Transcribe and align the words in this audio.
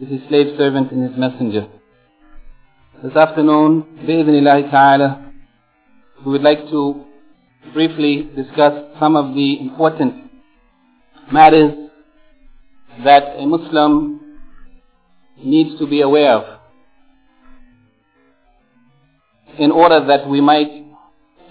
is 0.00 0.08
his 0.08 0.20
slave 0.28 0.56
servant 0.56 0.90
and 0.92 1.08
his 1.08 1.18
messenger. 1.18 1.66
This 3.02 3.14
afternoon, 3.14 3.84
bi'idhnillahi 4.06 4.70
ta'ala, 4.70 5.32
we 6.24 6.32
would 6.32 6.42
like 6.42 6.60
to 6.70 7.04
briefly 7.74 8.30
discuss 8.34 8.72
some 8.98 9.14
of 9.14 9.34
the 9.34 9.60
important 9.60 10.30
matters 11.30 11.72
that 13.04 13.36
a 13.38 13.46
Muslim 13.46 14.38
needs 15.36 15.78
to 15.78 15.86
be 15.86 16.00
aware 16.00 16.32
of 16.32 16.60
in 19.58 19.70
order 19.70 20.06
that 20.06 20.28
we 20.28 20.40
might 20.40 20.70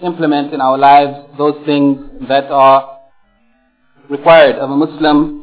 implement 0.02 0.52
in 0.52 0.60
our 0.60 0.76
lives 0.76 1.28
those 1.38 1.54
things 1.64 1.98
that 2.28 2.50
are 2.50 2.98
required 4.08 4.56
of 4.56 4.70
a 4.70 4.76
Muslim 4.76 5.39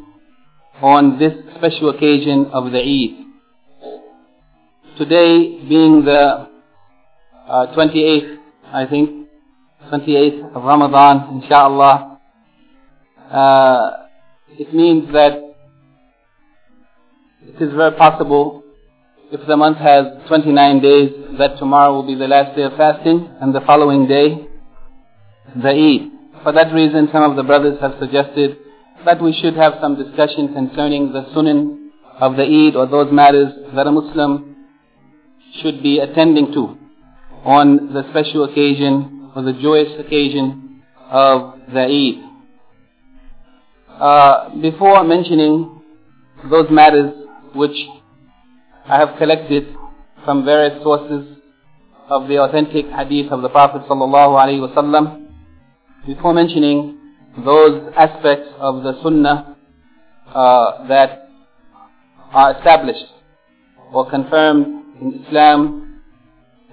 on 0.80 1.18
this 1.18 1.32
special 1.56 1.90
occasion 1.90 2.46
of 2.52 2.70
the 2.70 2.78
Eid. 2.78 3.26
Today 4.96 5.58
being 5.68 6.04
the 6.04 6.48
uh, 7.48 7.66
28th, 7.74 8.38
I 8.72 8.86
think, 8.86 9.28
28th 9.92 10.54
of 10.54 10.62
Ramadan, 10.62 11.42
inshallah, 11.42 12.20
uh, 13.30 13.90
it 14.58 14.72
means 14.74 15.12
that 15.12 15.54
it 17.42 17.62
is 17.62 17.74
very 17.74 17.96
possible 17.96 18.62
if 19.30 19.46
the 19.46 19.56
month 19.56 19.78
has 19.78 20.06
29 20.28 20.80
days 20.80 21.10
that 21.38 21.58
tomorrow 21.58 21.94
will 21.94 22.06
be 22.06 22.14
the 22.14 22.28
last 22.28 22.56
day 22.56 22.62
of 22.62 22.72
fasting 22.76 23.28
and 23.40 23.54
the 23.54 23.60
following 23.62 24.06
day 24.06 24.46
the 25.56 25.68
Eid. 25.68 26.42
For 26.42 26.52
that 26.52 26.72
reason 26.72 27.08
some 27.12 27.28
of 27.28 27.36
the 27.36 27.42
brothers 27.42 27.78
have 27.80 27.94
suggested 27.98 28.58
that 29.04 29.22
we 29.22 29.32
should 29.40 29.54
have 29.54 29.74
some 29.80 29.96
discussion 30.02 30.52
concerning 30.52 31.12
the 31.12 31.22
sunan 31.34 31.90
of 32.20 32.36
the 32.36 32.42
Eid 32.42 32.76
or 32.76 32.86
those 32.86 33.12
matters 33.12 33.52
that 33.74 33.86
a 33.86 33.92
Muslim 33.92 34.56
should 35.62 35.82
be 35.82 35.98
attending 35.98 36.52
to 36.52 36.76
on 37.44 37.92
the 37.92 38.02
special 38.10 38.44
occasion 38.44 39.30
or 39.34 39.42
the 39.42 39.52
joyous 39.52 39.88
occasion 39.98 40.82
of 41.10 41.58
the 41.72 41.80
Eid. 41.80 42.24
Uh, 43.88 44.50
before 44.60 45.02
mentioning 45.04 45.80
those 46.50 46.66
matters 46.70 47.12
which 47.54 47.76
I 48.86 48.98
have 48.98 49.16
collected 49.18 49.74
from 50.24 50.44
various 50.44 50.82
sources 50.82 51.36
of 52.08 52.28
the 52.28 52.38
authentic 52.38 52.86
hadith 52.86 53.30
of 53.32 53.42
the 53.42 53.48
Prophet 53.48 53.82
sallallahu 53.88 54.34
alaihi 54.38 54.60
wasallam, 54.66 55.28
before 56.06 56.32
mentioning 56.32 56.97
those 57.44 57.92
aspects 57.96 58.48
of 58.58 58.82
the 58.82 59.00
sunnah 59.02 59.56
uh, 60.34 60.86
that 60.88 61.28
are 62.32 62.56
established 62.56 63.06
or 63.92 64.08
confirmed 64.10 64.84
in 65.00 65.24
Islam 65.24 66.02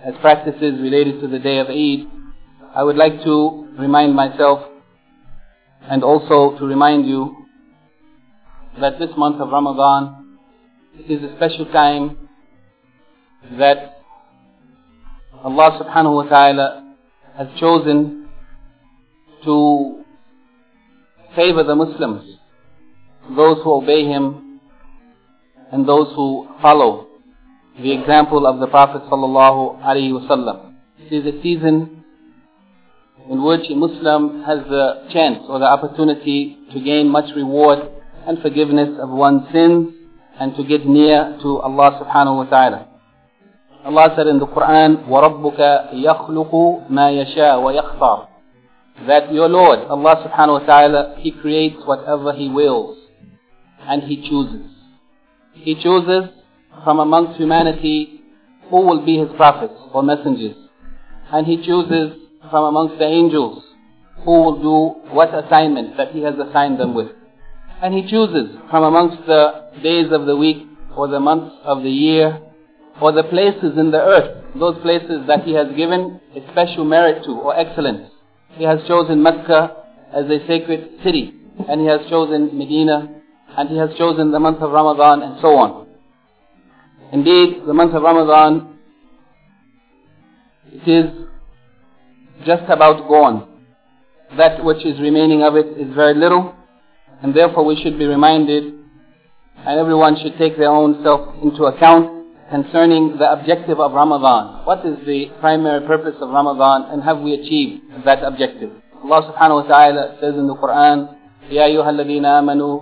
as 0.03 0.13
practices 0.21 0.79
related 0.81 1.21
to 1.21 1.27
the 1.27 1.39
day 1.39 1.57
of 1.59 1.67
Eid, 1.67 2.07
I 2.75 2.83
would 2.83 2.95
like 2.97 3.23
to 3.23 3.67
remind 3.79 4.15
myself 4.15 4.59
and 5.81 6.03
also 6.03 6.57
to 6.57 6.65
remind 6.65 7.07
you 7.07 7.45
that 8.79 8.99
this 8.99 9.09
month 9.17 9.39
of 9.39 9.49
Ramadan 9.49 10.37
is 11.07 11.23
a 11.23 11.35
special 11.37 11.65
time 11.71 12.17
that 13.57 13.99
Allah 15.43 15.79
subhanahu 15.83 16.15
wa 16.15 16.23
ta'ala 16.23 16.95
has 17.37 17.47
chosen 17.59 18.27
to 19.43 20.04
favor 21.36 21.62
the 21.62 21.74
Muslims, 21.74 22.38
those 23.36 23.58
who 23.62 23.72
obey 23.74 24.04
him 24.04 24.60
and 25.72 25.88
those 25.88 26.08
who 26.14 26.48
follow 26.60 27.06
the 27.78 27.92
example 27.92 28.46
of 28.46 28.58
the 28.60 28.66
Prophet 28.66 29.02
sallallahu 29.10 29.80
alaihi 29.82 30.12
wasallam. 30.12 30.74
It 30.98 31.12
is 31.12 31.34
a 31.34 31.42
season 31.42 32.04
in 33.30 33.42
which 33.44 33.70
a 33.70 33.74
Muslim 33.74 34.42
has 34.44 34.58
the 34.68 35.06
chance 35.12 35.38
or 35.48 35.58
the 35.58 35.66
opportunity 35.66 36.58
to 36.72 36.80
gain 36.80 37.08
much 37.08 37.30
reward 37.36 37.78
and 38.26 38.38
forgiveness 38.42 38.98
of 39.00 39.08
one's 39.08 39.50
sins 39.52 39.94
and 40.38 40.56
to 40.56 40.64
get 40.64 40.86
near 40.86 41.38
to 41.42 41.58
Allah 41.60 42.00
subhanahu 42.02 42.36
wa 42.36 42.44
ta'ala. 42.44 42.86
Allah 43.84 44.12
said 44.16 44.26
in 44.26 44.38
the 44.38 44.46
Quran, 44.46 45.08
وَرَبُّكَ 45.08 45.94
يَخْلُقُ 45.94 46.52
مَا 46.90 47.06
يَشَاءُ 47.16 47.56
وَيَخْتَارُ 47.64 48.26
that 49.07 49.31
your 49.33 49.49
Lord, 49.49 49.79
Allah 49.79 50.27
subhanahu 50.27 50.61
wa 50.61 50.65
ta'ala, 50.65 51.15
He 51.19 51.31
creates 51.31 51.77
whatever 51.85 52.33
He 52.33 52.49
wills 52.49 52.97
and 53.81 54.03
He 54.03 54.27
chooses. 54.27 54.71
He 55.53 55.75
chooses 55.75 56.29
from 56.83 56.99
amongst 56.99 57.37
humanity 57.37 58.21
who 58.69 58.81
will 58.85 59.05
be 59.05 59.17
His 59.17 59.29
prophets 59.35 59.79
or 59.93 60.01
messengers. 60.03 60.55
And 61.31 61.45
He 61.45 61.57
chooses 61.57 62.17
from 62.49 62.65
amongst 62.65 62.97
the 62.97 63.05
angels 63.05 63.63
who 64.23 64.31
will 64.31 64.61
do 64.61 65.11
what 65.11 65.33
assignment 65.33 65.97
that 65.97 66.11
He 66.11 66.21
has 66.23 66.35
assigned 66.35 66.79
them 66.79 66.95
with. 66.95 67.11
And 67.81 67.93
He 67.93 68.09
chooses 68.09 68.55
from 68.69 68.83
amongst 68.83 69.25
the 69.27 69.69
days 69.83 70.11
of 70.11 70.25
the 70.25 70.35
week 70.35 70.67
or 70.95 71.07
the 71.07 71.19
months 71.19 71.55
of 71.63 71.83
the 71.83 71.89
year 71.89 72.41
or 73.01 73.11
the 73.11 73.23
places 73.23 73.77
in 73.77 73.91
the 73.91 73.99
earth, 73.99 74.43
those 74.57 74.81
places 74.81 75.27
that 75.27 75.43
He 75.43 75.53
has 75.53 75.67
given 75.75 76.21
a 76.35 76.51
special 76.51 76.85
merit 76.85 77.23
to 77.25 77.31
or 77.31 77.57
excellence. 77.57 78.09
He 78.57 78.63
has 78.63 78.79
chosen 78.87 79.21
Mecca 79.21 79.83
as 80.13 80.25
a 80.25 80.39
sacred 80.47 81.01
city, 81.03 81.33
and 81.67 81.81
He 81.81 81.87
has 81.87 82.01
chosen 82.09 82.57
Medina, 82.57 83.21
and 83.57 83.69
He 83.69 83.77
has 83.77 83.89
chosen 83.97 84.31
the 84.31 84.39
month 84.39 84.59
of 84.59 84.71
Ramadan, 84.71 85.21
and 85.21 85.41
so 85.41 85.55
on. 85.57 85.87
Indeed, 87.11 87.63
the 87.67 87.73
month 87.73 87.93
of 87.93 88.01
Ramadan, 88.01 88.77
it 90.71 90.87
is 90.87 91.11
just 92.45 92.63
about 92.69 93.07
gone. 93.07 93.47
That 94.37 94.63
which 94.63 94.85
is 94.85 94.99
remaining 94.99 95.43
of 95.43 95.55
it 95.55 95.77
is 95.77 95.93
very 95.93 96.13
little, 96.13 96.55
and 97.21 97.35
therefore 97.35 97.65
we 97.65 97.81
should 97.81 97.99
be 97.99 98.05
reminded, 98.05 98.73
and 99.57 99.79
everyone 99.79 100.17
should 100.21 100.37
take 100.37 100.57
their 100.57 100.71
own 100.71 101.03
self 101.03 101.35
into 101.43 101.65
account 101.65 102.14
concerning 102.50 103.16
the 103.16 103.30
objective 103.30 103.78
of 103.78 103.92
Ramadan. 103.92 104.66
What 104.66 104.84
is 104.84 104.98
the 105.06 105.30
primary 105.40 105.86
purpose 105.86 106.16
of 106.20 106.30
Ramadan 106.30 106.90
and 106.90 107.02
have 107.02 107.20
we 107.20 107.34
achieved 107.34 108.04
that 108.04 108.24
objective? 108.24 108.72
Allah 109.04 109.32
subhanahu 109.32 109.62
wa 109.62 109.66
ta'ala 109.70 110.18
says 110.20 110.34
in 110.34 110.46
the 110.46 110.56
Quran, 110.56 111.16
يا 111.50 111.64
أيها 111.64 111.90
الذين 111.90 112.24
آمنوا 112.26 112.80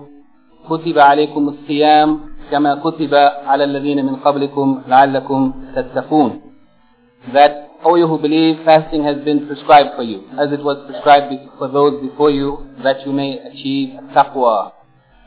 كتب 0.69 0.99
عليكم 0.99 1.49
الصيام 1.49 2.21
كما 2.51 2.75
كتب 2.75 3.15
على 3.47 3.65
الذين 3.65 4.05
من 4.05 4.17
قبلكم 4.17 4.83
لعلكم 4.89 5.53
تتقون. 5.77 6.41
That, 7.33 7.69
O 7.85 7.95
you 7.95 8.07
who 8.07 8.19
believe, 8.19 8.65
fasting 8.65 9.05
has 9.05 9.17
been 9.25 9.47
prescribed 9.47 9.91
for 9.97 10.03
you, 10.03 10.29
as 10.39 10.53
it 10.53 10.63
was 10.63 10.85
prescribed 10.87 11.33
for 11.59 11.69
those 11.69 12.01
before 12.03 12.31
you, 12.31 12.69
that 12.83 13.07
you 13.07 13.13
may 13.13 13.39
achieve 13.39 13.95
taqwa. 14.15 14.73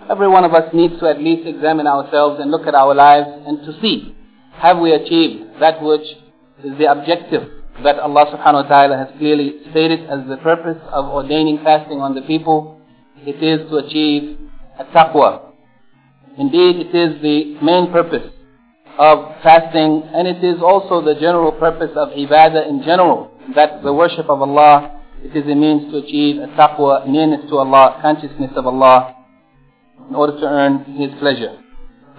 Every 0.09 0.27
one 0.27 0.43
of 0.43 0.53
us 0.53 0.73
needs 0.73 0.99
to 0.99 1.07
at 1.07 1.19
least 1.19 1.47
examine 1.47 1.87
ourselves 1.87 2.39
and 2.41 2.51
look 2.51 2.67
at 2.67 2.75
our 2.75 2.93
lives 2.93 3.29
and 3.47 3.59
to 3.65 3.79
see 3.81 4.15
have 4.58 4.78
we 4.78 4.92
achieved 4.92 5.60
that 5.60 5.82
which 5.82 6.06
is 6.64 6.78
the 6.78 6.90
objective 6.90 7.48
that 7.82 7.98
Allah 7.98 8.24
subhanahu 8.32 8.64
wa 8.64 8.68
ta'ala 8.68 8.96
has 8.96 9.08
clearly 9.18 9.60
stated 9.70 10.08
as 10.08 10.26
the 10.28 10.36
purpose 10.38 10.78
of 10.92 11.04
ordaining 11.06 11.58
fasting 11.62 12.00
on 12.00 12.14
the 12.14 12.22
people? 12.22 12.80
It 13.26 13.42
is 13.42 13.68
to 13.70 13.76
achieve 13.78 14.38
a 14.78 14.84
taqwa. 14.84 15.52
Indeed, 16.38 16.86
it 16.86 16.94
is 16.94 17.20
the 17.22 17.56
main 17.62 17.90
purpose 17.92 18.32
of 18.98 19.34
fasting 19.42 20.02
and 20.14 20.26
it 20.26 20.42
is 20.42 20.62
also 20.62 21.04
the 21.04 21.14
general 21.20 21.52
purpose 21.52 21.90
of 21.96 22.08
ibadah 22.10 22.68
in 22.68 22.82
general 22.82 23.30
that 23.54 23.82
the 23.82 23.92
worship 23.92 24.28
of 24.30 24.40
Allah 24.40 24.96
it 25.22 25.34
is 25.34 25.44
a 25.50 25.54
means 25.54 25.90
to 25.92 25.98
achieve 25.98 26.36
a 26.38 26.46
taqwa, 26.48 27.06
nearness 27.08 27.48
to 27.48 27.56
Allah, 27.56 27.98
consciousness 28.02 28.50
of 28.54 28.66
Allah 28.66 29.14
in 30.08 30.14
order 30.14 30.38
to 30.38 30.46
earn 30.46 30.84
His 30.96 31.10
pleasure. 31.18 31.58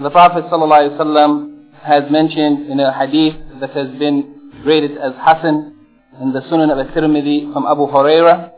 The 0.01 0.09
Prophet 0.09 0.45
ﷺ 0.45 1.56
has 1.82 2.04
mentioned 2.10 2.70
in 2.70 2.78
a 2.80 2.92
hadith 2.96 3.36
that 3.60 3.70
has 3.70 3.88
been 3.98 4.52
graded 4.62 4.96
as 4.98 5.12
Hasan 5.18 5.74
in 6.20 6.32
the 6.32 6.40
Sunan 6.42 6.70
of 6.70 6.78
al-Tirmidhi 6.78 7.52
from 7.52 7.66
Abu 7.66 7.86
Huraira. 7.86 8.50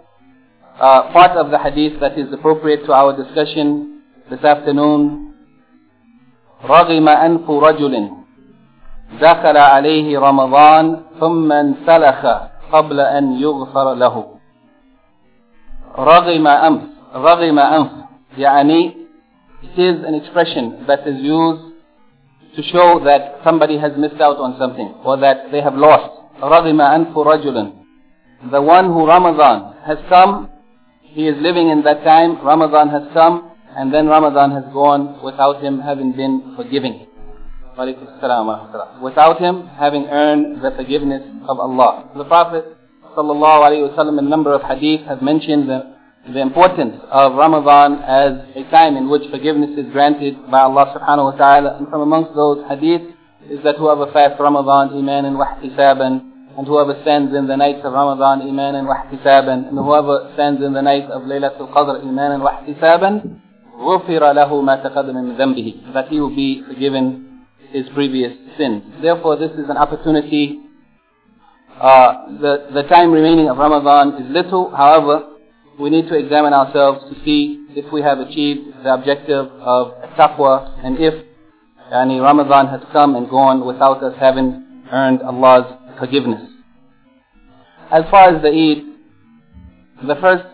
Uh, 0.80 1.12
part 1.12 1.32
of 1.38 1.50
the 1.50 1.58
hadith 1.58 2.00
that 2.00 2.18
is 2.18 2.32
appropriate 2.32 2.84
to 2.84 2.92
our 2.92 3.16
discussion 3.16 4.02
this 4.30 4.42
afternoon 4.44 5.30
رغم 6.64 7.08
أنف 7.08 7.50
رجل 7.50 8.10
دخل 9.20 9.56
عليه 9.56 10.18
رمضان 10.18 11.00
ثم 11.20 11.52
انسلخ 11.52 12.26
قبل 12.72 13.00
أن 13.00 13.32
يغفر 13.32 13.94
له 13.94 14.26
رغم 15.98 16.46
أنف 16.46 16.82
رغم 17.14 17.58
أنف 17.58 17.90
يعني 18.38 18.94
it 19.62 19.78
is 19.78 20.04
an 20.04 20.14
expression 20.14 20.84
that 20.86 21.06
is 21.06 21.16
used 21.22 21.67
to 22.56 22.62
show 22.62 23.00
that 23.04 23.40
somebody 23.44 23.78
has 23.78 23.92
missed 23.96 24.20
out 24.20 24.36
on 24.38 24.56
something 24.58 24.94
or 25.04 25.16
that 25.18 25.50
they 25.52 25.60
have 25.60 25.74
lost 25.74 26.10
رغم 26.42 26.80
أنف 26.80 27.14
رجل 27.16 27.72
the 28.50 28.60
one 28.60 28.86
who 28.86 29.06
Ramadan 29.06 29.74
has 29.86 29.98
come 30.08 30.50
he 31.02 31.26
is 31.26 31.36
living 31.40 31.68
in 31.68 31.82
that 31.82 32.02
time 32.04 32.44
Ramadan 32.44 32.88
has 32.90 33.02
come 33.14 33.50
and 33.76 33.92
then 33.92 34.06
Ramadan 34.06 34.52
has 34.52 34.64
gone 34.72 35.22
without 35.22 35.60
him 35.62 35.80
having 35.80 36.12
been 36.12 36.54
forgiving. 36.56 37.06
Without 39.02 39.38
him 39.40 39.66
having 39.78 40.06
earned 40.06 40.62
the 40.62 40.70
forgiveness 40.76 41.22
of 41.48 41.58
Allah. 41.58 42.08
The 42.16 42.24
Prophet 42.24 42.64
ﷺ 43.16 44.08
in 44.08 44.18
a 44.18 44.22
number 44.28 44.52
of 44.54 44.62
hadith 44.62 45.06
have 45.06 45.22
mentioned 45.22 45.68
the, 45.68 45.96
the 46.32 46.40
importance 46.40 46.96
of 47.10 47.34
Ramadan 47.34 48.00
as 48.00 48.32
a 48.56 48.64
time 48.70 48.96
in 48.96 49.10
which 49.10 49.28
forgiveness 49.30 49.76
is 49.76 49.92
granted 49.92 50.40
by 50.50 50.60
Allah 50.60 50.96
subhanahu 50.96 51.32
wa 51.32 51.36
ta'ala. 51.36 51.76
And 51.76 51.88
from 51.88 52.00
amongst 52.00 52.34
those 52.34 52.64
hadith 52.68 53.02
is 53.50 53.60
that 53.64 53.76
whoever 53.76 54.10
fasts 54.10 54.40
Ramadan 54.40 54.96
imanan 54.96 55.36
wa 55.36 55.60
ihtisaban 55.60 56.32
and 56.56 56.66
whoever 56.66 56.96
stands 57.02 57.34
in 57.34 57.46
the 57.46 57.56
nights 57.56 57.84
of 57.84 57.92
Ramadan 57.92 58.40
imanan 58.48 58.88
wa 58.88 59.04
ihtisaban 59.04 59.68
and 59.68 59.76
whoever 59.76 60.32
stands 60.32 60.62
in 60.64 60.72
the 60.72 60.80
night 60.80 61.04
of 61.12 61.22
Laylatul 61.28 61.68
Qadr 61.68 62.00
imanan 62.00 62.40
wa 62.40 62.64
ihtisaban 62.64 63.40
غفر 63.74 64.32
له 64.32 64.60
ما 64.62 64.76
تقدم 64.76 65.14
من 65.14 65.36
ذنبه 65.36 65.92
that 65.92 66.08
he 66.08 66.20
will 66.20 66.34
be 66.34 66.62
forgiven 66.66 67.42
his 67.72 67.84
previous 67.92 68.32
sins. 68.56 68.82
Therefore, 69.02 69.36
this 69.36 69.50
is 69.58 69.68
an 69.68 69.76
opportunity. 69.76 70.60
Uh, 71.74 72.38
the, 72.40 72.70
the 72.72 72.82
time 72.84 73.10
remaining 73.10 73.50
of 73.50 73.58
Ramadan 73.58 74.22
is 74.22 74.30
little. 74.30 74.70
However, 74.70 75.27
we 75.79 75.89
need 75.89 76.07
to 76.09 76.15
examine 76.15 76.53
ourselves 76.53 77.05
to 77.09 77.23
see 77.23 77.65
if 77.75 77.91
we 77.91 78.01
have 78.01 78.19
achieved 78.19 78.83
the 78.83 78.93
objective 78.93 79.47
of 79.61 79.93
taqwa 80.17 80.77
and 80.83 80.97
if 80.99 81.25
yani, 81.91 82.21
Ramadan 82.21 82.67
has 82.67 82.81
come 82.91 83.15
and 83.15 83.29
gone 83.29 83.65
without 83.65 84.03
us 84.03 84.13
having 84.19 84.83
earned 84.91 85.21
Allah's 85.21 85.71
forgiveness. 85.97 86.49
As 87.91 88.03
far 88.11 88.35
as 88.35 88.41
the 88.41 88.49
Eid, 88.49 90.07
the 90.07 90.15
first 90.21 90.45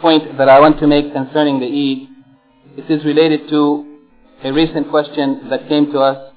point 0.00 0.38
that 0.38 0.48
I 0.48 0.58
want 0.60 0.80
to 0.80 0.86
make 0.86 1.12
concerning 1.12 1.60
the 1.60 1.66
Eid 1.66 2.10
it 2.76 2.90
is 2.90 3.04
related 3.04 3.48
to 3.50 3.98
a 4.44 4.52
recent 4.52 4.88
question 4.90 5.48
that 5.50 5.68
came 5.68 5.92
to 5.92 5.98
us, 5.98 6.32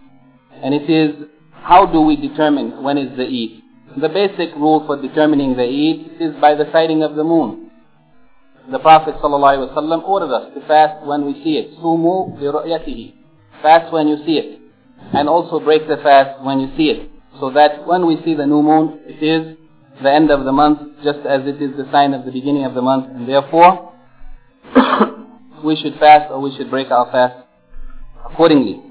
and 0.62 0.74
it 0.74 0.90
is 0.90 1.28
how 1.54 1.86
do 1.86 2.02
we 2.02 2.16
determine 2.16 2.84
when 2.84 2.98
is 2.98 3.16
the 3.16 3.24
Eid? 3.24 4.02
The 4.02 4.10
basic 4.10 4.54
rule 4.56 4.84
for 4.86 5.02
determining 5.02 5.56
the 5.56 5.64
Eid 5.64 6.22
is 6.22 6.36
by 6.42 6.56
the 6.56 6.70
sighting 6.72 7.04
of 7.04 7.16
the 7.16 7.24
moon. 7.24 7.72
The 8.72 8.80
Prophet 8.80 9.16
ﷺ 9.22 10.04
ordered 10.08 10.34
us 10.34 10.54
to 10.54 10.66
fast 10.68 11.06
when 11.06 11.26
we 11.26 11.34
see 11.44 11.58
it. 11.58 11.78
Sumu 11.80 12.40
bi 12.40 13.14
Fast 13.62 13.92
when 13.92 14.08
you 14.08 14.18
see 14.26 14.38
it. 14.38 14.60
And 15.14 15.28
also 15.28 15.60
break 15.60 15.86
the 15.88 15.98
fast 15.98 16.42
when 16.44 16.62
you 16.62 16.70
see 16.78 16.90
it. 16.90 17.10
So 17.42 17.50
that 17.52 17.86
when 17.86 18.06
we 18.08 18.18
see 18.24 18.36
the 18.36 18.46
new 18.46 18.62
moon, 18.62 19.00
it 19.06 19.22
is 19.22 19.58
the 20.02 20.12
end 20.12 20.32
of 20.32 20.46
the 20.46 20.54
month, 20.54 20.80
just 21.04 21.20
as 21.28 21.42
it 21.46 21.62
is 21.62 21.76
the 21.76 21.90
sign 21.92 22.14
of 22.14 22.24
the 22.26 22.32
beginning 22.32 22.64
of 22.64 22.74
the 22.74 22.82
month. 22.82 23.08
And 23.14 23.28
therefore, 23.28 23.92
we 25.66 25.76
should 25.76 26.00
fast 26.00 26.32
or 26.32 26.40
we 26.40 26.56
should 26.56 26.70
break 26.70 26.90
our 26.90 27.12
fast 27.12 27.46
accordingly. 28.32 28.82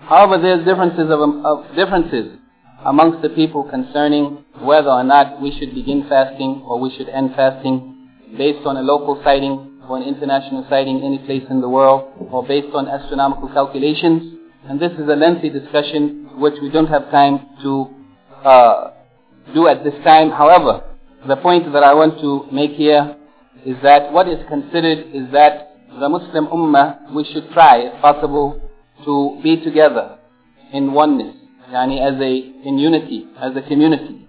However, 0.00 0.40
there's 0.40 0.64
differences 0.64 1.10
of, 1.10 1.20
of 1.44 1.76
differences 1.76 2.38
amongst 2.86 3.20
the 3.20 3.28
people 3.28 3.64
concerning 3.68 4.44
whether 4.60 4.88
or 4.88 5.04
not 5.04 5.42
we 5.42 5.50
should 5.58 5.74
begin 5.74 6.06
fasting 6.08 6.62
or 6.66 6.80
we 6.80 6.94
should 6.96 7.08
end 7.10 7.32
fasting 7.36 7.96
based 8.36 8.66
on 8.66 8.76
a 8.76 8.82
local 8.82 9.20
sighting 9.24 9.80
or 9.88 9.96
an 9.96 10.02
international 10.02 10.66
sighting 10.68 11.02
any 11.02 11.18
place 11.18 11.44
in 11.50 11.60
the 11.60 11.68
world 11.68 12.12
or 12.30 12.46
based 12.46 12.74
on 12.74 12.88
astronomical 12.88 13.48
calculations. 13.48 14.38
And 14.68 14.78
this 14.80 14.92
is 14.92 15.08
a 15.08 15.16
lengthy 15.16 15.50
discussion 15.50 16.28
which 16.38 16.54
we 16.60 16.70
don't 16.70 16.88
have 16.88 17.10
time 17.10 17.40
to 17.62 17.88
uh, 18.44 18.90
do 19.54 19.66
at 19.66 19.82
this 19.82 19.94
time. 20.04 20.30
However, 20.30 20.84
the 21.26 21.36
point 21.36 21.72
that 21.72 21.82
I 21.82 21.94
want 21.94 22.20
to 22.20 22.46
make 22.52 22.72
here 22.72 23.16
is 23.64 23.76
that 23.82 24.12
what 24.12 24.28
is 24.28 24.38
considered 24.48 25.06
is 25.12 25.32
that 25.32 25.74
the 25.98 26.08
Muslim 26.08 26.46
Ummah, 26.46 27.12
we 27.12 27.24
should 27.32 27.50
try, 27.52 27.78
if 27.78 28.00
possible, 28.00 28.60
to 29.04 29.40
be 29.42 29.62
together 29.64 30.18
in 30.72 30.92
oneness, 30.92 31.34
yani 31.70 32.00
as 32.00 32.20
a, 32.20 32.68
in 32.68 32.78
unity, 32.78 33.26
as 33.40 33.56
a 33.56 33.62
community. 33.62 34.27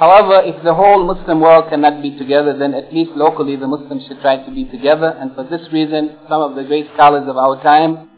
However, 0.00 0.40
if 0.48 0.64
the 0.64 0.72
whole 0.72 1.04
Muslim 1.04 1.42
world 1.42 1.68
cannot 1.68 2.00
be 2.00 2.16
together, 2.16 2.56
then 2.56 2.72
at 2.72 2.90
least 2.90 3.10
locally 3.14 3.56
the 3.56 3.68
Muslims 3.68 4.06
should 4.08 4.22
try 4.22 4.42
to 4.42 4.50
be 4.50 4.64
together. 4.64 5.14
And 5.20 5.34
for 5.34 5.44
this 5.44 5.60
reason, 5.70 6.16
some 6.26 6.40
of 6.40 6.56
the 6.56 6.64
great 6.64 6.88
scholars 6.94 7.28
of 7.28 7.36
our 7.36 7.62
time, 7.62 8.08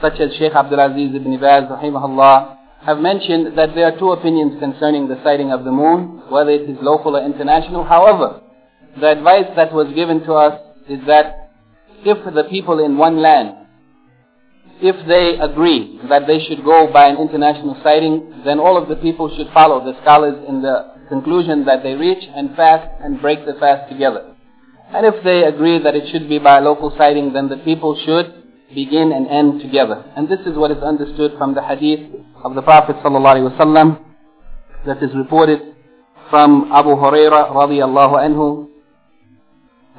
such 0.00 0.20
as 0.20 0.30
Sheikh 0.38 0.54
Abdul 0.54 0.78
Aziz 0.78 1.10
ibn 1.16 1.34
Baz, 1.40 1.64
rahimahullah, 1.64 2.56
have 2.86 2.98
mentioned 2.98 3.58
that 3.58 3.74
there 3.74 3.90
are 3.90 3.98
two 3.98 4.12
opinions 4.12 4.54
concerning 4.60 5.08
the 5.08 5.18
sighting 5.24 5.50
of 5.50 5.64
the 5.64 5.72
moon, 5.72 6.22
whether 6.30 6.50
it 6.50 6.70
is 6.70 6.78
local 6.80 7.16
or 7.16 7.26
international. 7.26 7.82
However, 7.82 8.40
the 9.00 9.10
advice 9.10 9.50
that 9.56 9.72
was 9.72 9.92
given 9.96 10.22
to 10.22 10.34
us 10.34 10.60
is 10.88 11.00
that 11.08 11.50
if 12.04 12.22
the 12.34 12.44
people 12.44 12.78
in 12.84 12.96
one 12.96 13.20
land, 13.20 13.66
if 14.80 14.94
they 15.08 15.42
agree 15.42 15.98
that 16.08 16.28
they 16.28 16.38
should 16.46 16.64
go 16.64 16.86
by 16.92 17.08
an 17.08 17.16
international 17.16 17.76
sighting, 17.82 18.42
then 18.44 18.60
all 18.60 18.80
of 18.80 18.88
the 18.88 18.96
people 18.96 19.26
should 19.36 19.48
follow 19.52 19.84
the 19.84 20.00
scholars 20.02 20.38
in 20.48 20.62
the 20.62 20.92
conclusion 21.12 21.64
that 21.66 21.82
they 21.82 21.94
reach 21.94 22.24
and 22.34 22.56
fast 22.56 22.88
and 23.02 23.20
break 23.20 23.44
the 23.44 23.54
fast 23.60 23.90
together. 23.92 24.34
And 24.94 25.04
if 25.06 25.22
they 25.24 25.44
agree 25.44 25.78
that 25.82 25.94
it 25.94 26.10
should 26.10 26.28
be 26.28 26.38
by 26.38 26.58
local 26.60 26.90
sighting, 26.96 27.32
then 27.32 27.48
the 27.48 27.58
people 27.58 27.92
should 28.06 28.26
begin 28.74 29.12
and 29.12 29.28
end 29.28 29.60
together. 29.60 30.04
And 30.16 30.28
this 30.28 30.40
is 30.46 30.56
what 30.56 30.70
is 30.70 30.82
understood 30.82 31.32
from 31.36 31.54
the 31.54 31.62
hadith 31.62 32.00
of 32.44 32.54
the 32.54 32.62
Prophet 32.62 32.96
ﷺ 33.04 34.04
that 34.86 35.02
is 35.02 35.10
reported 35.14 35.60
from 36.30 36.70
Abu 36.72 36.90
Huraira 36.90 37.50
radiallahu 37.52 38.14
anhu. 38.26 38.68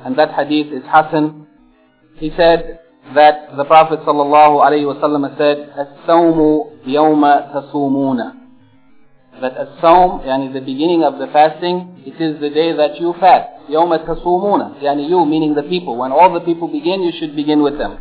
And 0.05 0.17
that 0.17 0.33
hadith 0.33 0.73
is 0.73 0.83
Hasan 0.91 1.43
he 2.15 2.31
said 2.37 2.79
that 3.15 3.55
the 3.57 3.65
Prophet 3.65 3.99
ﷺ 4.01 5.37
said, 5.37 5.73
As-sawmu 5.77 6.85
yawma 6.85 7.51
tasumuna. 7.53 8.42
That 9.41 9.57
as-sawm, 9.57 10.25
yani 10.25 10.53
the 10.53 10.61
beginning 10.61 11.03
of 11.03 11.17
the 11.19 11.27
fasting, 11.27 12.03
it 12.05 12.21
is 12.21 12.39
the 12.39 12.49
day 12.49 12.71
that 12.75 12.99
you 12.99 13.13
fast. 13.19 13.49
Yawma 13.69 14.05
tasumuna. 14.05 14.81
Yani 14.81 15.09
you, 15.09 15.25
meaning 15.25 15.55
the 15.55 15.63
people. 15.63 15.97
When 15.97 16.11
all 16.11 16.33
the 16.33 16.41
people 16.41 16.67
begin, 16.67 17.01
you 17.01 17.11
should 17.19 17.35
begin 17.35 17.63
with 17.63 17.77
them. 17.77 17.97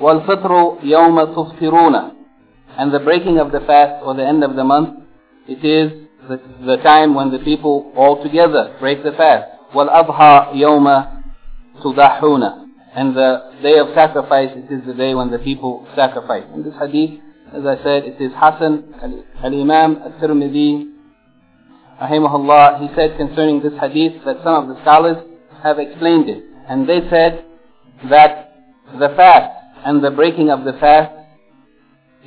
Wal-fitru 0.00 0.82
yawma 0.82 1.34
tuftiruna. 1.34 2.14
And 2.76 2.92
the 2.92 2.98
breaking 2.98 3.38
of 3.38 3.52
the 3.52 3.60
fast 3.60 4.04
or 4.04 4.14
the 4.14 4.26
end 4.26 4.44
of 4.44 4.56
the 4.56 4.64
month, 4.64 5.04
it 5.48 5.64
is 5.64 6.06
the, 6.28 6.40
the 6.64 6.76
time 6.82 7.14
when 7.14 7.30
the 7.30 7.38
people 7.38 7.92
all 7.96 8.22
together 8.22 8.76
break 8.80 9.02
the 9.02 9.12
fast. 9.12 9.46
Wal-adha 9.74 10.54
yawma 10.54 11.22
tudahuna. 11.82 12.66
And 12.94 13.16
the 13.16 13.52
day 13.62 13.78
of 13.78 13.88
sacrifice, 13.94 14.50
it 14.54 14.72
is 14.72 14.86
the 14.86 14.94
day 14.94 15.14
when 15.14 15.30
the 15.30 15.38
people 15.38 15.86
sacrifice. 15.96 16.44
In 16.54 16.62
this 16.62 16.74
hadith, 16.78 17.20
as 17.54 17.64
I 17.64 17.76
said, 17.84 18.04
it 18.04 18.20
is 18.20 18.32
Hasan 18.32 18.94
al-Imam 19.42 19.98
al-Tirmidhi, 20.02 20.90
rahimahullah, 22.02 22.80
he 22.80 22.94
said 22.96 23.16
concerning 23.16 23.62
this 23.62 23.72
hadith 23.80 24.24
that 24.24 24.38
some 24.42 24.68
of 24.68 24.74
the 24.74 24.80
scholars 24.82 25.18
have 25.62 25.78
explained 25.78 26.28
it. 26.28 26.42
And 26.68 26.88
they 26.88 27.00
said 27.10 27.44
that 28.10 28.56
the 28.98 29.08
fast 29.16 29.52
and 29.86 30.02
the 30.02 30.10
breaking 30.10 30.50
of 30.50 30.64
the 30.64 30.72
fast 30.80 31.12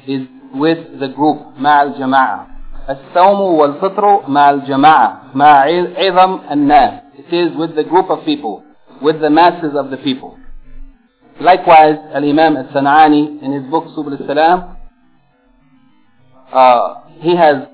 is 0.07 0.27
with 0.53 0.99
the 0.99 1.09
group, 1.09 1.57
ma'al 1.59 1.99
jama'ah. 1.99 2.53
الصوم 2.87 3.41
والفطر 3.41 4.29
مع 4.29 4.49
الجماعة 4.49 5.21
مع 5.35 5.65
عظم 5.97 6.39
الناس 6.51 6.93
It 7.17 7.33
is 7.33 7.57
with 7.57 7.75
the 7.75 7.83
group 7.83 8.09
of 8.09 8.23
people, 8.23 8.63
with 9.01 9.19
the 9.19 9.29
masses 9.29 9.75
of 9.75 9.89
the 9.89 9.97
people. 9.97 10.37
Likewise, 11.41 11.97
Al-Imam 12.13 12.55
Al-San'ani 12.55 13.43
in 13.43 13.51
his 13.51 13.63
book 13.69 13.87
Subul 13.87 14.17
Al-Salam 14.17 14.76
uh, 16.51 16.95
he 17.19 17.35
has, 17.35 17.67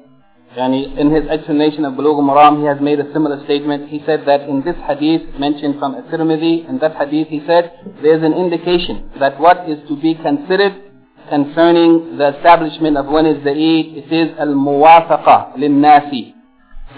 in 0.58 1.12
his 1.12 1.30
explanation 1.30 1.86
of 1.86 1.94
Bulugh 1.94 2.22
Maram, 2.22 2.60
he 2.60 2.66
has 2.66 2.80
made 2.82 3.00
a 3.00 3.12
similar 3.14 3.44
statement. 3.46 3.90
He 3.90 4.02
said 4.06 4.24
that 4.26 4.42
in 4.42 4.64
this 4.64 4.76
hadith 4.88 5.38
mentioned 5.40 5.80
from 5.80 5.96
At-Tirmidhi, 5.96 6.70
in 6.70 6.80
that 6.80 6.96
hadith 6.96 7.28
he 7.28 7.42
said, 7.48 7.72
there 8.02 8.18
is 8.18 8.24
an 8.24 8.34
indication 8.34 9.10
that 9.20 9.40
what 9.40 9.70
is 9.70 9.80
to 9.88 10.00
be 10.00 10.16
considered 10.16 10.94
concerning 11.30 12.18
the 12.18 12.36
establishment 12.38 12.98
of 12.98 13.08
when 13.08 13.26
is 13.26 13.44
the 13.44 13.52
Eid, 13.52 13.98
it 14.06 14.12
is 14.12 14.38
al-muwafaqa 14.38 15.58
lin-nasi. 15.58 16.36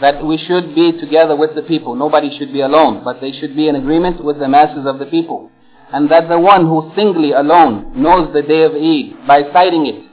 That 0.01 0.25
we 0.25 0.37
should 0.37 0.75
be 0.75 0.99
together 0.99 1.37
with 1.37 1.55
the 1.55 1.61
people. 1.61 1.95
Nobody 1.95 2.37
should 2.37 2.51
be 2.51 2.59
alone, 2.61 3.03
but 3.03 3.21
they 3.21 3.31
should 3.31 3.55
be 3.55 3.69
in 3.69 3.75
agreement 3.75 4.23
with 4.23 4.39
the 4.39 4.47
masses 4.49 4.85
of 4.85 4.99
the 4.99 5.05
people. 5.05 5.49
And 5.93 6.09
that 6.11 6.27
the 6.27 6.39
one 6.39 6.65
who 6.65 6.91
singly 6.95 7.31
alone 7.31 8.01
knows 8.01 8.33
the 8.33 8.41
day 8.41 8.63
of 8.63 8.73
Eid 8.73 9.25
by 9.25 9.43
sighting 9.53 9.85
it, 9.85 10.03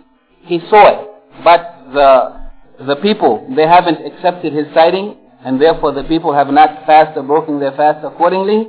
he 0.42 0.60
saw 0.70 0.86
it, 0.88 1.11
but 1.44 1.92
the, 1.92 2.84
the 2.86 2.96
people, 2.96 3.46
they 3.56 3.66
haven't 3.66 4.04
accepted 4.04 4.52
his 4.52 4.66
sighting, 4.74 5.16
and 5.44 5.60
therefore 5.60 5.92
the 5.92 6.04
people 6.04 6.32
have 6.32 6.48
not 6.48 6.86
fasted 6.86 7.18
or 7.18 7.22
broken 7.22 7.58
their 7.58 7.72
fast 7.72 8.04
accordingly. 8.04 8.68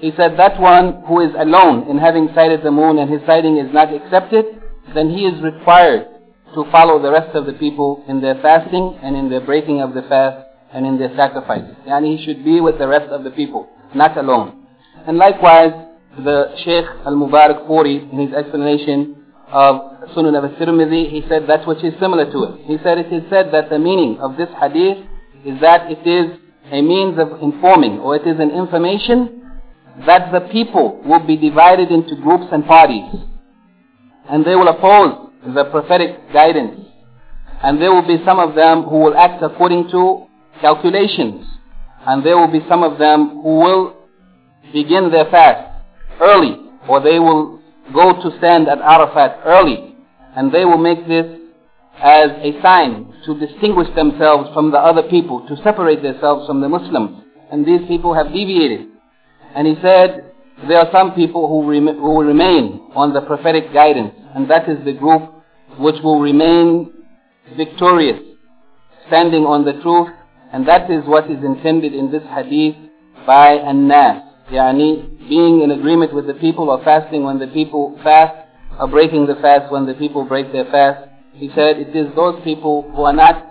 He 0.00 0.12
said 0.16 0.38
that 0.38 0.60
one 0.60 1.02
who 1.06 1.20
is 1.20 1.32
alone 1.36 1.88
in 1.90 1.98
having 1.98 2.28
sighted 2.34 2.62
the 2.62 2.70
moon 2.70 2.98
and 2.98 3.10
his 3.10 3.20
sighting 3.26 3.58
is 3.58 3.72
not 3.72 3.92
accepted, 3.92 4.46
then 4.94 5.10
he 5.10 5.26
is 5.26 5.42
required 5.42 6.06
to 6.54 6.64
follow 6.70 7.02
the 7.02 7.10
rest 7.10 7.34
of 7.34 7.46
the 7.46 7.52
people 7.54 8.04
in 8.08 8.20
their 8.20 8.36
fasting 8.36 8.98
and 9.02 9.16
in 9.16 9.28
their 9.28 9.40
breaking 9.40 9.82
of 9.82 9.94
the 9.94 10.02
fast 10.02 10.46
and 10.72 10.86
in 10.86 10.98
their 10.98 11.14
sacrifices. 11.16 11.76
And 11.86 12.06
he 12.06 12.24
should 12.24 12.44
be 12.44 12.60
with 12.60 12.78
the 12.78 12.88
rest 12.88 13.10
of 13.10 13.24
the 13.24 13.30
people, 13.30 13.68
not 13.94 14.16
alone. 14.16 14.66
And 15.06 15.18
likewise, 15.18 15.72
the 16.16 16.54
Sheikh 16.64 16.84
Al-Mubarak 17.06 17.66
Furi, 17.68 18.10
in 18.12 18.18
his 18.26 18.34
explanation 18.34 19.17
of 19.50 20.08
Sunan 20.14 20.34
al-Tirmidhi, 20.36 21.10
he 21.10 21.22
said 21.28 21.46
that 21.48 21.66
which 21.66 21.82
is 21.84 21.94
similar 22.00 22.30
to 22.30 22.44
it. 22.44 22.66
He 22.66 22.78
said 22.82 22.98
it 22.98 23.12
is 23.12 23.22
said 23.30 23.52
that 23.52 23.70
the 23.70 23.78
meaning 23.78 24.18
of 24.20 24.36
this 24.36 24.48
hadith 24.60 24.98
is 25.44 25.60
that 25.60 25.90
it 25.90 26.06
is 26.06 26.38
a 26.70 26.82
means 26.82 27.18
of 27.18 27.40
informing, 27.40 27.98
or 27.98 28.16
it 28.16 28.26
is 28.26 28.38
an 28.38 28.50
information 28.50 29.42
that 30.06 30.30
the 30.32 30.40
people 30.52 31.02
will 31.04 31.26
be 31.26 31.36
divided 31.36 31.90
into 31.90 32.14
groups 32.16 32.46
and 32.52 32.64
parties 32.66 33.28
and 34.28 34.44
they 34.44 34.54
will 34.54 34.68
oppose 34.68 35.30
the 35.54 35.64
prophetic 35.64 36.32
guidance. 36.32 36.86
And 37.62 37.80
there 37.80 37.92
will 37.92 38.06
be 38.06 38.22
some 38.24 38.38
of 38.38 38.54
them 38.54 38.84
who 38.84 39.00
will 39.00 39.16
act 39.16 39.42
according 39.42 39.90
to 39.90 40.26
calculations. 40.60 41.46
And 42.06 42.24
there 42.24 42.36
will 42.36 42.52
be 42.52 42.60
some 42.68 42.82
of 42.82 42.98
them 42.98 43.40
who 43.42 43.58
will 43.58 43.96
begin 44.72 45.10
their 45.10 45.24
fast 45.30 45.82
early, 46.20 46.56
or 46.88 47.00
they 47.00 47.18
will 47.18 47.57
go 47.92 48.22
to 48.22 48.38
stand 48.38 48.68
at 48.68 48.78
Arafat 48.78 49.40
early. 49.44 49.94
And 50.36 50.52
they 50.52 50.64
will 50.64 50.78
make 50.78 51.06
this 51.08 51.26
as 52.00 52.30
a 52.42 52.60
sign 52.62 53.12
to 53.26 53.38
distinguish 53.38 53.88
themselves 53.96 54.50
from 54.54 54.70
the 54.70 54.78
other 54.78 55.02
people, 55.02 55.46
to 55.48 55.56
separate 55.62 56.02
themselves 56.02 56.46
from 56.46 56.60
the 56.60 56.68
Muslims. 56.68 57.24
And 57.50 57.66
these 57.66 57.86
people 57.88 58.14
have 58.14 58.28
deviated. 58.28 58.86
And 59.54 59.66
he 59.66 59.74
said, 59.82 60.32
there 60.66 60.78
are 60.78 60.90
some 60.92 61.14
people 61.14 61.48
who, 61.48 61.70
rem 61.70 61.86
who 61.86 62.14
will 62.14 62.24
remain 62.24 62.90
on 62.94 63.12
the 63.12 63.20
prophetic 63.20 63.72
guidance, 63.72 64.12
and 64.34 64.50
that 64.50 64.68
is 64.68 64.84
the 64.84 64.92
group 64.92 65.22
which 65.78 65.96
will 66.02 66.20
remain 66.20 66.92
victorious, 67.56 68.20
standing 69.06 69.44
on 69.44 69.64
the 69.64 69.80
truth, 69.82 70.08
and 70.52 70.66
that 70.66 70.90
is 70.90 71.04
what 71.06 71.30
is 71.30 71.42
intended 71.44 71.94
in 71.94 72.10
this 72.10 72.22
hadith 72.34 72.74
by 73.26 73.52
an-nas, 73.52 74.22
yani 74.50 75.17
being 75.28 75.62
in 75.62 75.70
agreement 75.70 76.14
with 76.14 76.26
the 76.26 76.34
people 76.34 76.70
or 76.70 76.82
fasting 76.84 77.24
when 77.24 77.38
the 77.38 77.46
people 77.48 77.98
fast, 78.02 78.46
or 78.78 78.88
breaking 78.88 79.26
the 79.26 79.34
fast 79.36 79.70
when 79.72 79.86
the 79.86 79.94
people 79.94 80.24
break 80.24 80.52
their 80.52 80.64
fast. 80.66 81.08
He 81.34 81.48
said 81.54 81.78
it 81.78 81.94
is 81.94 82.14
those 82.14 82.42
people 82.44 82.90
who 82.94 83.02
are 83.02 83.12
not 83.12 83.44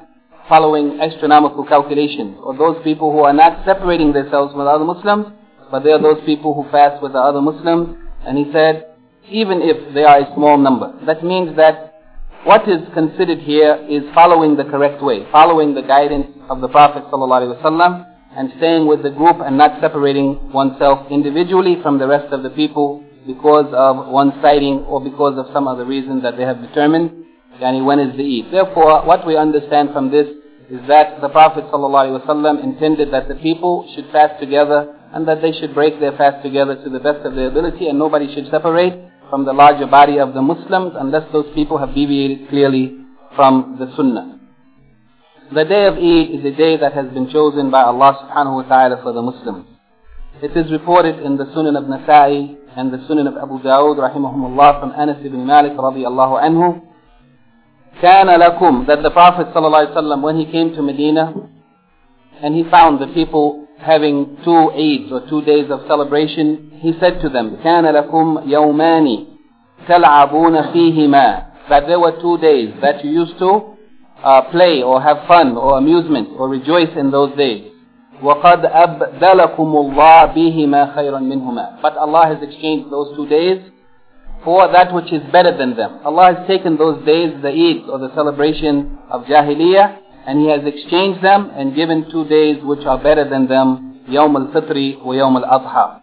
following 0.50 1.00
astronomical 1.02 1.66
calculations, 1.66 2.38
or 2.42 2.56
those 2.58 2.82
people 2.84 3.12
who 3.12 3.20
are 3.20 3.34
not 3.34 3.66
separating 3.66 4.14
themselves 4.14 4.54
from 4.54 4.62
other 4.62 4.86
Muslims, 4.86 5.28
but 5.70 5.84
they 5.84 5.92
are 5.92 6.02
those 6.02 6.24
people 6.26 6.54
who 6.54 6.70
fast 6.72 7.02
with 7.04 7.14
the 7.14 7.20
other 7.20 7.42
Muslims. 7.42 7.98
And 8.26 8.38
he 8.38 8.52
said, 8.54 8.88
even 9.30 9.62
if 9.62 9.94
they 9.94 10.04
are 10.04 10.20
a 10.20 10.34
small 10.36 10.58
number, 10.58 10.94
that 11.06 11.24
means 11.24 11.56
that 11.58 11.94
what 12.44 12.68
is 12.68 12.80
considered 12.94 13.40
here 13.40 13.76
is 13.90 14.04
following 14.14 14.56
the 14.56 14.64
correct 14.64 15.04
way, 15.04 15.28
following 15.32 15.76
the 15.76 15.82
guidance 15.82 16.28
of 16.50 16.62
the 16.62 16.70
Prophet 16.70 17.04
ﷺ 17.12 18.17
and 18.38 18.54
staying 18.58 18.86
with 18.86 19.02
the 19.02 19.10
group 19.10 19.38
and 19.44 19.58
not 19.58 19.82
separating 19.82 20.54
oneself 20.54 21.12
individually 21.12 21.78
from 21.82 21.98
the 21.98 22.08
rest 22.08 22.32
of 22.32 22.44
the 22.44 22.52
people 22.52 23.04
because 23.26 23.66
of 23.74 24.08
one 24.08 24.32
sighting 24.44 24.86
or 24.88 25.04
because 25.04 25.38
of 25.40 25.48
some 25.52 25.68
other 25.68 25.86
reason 25.86 26.22
that 26.22 26.38
they 26.38 26.44
have 26.44 26.62
determined. 26.62 27.26
Yani 27.60 27.84
when 27.84 28.00
is 28.00 28.16
the 28.16 28.24
Eid? 28.24 28.54
Therefore, 28.54 29.04
what 29.06 29.26
we 29.26 29.36
understand 29.36 29.90
from 29.92 30.12
this 30.12 30.28
is 30.70 30.80
that 30.88 31.20
the 31.20 31.30
Prophet 31.30 31.64
ﷺ 31.74 32.64
intended 32.64 33.12
that 33.12 33.28
the 33.28 33.36
people 33.36 33.92
should 33.96 34.06
fast 34.12 34.40
together 34.40 34.94
and 35.14 35.28
that 35.28 35.42
they 35.42 35.52
should 35.54 35.74
break 35.74 36.00
their 36.00 36.12
fast 36.12 36.44
together 36.44 36.76
to 36.84 36.90
the 36.92 37.00
best 37.00 37.26
of 37.26 37.34
their 37.34 37.48
ability 37.48 37.88
and 37.88 37.98
nobody 37.98 38.34
should 38.36 38.52
separate 38.52 38.94
from 39.32 39.46
the 39.46 39.54
larger 39.54 39.88
body 39.88 40.20
of 40.20 40.36
the 40.36 40.42
Muslims 40.42 40.94
unless 41.00 41.24
those 41.32 41.48
people 41.56 41.80
have 41.80 41.96
deviated 41.96 42.50
clearly 42.50 43.00
from 43.36 43.78
the 43.80 43.92
Sunnah. 43.96 44.37
The 45.55 45.65
day 45.65 45.87
of 45.87 45.95
Eid 45.95 46.31
is 46.41 46.45
a 46.45 46.57
day 46.57 46.77
that 46.79 46.95
has 46.95 47.07
been 47.13 47.29
chosen 47.31 47.71
by 47.71 47.83
Allah 47.83 48.17
subhanahu 48.25 48.55
wa 48.55 48.63
ta'ala 48.63 49.03
for 49.03 49.13
the 49.13 49.21
Muslims. 49.21 49.67
It 50.43 50.57
is 50.57 50.73
reported 50.73 51.19
in 51.21 51.37
the 51.37 51.45
Sunan 51.47 51.77
of 51.77 51.85
Nasa'i 51.85 52.57
and 52.77 52.93
the 52.93 52.99
Sunan 53.09 53.29
of 53.29 53.37
Abu 53.37 53.61
Dawud 53.61 53.99
rahimahumullah 54.01 54.81
from 54.81 54.93
Anas 54.97 55.19
ibn 55.25 55.45
Malik 55.47 55.73
radiallahu 55.73 56.41
anhu 56.43 56.81
كان 58.01 58.27
لكم 58.27 58.87
that 58.87 59.03
the 59.03 59.11
Prophet 59.11 59.49
ﷺ 59.55 60.23
when 60.23 60.37
he 60.39 60.47
came 60.51 60.73
to 60.75 60.83
Medina 60.83 61.35
and 62.43 62.55
he 62.55 62.65
found 62.71 62.99
the 63.01 63.09
people 63.09 63.69
having 63.79 64.39
two 64.45 64.51
Eids 64.75 65.13
or 65.13 65.29
two 65.29 65.43
days 65.43 65.71
of 65.71 65.81
celebration, 65.87 66.71
he 66.81 66.93
said 66.99 67.21
to 67.21 67.29
them, 67.29 67.59
كان 67.63 67.85
لكم 67.85 68.43
يومان 68.49 69.27
تلعبون 69.89 70.63
فيهما 70.73 71.45
that 71.69 71.87
there 71.87 72.01
were 72.01 72.13
two 72.21 72.39
days 72.39 72.73
that 72.81 73.05
you 73.05 73.11
used 73.11 73.39
to 73.39 73.76
uh, 74.23 74.43
play 74.51 74.83
or 74.83 75.03
have 75.03 75.27
fun 75.27 75.57
or 75.57 75.79
amusement 75.79 76.29
or 76.39 76.49
rejoice 76.49 76.91
in 76.97 77.11
those 77.11 77.37
days. 77.37 77.73
وَقَدْ 78.23 78.63
أَبْدَلَكُمُ 78.63 79.59
اللَّهِ 79.59 80.35
بِهِمَا 80.35 80.95
خَيْرًا 80.97 81.19
مِنْهُمَا 81.21 81.83
But 81.83 81.97
Allah 81.97 82.27
has 82.27 82.43
exchanged 82.43 82.91
those 82.93 83.17
two 83.17 83.27
days 83.27 83.61
for 84.45 84.71
that 84.71 84.95
which 84.95 85.13
is 85.13 85.23
better 85.33 85.57
than 85.57 85.77
them. 85.77 85.99
Allah 86.05 86.35
has 86.35 86.47
taken 86.47 86.77
those 86.77 87.05
days, 87.05 87.35
the 87.43 87.49
Eid 87.49 87.89
or 87.91 87.99
the 87.99 88.15
celebration 88.15 88.99
of 89.11 89.25
Jahiliyyah, 89.25 89.99
and 90.27 90.39
He 90.41 90.49
has 90.51 90.61
exchanged 90.65 91.23
them 91.23 91.51
and 91.55 91.75
given 91.75 92.11
two 92.11 92.25
days 92.27 92.63
which 92.63 92.87
are 92.87 93.03
better 93.03 93.29
than 93.29 93.49
them, 93.49 94.05
Yawm 94.09 94.37
al-Fitri 94.37 94.97
wa 95.03 95.15
Yawm 95.15 95.43
al-Adha. 95.43 96.01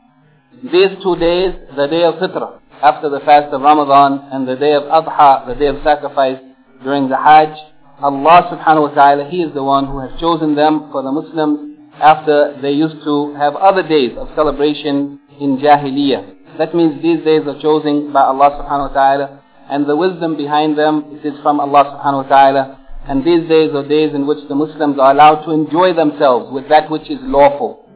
These 0.64 1.02
two 1.02 1.16
days, 1.16 1.54
the 1.78 1.88
day 1.88 2.04
of 2.04 2.16
Fitr, 2.16 2.60
after 2.82 3.10
the 3.10 3.20
fast 3.22 3.54
of 3.54 3.62
Ramadan, 3.62 4.28
and 4.32 4.48
the 4.48 4.56
day 4.56 4.74
of 4.74 4.84
Adha, 4.84 5.48
the 5.48 5.56
day 5.56 5.68
of 5.68 5.78
sacrifice 5.84 6.40
during 6.84 7.08
the 7.08 7.16
Hajj, 7.18 7.56
Allah 8.05 8.53
subhanahu 8.53 8.91
wa 8.91 8.95
ta'ala, 8.95 9.31
He 9.31 9.41
is 9.41 9.55
the 9.55 9.65
one 9.65 9.87
who 9.87 9.99
has 10.01 10.11
chosen 10.21 10.55
them 10.55 10.91
for 10.93 11.03
the 11.03 11.11
Muslims 11.11 11.79
after 12.03 12.53
they 12.61 12.73
used 12.73 13.03
to 13.03 13.33
have 13.37 13.57
other 13.57 13.83
days 13.83 14.13
of 14.19 14.29
celebration 14.37 15.21
in 15.41 15.57
Jahiliyyah. 15.57 16.59
That 16.59 16.75
means 16.75 17.01
these 17.01 17.25
days 17.25 17.49
are 17.49 17.59
chosen 17.63 18.13
by 18.13 18.25
Allah 18.25 18.61
subhanahu 18.61 18.93
wa 18.93 18.95
ta'ala 18.95 19.43
and 19.71 19.89
the 19.89 19.97
wisdom 19.97 20.37
behind 20.37 20.77
them 20.77 21.17
it 21.17 21.25
is 21.25 21.41
from 21.43 21.61
Allah 21.61 21.97
subhanahu 21.97 22.29
wa 22.29 22.29
ta'ala 22.29 22.81
and 23.09 23.25
these 23.25 23.49
days 23.49 23.71
are 23.75 23.89
days 23.89 24.13
in 24.15 24.27
which 24.27 24.47
the 24.49 24.55
Muslims 24.55 24.99
are 25.01 25.11
allowed 25.13 25.45
to 25.47 25.53
enjoy 25.53 25.95
themselves 25.95 26.53
with 26.53 26.69
that 26.69 26.91
which 26.91 27.09
is 27.09 27.19
lawful. 27.23 27.89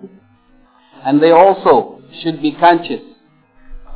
And 1.05 1.23
they 1.23 1.33
also 1.33 2.01
should 2.23 2.41
be 2.41 2.53
conscious 2.53 3.03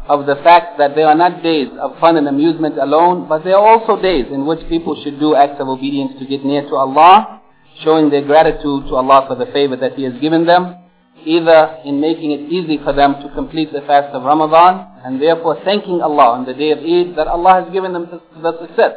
of 0.09 0.27
the 0.27 0.37
fact 0.43 0.79
that 0.79 0.95
they 0.95 1.03
are 1.03 1.15
not 1.15 1.43
days 1.43 1.69
of 1.81 1.99
fun 2.01 2.17
and 2.17 2.27
amusement 2.29 2.77
alone, 2.79 3.29
but 3.29 3.45
they 3.45 3.53
are 3.53 3.65
also 3.65 4.01
days 4.01 4.27
in 4.33 4.47
which 4.47 4.67
people 4.69 5.01
should 5.03 5.21
do 5.21 5.37
acts 5.37 5.61
of 5.61 5.69
obedience 5.69 6.13
to 6.19 6.27
get 6.27 6.45
near 6.45 6.63
to 6.63 6.75
Allah, 6.75 7.41
showing 7.85 8.11
their 8.11 8.23
gratitude 8.23 8.89
to 8.89 8.97
Allah 8.97 9.25
for 9.29 9.37
the 9.37 9.47
favor 9.53 9.77
that 9.77 9.95
He 9.95 10.03
has 10.05 10.15
given 10.21 10.45
them, 10.45 10.77
either 11.25 11.79
in 11.85 12.01
making 12.01 12.33
it 12.33 12.51
easy 12.51 12.79
for 12.83 12.93
them 12.93 13.15
to 13.23 13.33
complete 13.35 13.73
the 13.73 13.81
fast 13.83 14.13
of 14.15 14.25
Ramadan, 14.25 14.89
and 15.05 15.23
therefore 15.23 15.59
thanking 15.65 16.01
Allah 16.03 16.33
on 16.35 16.47
the 16.47 16.55
day 16.55 16.71
of 16.73 16.79
Eid 16.79 17.17
that 17.17 17.29
Allah 17.29 17.63
has 17.63 17.73
given 17.73 17.93
them 17.93 18.09
the 18.11 18.59
success 18.61 18.93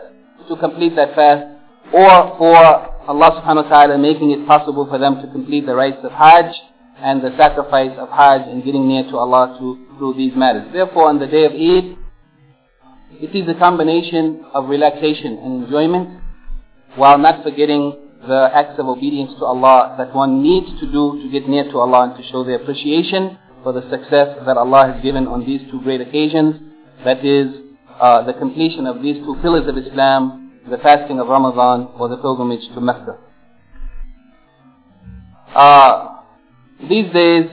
to 0.50 0.56
complete 0.58 0.96
that 0.96 1.14
fast, 1.14 1.46
or 1.94 2.36
for 2.38 2.58
Allah 2.58 3.30
subhanahu 3.42 3.70
wa 3.70 3.70
ta'ala 3.70 3.98
making 4.00 4.32
it 4.32 4.48
possible 4.48 4.88
for 4.90 4.98
them 4.98 5.22
to 5.22 5.28
complete 5.32 5.68
the 5.68 5.76
rites 5.76 6.02
of 6.04 6.12
Hajj 6.12 6.56
and 6.98 7.22
the 7.22 7.36
sacrifice 7.38 7.92
of 7.98 8.10
Hajj 8.10 8.48
and 8.48 8.64
getting 8.64 8.88
near 8.88 9.04
to 9.04 9.18
Allah 9.18 9.56
through 9.58 10.14
these 10.18 10.34
matters. 10.36 10.72
Therefore, 10.72 11.10
on 11.10 11.20
the 11.20 11.28
day 11.28 11.46
of 11.46 11.52
Eid, 11.52 11.98
it 13.22 13.36
is 13.36 13.48
a 13.50 13.58
combination 13.58 14.46
of 14.54 14.70
relaxation 14.70 15.38
and 15.38 15.64
enjoyment 15.64 16.22
while 16.96 17.18
not 17.18 17.44
forgetting 17.44 17.96
the 18.28 18.50
acts 18.54 18.80
of 18.80 18.88
obedience 18.88 19.32
to 19.40 19.46
Allah 19.46 19.96
that 19.98 20.16
one 20.16 20.42
needs 20.42 20.68
to 20.80 20.92
do 20.92 21.22
to 21.22 21.30
get 21.32 21.48
near 21.48 21.64
to 21.66 21.78
Allah 21.80 22.10
and 22.10 22.16
to 22.24 22.32
show 22.32 22.44
their 22.44 22.56
appreciation 22.62 23.38
for 23.64 23.74
the 23.74 23.82
success 23.90 24.38
that 24.46 24.58
Allah 24.58 24.94
has 24.94 25.04
given 25.04 25.28
on 25.28 25.46
these 25.46 25.62
two 25.70 25.82
great 25.82 26.02
occasions. 26.02 26.56
That 27.04 27.24
is 27.24 27.54
uh, 28.00 28.24
the 28.24 28.34
completion 28.34 28.88
of 28.88 29.02
these 29.02 29.18
two 29.24 29.36
pillars 29.42 29.68
of 29.68 29.78
Islam 29.78 30.46
the 30.70 30.78
fasting 30.80 31.20
of 31.20 31.28
Ramadan 31.28 31.90
or 32.00 32.10
the 32.10 32.18
pilgrimage 32.18 32.68
to 32.74 32.82
Mecca. 32.82 33.18
Uh, 35.54 36.14
these 36.82 37.12
days, 37.13 37.50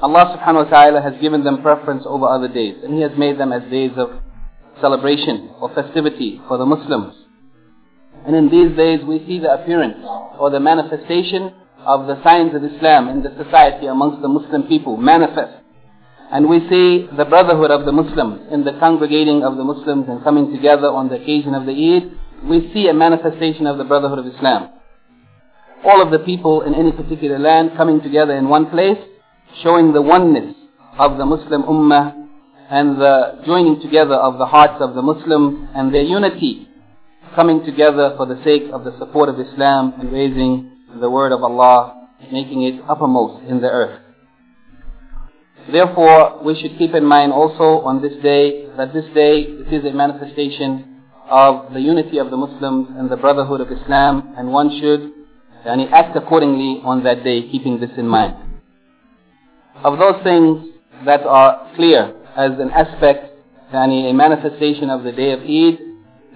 Allah 0.00 0.38
subhanahu 0.38 0.64
wa 0.66 0.70
ta'ala 0.70 1.02
has 1.02 1.20
given 1.20 1.44
them 1.44 1.62
preference 1.62 2.04
over 2.06 2.26
other 2.26 2.48
days, 2.48 2.76
and 2.84 2.94
He 2.94 3.00
has 3.00 3.12
made 3.16 3.38
them 3.38 3.52
as 3.52 3.68
days 3.70 3.92
of 3.96 4.10
celebration 4.80 5.50
or 5.60 5.74
festivity 5.74 6.40
for 6.46 6.56
the 6.58 6.66
Muslims. 6.66 7.14
And 8.26 8.36
in 8.36 8.48
these 8.50 8.76
days, 8.76 9.00
we 9.04 9.24
see 9.26 9.38
the 9.38 9.52
appearance 9.52 9.96
or 10.38 10.50
the 10.50 10.60
manifestation 10.60 11.52
of 11.84 12.06
the 12.06 12.22
signs 12.22 12.54
of 12.54 12.62
Islam 12.62 13.08
in 13.08 13.22
the 13.22 13.34
society 13.42 13.86
amongst 13.86 14.22
the 14.22 14.28
Muslim 14.28 14.64
people 14.64 14.96
manifest. 14.96 15.64
And 16.30 16.48
we 16.48 16.60
see 16.68 17.08
the 17.16 17.24
brotherhood 17.24 17.70
of 17.70 17.86
the 17.86 17.92
Muslims 17.92 18.52
in 18.52 18.64
the 18.64 18.72
congregating 18.78 19.42
of 19.42 19.56
the 19.56 19.64
Muslims 19.64 20.06
and 20.08 20.22
coming 20.22 20.52
together 20.52 20.88
on 20.88 21.08
the 21.08 21.16
occasion 21.16 21.54
of 21.54 21.64
the 21.64 21.72
Eid. 21.72 22.12
We 22.48 22.70
see 22.74 22.88
a 22.88 22.94
manifestation 22.94 23.66
of 23.66 23.78
the 23.78 23.84
brotherhood 23.84 24.18
of 24.18 24.26
Islam. 24.26 24.77
All 25.84 26.02
of 26.02 26.10
the 26.10 26.18
people 26.18 26.62
in 26.62 26.74
any 26.74 26.92
particular 26.92 27.38
land 27.38 27.72
coming 27.76 28.00
together 28.00 28.34
in 28.34 28.48
one 28.48 28.66
place, 28.66 28.98
showing 29.62 29.92
the 29.92 30.02
oneness 30.02 30.54
of 30.98 31.16
the 31.18 31.24
Muslim 31.24 31.62
Ummah 31.62 32.26
and 32.70 33.00
the 33.00 33.42
joining 33.46 33.80
together 33.80 34.14
of 34.14 34.38
the 34.38 34.46
hearts 34.46 34.80
of 34.80 34.94
the 34.94 35.02
Muslims 35.02 35.68
and 35.74 35.94
their 35.94 36.02
unity, 36.02 36.68
coming 37.34 37.64
together 37.64 38.14
for 38.16 38.26
the 38.26 38.42
sake 38.44 38.64
of 38.72 38.84
the 38.84 38.96
support 38.98 39.28
of 39.28 39.38
Islam 39.40 39.94
and 39.98 40.12
raising 40.12 40.70
the 41.00 41.08
word 41.08 41.32
of 41.32 41.42
Allah, 41.42 42.08
making 42.32 42.62
it 42.62 42.82
uppermost 42.88 43.44
in 43.48 43.60
the 43.60 43.68
earth. 43.68 44.00
Therefore, 45.70 46.42
we 46.42 46.60
should 46.60 46.78
keep 46.78 46.94
in 46.94 47.04
mind 47.04 47.32
also 47.32 47.84
on 47.84 48.02
this 48.02 48.14
day 48.22 48.66
that 48.76 48.92
this 48.92 49.04
day 49.14 49.42
it 49.42 49.72
is 49.72 49.84
a 49.84 49.94
manifestation 49.94 51.02
of 51.30 51.72
the 51.74 51.80
unity 51.80 52.18
of 52.18 52.30
the 52.30 52.36
Muslims 52.36 52.88
and 52.96 53.10
the 53.10 53.16
brotherhood 53.16 53.60
of 53.60 53.70
Islam, 53.70 54.34
and 54.36 54.50
one 54.50 54.70
should 54.80 55.12
yani, 55.66 55.90
act 55.92 56.16
accordingly 56.16 56.80
on 56.84 57.02
that 57.04 57.24
day, 57.24 57.48
keeping 57.50 57.80
this 57.80 57.90
in 57.96 58.06
mind. 58.06 58.34
Of 59.84 59.98
those 59.98 60.22
things 60.24 60.66
that 61.04 61.22
are 61.22 61.72
clear 61.76 62.14
as 62.36 62.52
an 62.58 62.70
aspect, 62.70 63.32
yani, 63.72 64.10
a 64.10 64.14
manifestation 64.14 64.90
of 64.90 65.04
the 65.04 65.12
day 65.12 65.32
of 65.32 65.40
Eid, 65.40 65.78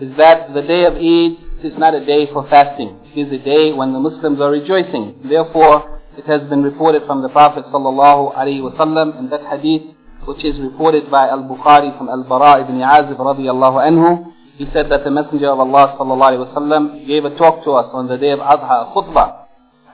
is 0.00 0.16
that 0.16 0.52
the 0.54 0.62
day 0.62 0.84
of 0.84 0.94
Eid 0.94 1.64
is 1.64 1.78
not 1.78 1.94
a 1.94 2.04
day 2.04 2.26
for 2.32 2.48
fasting. 2.48 2.98
It 3.14 3.26
is 3.26 3.32
a 3.32 3.44
day 3.44 3.72
when 3.72 3.92
the 3.92 4.00
Muslims 4.00 4.40
are 4.40 4.50
rejoicing. 4.50 5.20
Therefore, 5.24 6.00
it 6.16 6.26
has 6.26 6.42
been 6.48 6.62
reported 6.62 7.02
from 7.06 7.22
the 7.22 7.28
Prophet 7.28 7.64
sallallahu 7.66 8.36
alaihi 8.36 8.60
wasallam 8.60 9.18
in 9.18 9.30
that 9.30 9.42
hadith, 9.46 9.94
which 10.24 10.44
is 10.44 10.58
reported 10.60 11.10
by 11.10 11.28
Al-Bukhari 11.28 11.96
from 11.96 12.08
Al-Bara 12.08 12.62
ibn 12.62 12.76
Azib 12.78 13.16
radiyallahu 13.16 13.78
anhu. 13.80 14.32
He 14.61 14.65
said 14.73 14.89
that 14.89 15.03
the 15.03 15.11
Messenger 15.11 15.49
of 15.51 15.59
Allah 15.59 15.95
sallallahu 15.99 16.33
alaihi 16.33 16.53
wasallam 16.53 17.05
gave 17.07 17.25
a 17.25 17.35
talk 17.37 17.63
to 17.65 17.71
us 17.73 17.89
on 17.93 18.07
the 18.07 18.17
day 18.17 18.31
of 18.31 18.39
Adha, 18.39 18.89
a 18.89 18.93
khutbah, 18.95 19.45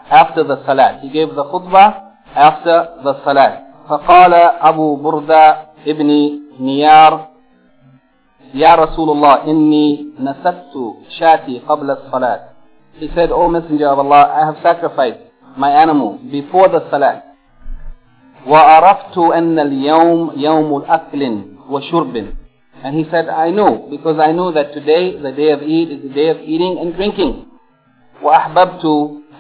after 0.10 0.44
the 0.44 0.64
salat. 0.66 1.02
He 1.02 1.10
gave 1.10 1.36
the 1.36 1.44
khutbah 1.44 2.16
after 2.36 2.96
the 3.04 3.24
salat. 3.24 3.60
فقال 3.90 4.34
أبو 4.64 4.96
بردة 4.96 5.56
ابن 5.88 6.40
نيار 6.60 7.28
يا 8.54 8.76
رسول 8.76 9.10
الله 9.10 9.44
إني 9.44 10.06
نسكت 10.20 10.74
شاتي 11.20 11.60
قبل 11.68 11.92
الصلاة 11.92 12.40
He 13.00 13.10
said, 13.16 13.32
O 13.32 13.50
Messenger 13.50 13.88
of 13.88 14.00
Allah, 14.00 14.32
I 14.32 14.46
have 14.46 14.58
sacrificed 14.64 15.20
my 15.58 15.72
animal 15.72 16.20
before 16.32 16.70
the 16.70 16.88
salat. 16.92 17.24
وَعَرَفْتُ 18.48 19.18
أَنَّ 19.18 19.60
الْيَوْمِ 19.60 20.32
يَوْمُ 20.38 20.70
الْأَكْلٍ 20.84 21.22
وَشُرْبٍ 21.70 22.34
And 22.84 22.96
he 22.98 23.06
said, 23.10 23.30
I 23.30 23.50
know, 23.50 23.88
because 23.90 24.20
I 24.20 24.32
know 24.32 24.52
that 24.52 24.74
today, 24.74 25.18
the 25.18 25.32
day 25.32 25.52
of 25.52 25.60
Eid, 25.62 25.92
is 25.92 26.02
the 26.04 26.14
day 26.14 26.30
of 26.30 26.38
eating 26.40 26.80
and 26.82 26.94
drinking. 26.96 27.48
وَأَحْبَبْتُ 28.22 28.84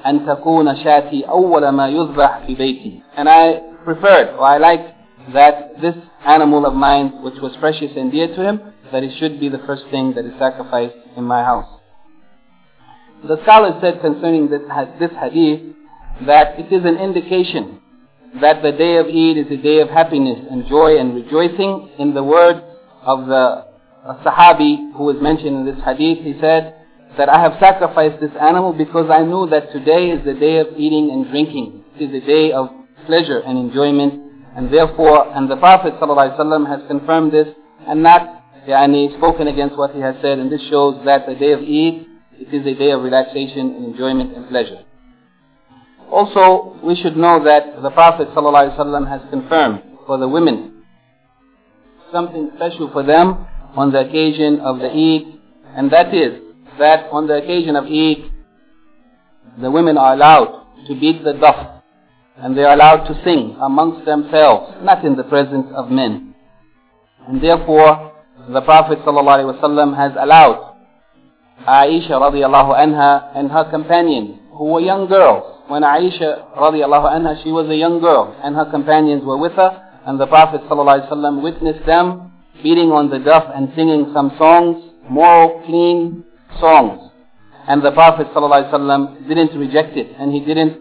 أَن 0.05 0.25
تَكُونَ 0.25 0.83
شَاتِي 0.83 1.27
أَوَّلَ 1.27 1.63
مَا 1.73 1.89
يُذْبَحْ 1.91 2.45
فِي 2.45 2.57
بَيْتِي 2.57 3.01
And 3.17 3.27
I 3.27 3.59
preferred, 3.83 4.35
or 4.35 4.45
I 4.45 4.57
liked, 4.57 4.93
that 5.33 5.81
this 5.81 5.95
animal 6.25 6.65
of 6.65 6.73
mine, 6.73 7.21
which 7.23 7.35
was 7.41 7.55
precious 7.59 7.91
and 7.95 8.11
dear 8.11 8.27
to 8.27 8.43
him, 8.43 8.61
that 8.91 9.03
it 9.03 9.17
should 9.19 9.39
be 9.39 9.49
the 9.49 9.59
first 9.65 9.83
thing 9.91 10.13
that 10.15 10.25
is 10.25 10.33
sacrificed 10.39 10.95
in 11.17 11.23
my 11.23 11.43
house. 11.43 11.79
The 13.27 13.41
scholars 13.43 13.75
said 13.81 14.01
concerning 14.01 14.49
this, 14.49 14.61
this 14.99 15.11
hadith 15.19 15.75
that 16.25 16.59
it 16.59 16.71
is 16.71 16.85
an 16.85 16.97
indication 16.97 17.79
that 18.41 18.61
the 18.61 18.71
day 18.71 18.97
of 18.97 19.07
Eid 19.07 19.37
is 19.37 19.51
a 19.51 19.61
day 19.61 19.79
of 19.79 19.89
happiness 19.89 20.39
and 20.49 20.67
joy 20.67 20.97
and 20.97 21.15
rejoicing. 21.15 21.89
In 21.99 22.13
the 22.13 22.23
words 22.23 22.61
of 23.02 23.26
the 23.26 23.64
Sahabi 24.24 24.92
who 24.94 25.04
was 25.04 25.16
mentioned 25.20 25.56
in 25.56 25.64
this 25.66 25.84
hadith, 25.84 26.24
he 26.24 26.34
said 26.40 26.74
that 27.16 27.28
I 27.28 27.40
have 27.40 27.54
sacrificed 27.60 28.20
this 28.20 28.30
animal 28.40 28.72
because 28.72 29.10
I 29.10 29.22
knew 29.22 29.48
that 29.50 29.72
today 29.72 30.10
is 30.10 30.24
the 30.24 30.34
day 30.34 30.58
of 30.58 30.68
eating 30.76 31.10
and 31.10 31.28
drinking. 31.28 31.84
It 31.98 32.10
is 32.10 32.22
a 32.22 32.26
day 32.26 32.52
of 32.52 32.68
pleasure 33.06 33.40
and 33.40 33.58
enjoyment. 33.58 34.24
And 34.56 34.72
therefore, 34.72 35.34
and 35.36 35.50
the 35.50 35.56
Prophet 35.56 35.94
ﷺ 36.00 36.66
has 36.68 36.86
confirmed 36.88 37.32
this 37.32 37.48
and 37.86 38.02
not 38.02 38.42
yani, 38.68 39.16
spoken 39.16 39.48
against 39.48 39.76
what 39.76 39.94
he 39.94 40.00
has 40.00 40.14
said. 40.22 40.38
And 40.38 40.50
this 40.50 40.62
shows 40.68 41.04
that 41.04 41.26
the 41.26 41.34
day 41.34 41.52
of 41.52 41.60
Eid, 41.60 42.06
it 42.40 42.54
is 42.54 42.66
a 42.66 42.74
day 42.78 42.90
of 42.92 43.02
relaxation 43.02 43.74
and 43.74 43.84
enjoyment 43.86 44.36
and 44.36 44.48
pleasure. 44.48 44.82
Also, 46.10 46.78
we 46.82 46.96
should 46.96 47.16
know 47.16 47.42
that 47.44 47.82
the 47.82 47.90
Prophet 47.90 48.28
ﷺ 48.28 49.08
has 49.08 49.28
confirmed 49.30 49.82
for 50.06 50.18
the 50.18 50.28
women 50.28 50.77
something 52.12 52.50
special 52.56 52.90
for 52.92 53.02
them 53.02 53.46
on 53.76 53.92
the 53.92 54.00
occasion 54.00 54.60
of 54.60 54.78
the 54.78 54.88
Eid, 54.90 55.38
and 55.76 55.90
that 55.92 56.14
is 56.14 56.40
that 56.78 57.08
on 57.10 57.26
the 57.26 57.34
occasion 57.34 57.76
of 57.76 57.84
Eid, 57.84 58.30
the 59.60 59.70
women 59.70 59.98
are 59.98 60.14
allowed 60.14 60.66
to 60.86 60.94
beat 60.98 61.22
the 61.24 61.32
daf, 61.32 61.80
and 62.36 62.56
they 62.56 62.62
are 62.62 62.74
allowed 62.74 63.04
to 63.08 63.14
sing 63.24 63.56
amongst 63.60 64.04
themselves, 64.06 64.76
not 64.82 65.04
in 65.04 65.16
the 65.16 65.24
presence 65.24 65.66
of 65.74 65.90
men. 65.90 66.34
And 67.26 67.42
therefore, 67.42 68.12
the 68.48 68.60
Prophet 68.62 68.98
ﷺ 69.00 69.96
has 69.96 70.12
allowed 70.18 70.76
Aisha 71.66 72.10
radiallahu 72.12 72.72
anha 72.78 73.36
and 73.36 73.50
her 73.50 73.68
companions, 73.70 74.38
who 74.56 74.64
were 74.64 74.80
young 74.80 75.06
girls, 75.08 75.58
when 75.68 75.82
Aisha 75.82 76.56
radiallahu 76.56 77.12
anha, 77.12 77.42
she 77.42 77.50
was 77.50 77.68
a 77.68 77.76
young 77.76 78.00
girl 78.00 78.34
and 78.42 78.56
her 78.56 78.70
companions 78.70 79.22
were 79.24 79.36
with 79.36 79.52
her 79.52 79.87
and 80.07 80.19
the 80.19 80.27
Prophet 80.27 80.61
ﷺ 80.69 81.41
witnessed 81.41 81.85
them 81.85 82.31
beating 82.61 82.91
on 82.91 83.09
the 83.09 83.17
daf 83.17 83.55
and 83.55 83.71
singing 83.75 84.11
some 84.13 84.31
songs, 84.37 84.77
moral, 85.09 85.63
clean 85.65 86.23
songs. 86.59 87.09
And 87.67 87.81
the 87.83 87.91
Prophet 87.91 88.27
ﷺ 88.35 89.27
didn't 89.27 89.57
reject 89.57 89.95
it 89.97 90.11
and 90.19 90.31
he 90.33 90.39
didn't 90.41 90.79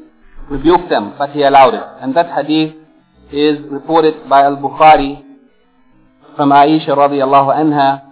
rebuke 0.51 0.89
them, 0.89 1.15
but 1.19 1.31
he 1.31 1.43
allowed 1.43 1.75
it. 1.75 1.85
And 2.03 2.17
that 2.17 2.27
hadith 2.35 2.75
is 3.33 3.59
reported 3.71 4.29
by 4.29 4.43
Al-Bukhari 4.43 5.23
from 6.37 6.51
Aisha 6.51 6.89
radiallahu 6.97 7.55
anha. 7.55 8.03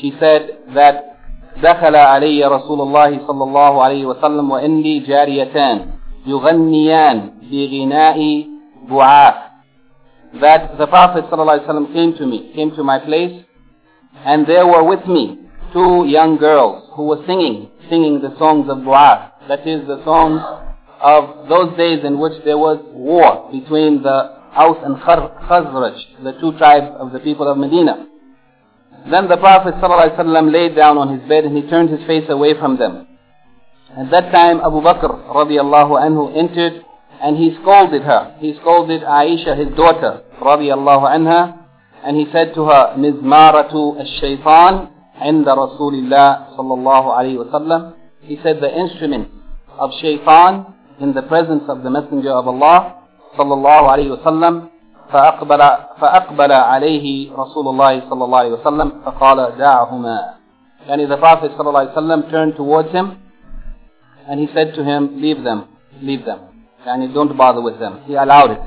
She 0.00 0.12
said 0.18 0.58
that 0.74 1.08
دخل 1.62 1.96
علي 1.96 2.44
رسول 2.44 2.80
الله 2.80 3.26
صلى 3.26 3.44
الله 3.44 3.82
عليه 3.82 4.06
وسلم 4.06 4.50
وإني 4.50 4.98
جاريتان 4.98 5.86
يغنيان 6.26 7.30
بغناء 7.50 8.46
بعاث 8.88 9.34
that 10.41 10.77
the 10.77 10.87
Prophet 10.87 11.25
ﷺ 11.25 11.93
came 11.93 12.15
to 12.17 12.25
me, 12.25 12.51
came 12.55 12.71
to 12.75 12.83
my 12.83 12.99
place, 12.99 13.43
and 14.25 14.45
there 14.45 14.65
were 14.65 14.83
with 14.83 15.05
me 15.07 15.39
two 15.73 16.05
young 16.07 16.37
girls 16.37 16.89
who 16.95 17.03
were 17.05 17.23
singing, 17.25 17.69
singing 17.89 18.21
the 18.21 18.37
songs 18.37 18.69
of 18.69 18.77
Bu'ath. 18.79 19.31
That 19.47 19.67
is 19.67 19.87
the 19.87 20.03
songs 20.03 20.41
of 21.01 21.47
those 21.47 21.77
days 21.77 22.03
in 22.03 22.19
which 22.19 22.43
there 22.43 22.57
was 22.57 22.79
war 22.91 23.49
between 23.51 24.01
the 24.03 24.37
Aus 24.55 24.77
and 24.83 24.95
Khazraj, 24.97 26.23
the 26.23 26.33
two 26.41 26.57
tribes 26.57 26.87
of 26.99 27.11
the 27.11 27.19
people 27.19 27.47
of 27.47 27.57
Medina. 27.57 28.07
Then 29.09 29.27
the 29.29 29.37
Prophet 29.37 29.75
ﷺ 29.75 30.51
laid 30.51 30.75
down 30.75 30.97
on 30.97 31.17
his 31.17 31.27
bed 31.29 31.45
and 31.45 31.55
he 31.55 31.69
turned 31.69 31.89
his 31.89 32.05
face 32.07 32.25
away 32.29 32.53
from 32.59 32.77
them. 32.77 33.07
At 33.97 34.11
that 34.11 34.31
time, 34.31 34.59
Abu 34.59 34.81
Bakr 34.81 35.07
radiallahu 35.29 35.95
anhu 35.95 36.35
entered 36.35 36.83
and 37.22 37.36
he 37.36 37.56
scolded 37.62 38.02
her. 38.02 38.36
He 38.40 38.54
scolded 38.60 39.02
Aisha, 39.02 39.56
his 39.56 39.74
daughter, 39.76 40.22
radiallahu 40.40 41.06
anha, 41.06 41.58
and 42.04 42.16
he 42.16 42.26
said 42.32 42.54
to 42.54 42.64
her, 42.66 42.94
Mizmaratu 42.96 43.98
al-shaytan 44.00 44.88
عند 45.22 45.46
رسول 45.48 45.94
الله 45.94 46.56
صلى 46.56 46.74
الله 46.74 47.04
عليه 47.14 47.36
وسلم. 47.38 47.92
He 48.22 48.38
said 48.42 48.60
the 48.60 48.72
instrument 48.76 49.28
of 49.78 49.90
shaitan 50.00 50.74
in 51.00 51.12
the 51.14 51.22
presence 51.22 51.62
of 51.68 51.82
the 51.82 51.90
Messenger 51.90 52.30
of 52.30 52.48
Allah 52.48 53.02
صلى 53.38 53.54
الله 53.54 53.90
عليه 53.90 54.10
وسلم 54.18 54.68
فأقبل, 55.12 55.60
فأقبل 56.00 56.52
عليه 56.52 57.32
رسول 57.36 57.68
الله 57.68 58.00
صلى 58.10 58.24
الله 58.24 58.38
عليه 58.38 58.52
وسلم 58.52 58.92
فقال 59.04 59.38
دعهما 59.58 60.18
يعني 60.88 61.06
the 61.08 61.16
Prophet 61.16 61.50
صلى 61.56 61.68
الله 61.68 61.80
عليه 61.80 61.92
وسلم 61.92 62.30
turned 62.30 62.56
towards 62.56 62.90
him 62.90 63.18
and 64.28 64.40
he 64.40 64.48
said 64.54 64.74
to 64.74 64.84
him, 64.84 65.20
leave 65.20 65.42
them, 65.42 65.64
leave 66.00 66.24
them. 66.24 66.40
And 66.84 67.14
don't 67.14 67.36
bother 67.36 67.60
with 67.62 67.78
them. 67.78 68.02
He 68.06 68.14
allowed 68.14 68.50
it. 68.52 68.60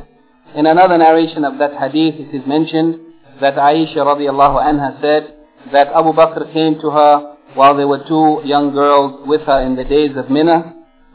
In 0.55 0.65
another 0.65 0.97
narration 0.97 1.43
of 1.43 1.57
that 1.59 1.73
hadith, 1.73 2.15
it 2.15 2.33
is 2.35 2.47
mentioned 2.47 2.99
that 3.41 3.55
Aisha 3.55 3.97
radiallahu 3.97 4.63
anha 4.63 5.01
said 5.01 5.35
that 5.73 5.87
Abu 5.87 6.13
Bakr 6.13 6.51
came 6.53 6.79
to 6.79 6.89
her 6.91 7.35
while 7.55 7.75
there 7.75 7.87
were 7.87 8.03
two 8.07 8.41
young 8.47 8.71
girls 8.73 9.27
with 9.27 9.41
her 9.41 9.61
in 9.61 9.75
the 9.75 9.83
days 9.83 10.15
of 10.15 10.29
Mina, 10.29 10.73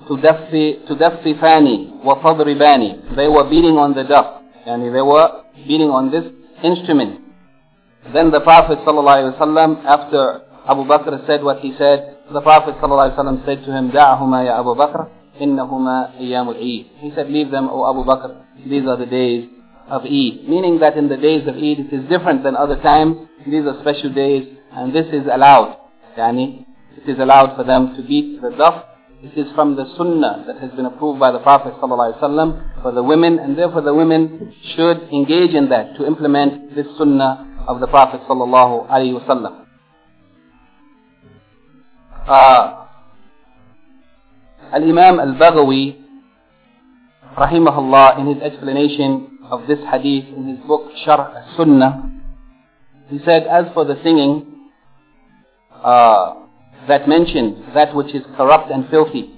تدففان 0.09 1.89
وتضربان. 2.05 3.17
They 3.17 3.29
were 3.29 3.45
beating 3.49 3.77
on 3.79 3.95
the 3.95 4.05
duff. 4.05 4.43
And 4.67 4.83
they 4.83 5.01
were 5.03 5.43
beating 5.67 5.91
on 5.91 6.11
this 6.11 6.25
instrument. 6.63 7.21
Then 8.13 8.31
the 8.31 8.41
Prophet 8.41 8.79
ﷺ, 8.87 9.85
after 9.85 10.41
Abu 10.69 10.85
Bakr 10.85 11.27
said 11.27 11.43
what 11.43 11.61
he 11.61 11.75
said, 11.79 12.17
the 12.33 12.41
Prophet 12.41 12.75
ﷺ 12.81 13.45
said 13.45 13.65
to 13.65 13.73
him, 13.73 13.91
دعهما 13.91 14.45
يا 14.47 14.61
أبو 14.61 14.75
بكر 14.75 15.07
إنهما 15.41 16.19
أيام 16.21 16.49
العيد. 16.51 16.87
He 17.01 17.13
said, 17.15 17.31
leave 17.31 17.51
them, 17.51 17.69
O 17.71 17.89
Abu 17.89 18.05
Bakr. 18.05 18.45
These 18.69 18.87
are 18.87 18.97
the 18.97 19.07
days 19.07 19.49
of 19.89 20.03
Eid. 20.03 20.49
Meaning 20.49 20.79
that 20.81 20.97
in 20.97 21.09
the 21.09 21.17
days 21.17 21.47
of 21.49 21.57
Eid 21.57 21.81
it 21.81 21.93
is 21.93 22.09
different 22.09 22.43
than 22.43 22.57
other 22.57 22.77
times. 22.81 23.29
These 23.47 23.65
are 23.67 23.81
special 23.81 24.13
days 24.13 24.47
and 24.73 24.95
this 24.95 25.07
is 25.13 25.27
allowed. 25.31 25.77
Yani, 26.17 26.65
it 26.97 27.09
is 27.09 27.19
allowed 27.19 27.57
for 27.57 27.65
them 27.65 27.97
to 27.97 28.03
beat 28.03 28.41
the 28.41 28.51
duff. 28.51 28.85
It 29.23 29.37
is 29.37 29.53
from 29.55 29.77
the 29.77 29.85
sunnah 29.97 30.45
that 30.47 30.59
has 30.61 30.71
been 30.73 30.87
approved 30.87 31.21
by 31.21 31.31
the 31.31 31.41
Prophet 31.41 31.75
ﷺ 31.75 32.83
for 32.83 32.93
the 32.93 33.03
women 33.03 33.39
and 33.39 33.57
therefore 33.59 33.83
the 33.83 33.93
women 33.93 34.55
should 34.75 35.03
engage 35.13 35.51
in 35.55 35.69
that 35.69 35.97
to 35.97 36.07
implement 36.07 36.75
this 36.75 36.87
sunnah 36.97 37.65
of 37.67 37.81
the 37.81 37.87
Prophet 37.87 38.21
ﷺ. 38.29 39.67
Uh, 42.27 42.84
Al-Imam 44.74 45.20
Al-Baghawi 45.20 46.02
rahimahullah 47.38 48.20
in 48.20 48.34
his 48.34 48.44
explanation 48.44 49.40
of 49.50 49.68
this 49.68 49.80
hadith 49.92 50.26
in 50.36 50.48
his 50.48 50.60
book 50.66 50.92
Sharh 51.06 51.56
Sunnah 51.58 52.12
he 53.10 53.20
said 53.26 53.44
as 53.48 53.66
for 53.74 53.86
the 53.86 53.96
singing 54.04 54.70
uh, 55.72 56.34
that 56.88 57.08
mentions 57.08 57.74
that 57.74 57.94
which 57.96 58.14
is 58.16 58.24
corrupt 58.38 58.72
and 58.72 58.90
filthy 58.90 59.32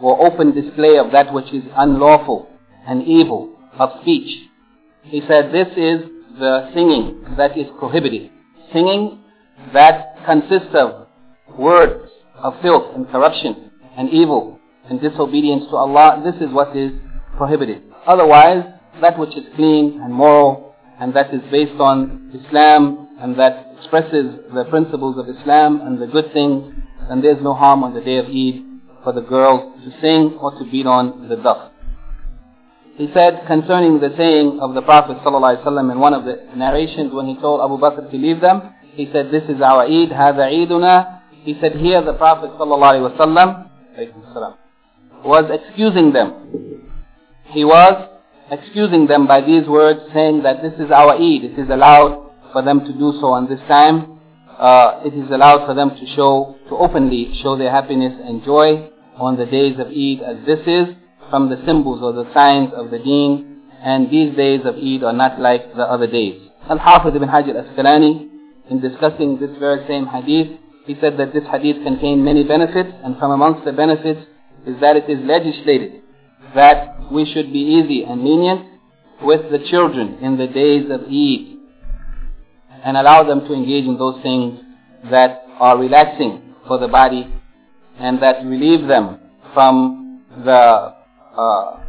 or 0.00 0.26
open 0.26 0.52
display 0.52 0.96
of 0.98 1.12
that 1.12 1.32
which 1.32 1.52
is 1.52 1.64
unlawful 1.76 2.48
and 2.86 3.02
evil 3.06 3.56
of 3.78 3.90
speech 4.02 4.48
he 5.04 5.20
said 5.26 5.52
this 5.52 5.68
is 5.76 6.08
the 6.38 6.70
singing 6.74 7.24
that 7.36 7.58
is 7.58 7.66
prohibited. 7.78 8.30
Singing 8.72 9.20
that 9.72 10.16
consists 10.24 10.74
of 10.74 11.06
words 11.58 12.10
of 12.36 12.54
filth 12.62 12.94
and 12.94 13.08
corruption 13.10 13.71
and 13.96 14.10
evil 14.10 14.58
and 14.88 15.00
disobedience 15.00 15.64
to 15.70 15.76
Allah, 15.76 16.22
this 16.24 16.34
is 16.46 16.52
what 16.52 16.76
is 16.76 16.92
prohibited. 17.36 17.82
Otherwise, 18.06 18.64
that 19.00 19.18
which 19.18 19.36
is 19.36 19.44
clean 19.56 20.00
and 20.02 20.12
moral 20.12 20.74
and 21.00 21.14
that 21.14 21.32
is 21.32 21.40
based 21.50 21.80
on 21.80 22.30
Islam 22.34 23.08
and 23.20 23.38
that 23.38 23.74
expresses 23.78 24.36
the 24.54 24.64
principles 24.70 25.16
of 25.18 25.28
Islam 25.28 25.80
and 25.80 26.00
the 26.00 26.06
good 26.06 26.32
things, 26.32 26.74
and 27.08 27.22
there's 27.22 27.42
no 27.42 27.54
harm 27.54 27.82
on 27.82 27.94
the 27.94 28.00
day 28.00 28.16
of 28.16 28.26
Eid 28.26 28.62
for 29.02 29.12
the 29.12 29.20
girls 29.20 29.80
to 29.84 29.90
sing 30.00 30.38
or 30.40 30.52
to 30.58 30.64
beat 30.70 30.86
on 30.86 31.28
the 31.28 31.36
duff. 31.36 31.70
He 32.96 33.08
said 33.14 33.44
concerning 33.46 34.00
the 34.00 34.14
saying 34.16 34.60
of 34.60 34.74
the 34.74 34.82
Prophet 34.82 35.16
ﷺ 35.24 35.92
in 35.92 35.98
one 35.98 36.14
of 36.14 36.24
the 36.24 36.46
narrations 36.54 37.12
when 37.12 37.26
he 37.26 37.34
told 37.40 37.60
Abu 37.60 37.78
Bakr 37.82 38.10
to 38.10 38.16
leave 38.16 38.40
them, 38.40 38.74
he 38.92 39.08
said, 39.12 39.30
this 39.32 39.44
is 39.48 39.60
our 39.62 39.84
Eid, 39.84 40.10
هذا 40.10 40.44
عيدنا. 40.52 41.20
He 41.42 41.56
said, 41.60 41.74
here 41.76 42.02
the 42.04 42.12
Prophet 42.12 42.50
ﷺ 42.58 43.70
was 45.24 45.44
excusing 45.50 46.12
them 46.12 46.62
he 47.52 47.64
was 47.64 48.08
excusing 48.50 49.06
them 49.06 49.26
by 49.26 49.40
these 49.42 49.68
words, 49.68 50.00
saying 50.14 50.42
that 50.42 50.62
this 50.62 50.72
is 50.80 50.90
our 50.90 51.12
Eid. 51.14 51.44
It 51.44 51.58
is 51.58 51.68
allowed 51.68 52.30
for 52.52 52.62
them 52.62 52.80
to 52.80 52.92
do 52.92 53.12
so 53.20 53.32
on 53.32 53.48
this 53.48 53.60
time. 53.68 54.20
Uh, 54.58 55.00
it 55.04 55.12
is 55.12 55.30
allowed 55.30 55.66
for 55.66 55.74
them 55.74 55.90
to 55.90 56.06
show, 56.16 56.56
to 56.68 56.76
openly 56.76 57.38
show 57.42 57.56
their 57.56 57.70
happiness 57.70 58.14
and 58.24 58.42
joy 58.44 58.88
on 59.16 59.36
the 59.36 59.44
days 59.44 59.78
of 59.78 59.88
Eid 59.88 60.22
as 60.24 60.46
this 60.46 60.60
is 60.66 60.96
from 61.28 61.50
the 61.50 61.60
symbols 61.66 62.00
or 62.02 62.12
the 62.12 62.32
signs 62.32 62.72
of 62.74 62.90
the 62.90 62.98
deen. 62.98 63.60
And 63.82 64.10
these 64.10 64.34
days 64.34 64.60
of 64.64 64.76
Eid 64.76 65.02
are 65.02 65.12
not 65.12 65.38
like 65.40 65.74
the 65.74 65.82
other 65.82 66.06
days. 66.06 66.40
Al-Hafidh 66.70 67.16
ibn 67.16 67.28
Hajar 67.28 67.52
Asqalani, 67.52 68.30
in 68.70 68.80
discussing 68.80 69.38
this 69.40 69.50
very 69.58 69.86
same 69.86 70.06
hadith, 70.06 70.58
he 70.86 70.96
said 71.00 71.16
that 71.18 71.32
this 71.32 71.44
hadith 71.50 71.82
contained 71.84 72.24
many 72.24 72.44
benefits, 72.44 72.90
and 73.04 73.16
from 73.18 73.30
amongst 73.30 73.64
the 73.64 73.72
benefits 73.72 74.20
is 74.66 74.80
that 74.80 74.96
it 74.96 75.08
is 75.08 75.18
legislated 75.24 76.02
that 76.54 77.10
we 77.10 77.24
should 77.32 77.52
be 77.52 77.58
easy 77.58 78.04
and 78.04 78.22
lenient 78.24 78.66
with 79.22 79.50
the 79.50 79.58
children 79.70 80.18
in 80.20 80.36
the 80.36 80.46
days 80.46 80.90
of 80.90 81.02
Eid 81.02 81.58
and 82.84 82.96
allow 82.96 83.22
them 83.22 83.40
to 83.46 83.54
engage 83.54 83.84
in 83.84 83.96
those 83.96 84.20
things 84.22 84.58
that 85.10 85.44
are 85.60 85.78
relaxing 85.78 86.54
for 86.66 86.78
the 86.78 86.88
body 86.88 87.32
and 87.98 88.20
that 88.22 88.44
relieve 88.44 88.88
them 88.88 89.20
from 89.54 90.22
the 90.44 90.94
uh, 91.36 91.80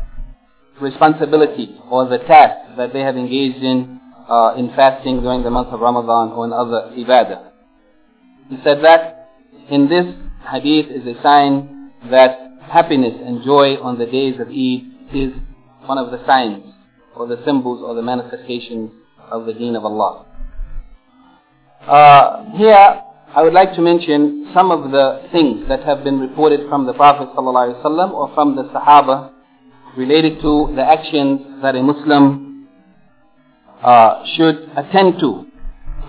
responsibility 0.79 1.75
or 1.89 2.07
the 2.07 2.19
task 2.19 2.77
that 2.77 2.93
they 2.93 2.99
have 3.01 3.15
engaged 3.15 3.63
in 3.63 3.99
uh, 4.29 4.55
in 4.57 4.69
fasting 4.69 5.21
during 5.21 5.43
the 5.43 5.49
month 5.49 5.67
of 5.69 5.79
Ramadan 5.81 6.31
or 6.31 6.45
in 6.45 6.53
other 6.53 6.91
ibadah. 6.95 7.52
He 8.53 8.59
said 8.63 8.83
that 8.83 9.29
in 9.69 9.89
this 9.89 10.05
hadith 10.51 10.85
is 10.91 11.07
a 11.07 11.19
sign 11.23 11.91
that 12.11 12.37
happiness 12.61 13.13
and 13.25 13.43
joy 13.43 13.77
on 13.81 13.97
the 13.97 14.05
days 14.05 14.35
of 14.39 14.47
Eid 14.49 15.15
is 15.15 15.33
one 15.87 15.97
of 15.97 16.11
the 16.11 16.23
signs 16.27 16.63
or 17.15 17.25
the 17.27 17.41
symbols 17.45 17.81
or 17.83 17.95
the 17.95 18.03
manifestations 18.03 18.91
of 19.31 19.47
the 19.47 19.53
deen 19.53 19.75
of 19.75 19.85
Allah. 19.85 20.25
Uh, 21.81 22.57
here, 22.57 23.01
I 23.35 23.41
would 23.41 23.53
like 23.53 23.73
to 23.73 23.81
mention 23.81 24.51
some 24.53 24.69
of 24.69 24.91
the 24.91 25.27
things 25.31 25.67
that 25.67 25.83
have 25.83 26.03
been 26.03 26.19
reported 26.19 26.69
from 26.69 26.85
the 26.85 26.93
Prophet 26.93 27.29
ﷺ 27.35 28.11
or 28.11 28.31
from 28.35 28.55
the 28.55 28.65
Sahaba 28.65 29.31
related 29.97 30.39
to 30.41 30.71
the 30.75 30.83
actions 30.83 31.41
that 31.63 31.75
a 31.75 31.81
Muslim 31.81 32.67
uh, 33.81 34.23
should 34.37 34.69
attend 34.77 35.19
to 35.21 35.47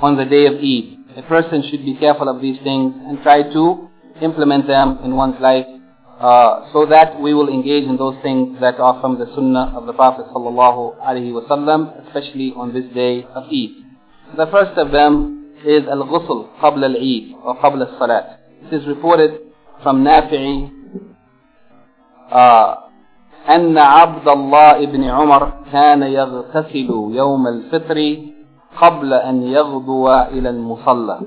on 0.03 0.17
the 0.19 0.27
day 0.27 0.45
of 0.45 0.55
Eid 0.57 0.94
A 1.18 1.22
person 1.24 1.64
should 1.70 1.84
be 1.86 1.96
careful 1.96 2.30
of 2.30 2.42
these 2.42 2.58
things 2.64 2.94
and 3.08 3.22
try 3.24 3.44
to 3.44 3.90
implement 4.22 4.68
them 4.68 5.00
in 5.04 5.16
one's 5.16 5.40
life 5.42 5.66
uh, 6.20 6.72
so 6.74 6.86
that 6.86 7.20
we 7.20 7.34
will 7.34 7.48
engage 7.50 7.86
in 7.86 7.98
those 7.98 8.16
things 8.22 8.60
that 8.60 8.80
are 8.80 9.00
from 9.02 9.18
the 9.18 9.26
sunnah 9.36 9.74
of 9.76 9.86
the 9.86 9.94
Prophet 9.94 10.26
sallallahu 10.34 11.00
alaihi 11.00 11.32
wasallam, 11.32 12.06
especially 12.08 12.54
on 12.56 12.74
this 12.74 12.86
day 12.94 13.24
of 13.34 13.44
Eid. 13.46 13.72
The 14.38 14.48
first 14.52 14.78
of 14.78 14.92
them 14.92 15.56
is 15.66 15.84
al-ghusl 15.88 16.50
qabla 16.60 16.86
al-Eid 16.94 17.36
or 17.44 17.56
qabla 17.58 17.92
al-salat. 17.92 18.40
It 18.70 18.76
is 18.82 18.88
reported 18.88 19.40
from 19.82 20.04
Nafi'i 20.04 20.72
uh, 22.32 22.76
أن 23.50 23.78
عبد 23.78 24.28
الله 24.28 24.86
بن 24.86 25.04
عمر 25.04 25.54
كان 25.72 26.04
يغتسل 26.04 26.90
يوم 27.12 27.48
الفطر 27.48 28.18
قبل 28.82 29.14
أن 29.14 29.44
يغدو 29.44 30.10
إلى 30.10 30.50
المصلى 30.50 31.20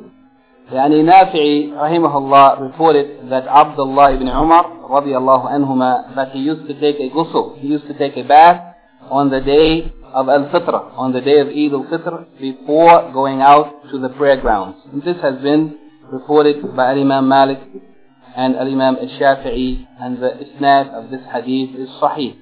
يعني 0.72 1.02
نافعي 1.02 1.72
رحمه 1.76 2.18
الله 2.18 2.70
reported 2.70 3.28
that 3.31 3.46
Abdullah 3.46 4.14
ibn 4.14 4.28
Umar 4.28 4.64
radiallahu 4.88 5.50
anhuma 5.50 6.14
that 6.14 6.31
he 6.33 6.38
used 6.38 6.66
to 6.66 6.74
take 6.81 6.96
a 7.00 7.11
ghusl, 7.11 7.59
he 7.59 7.68
used 7.68 7.87
to 7.87 7.98
take 7.98 8.16
a 8.16 8.24
bath 8.24 8.74
on 9.11 9.31
the 9.31 9.40
day 9.40 9.92
of 10.14 10.28
Al-Fitr, 10.28 10.96
on 10.96 11.12
the 11.12 11.20
day 11.20 11.40
of 11.40 11.48
Eid 11.48 11.72
al-Fitr 11.72 12.38
before 12.40 13.11
going 13.12 13.40
out 13.40 13.83
to 13.90 13.98
the 13.98 14.09
prayer 14.11 14.40
grounds. 14.40 14.76
And 14.92 15.02
this 15.02 15.16
has 15.22 15.40
been 15.42 15.78
reported 16.11 16.76
by 16.76 16.92
Imam 16.92 17.28
Malik 17.28 17.59
and 18.37 18.57
Imam 18.57 18.96
Al-Shafi'i 18.96 19.87
and 20.00 20.18
the 20.22 20.31
isnad 20.44 20.88
of 20.90 21.11
this 21.11 21.20
hadith 21.33 21.76
is 21.76 21.88
sahih. 22.00 22.38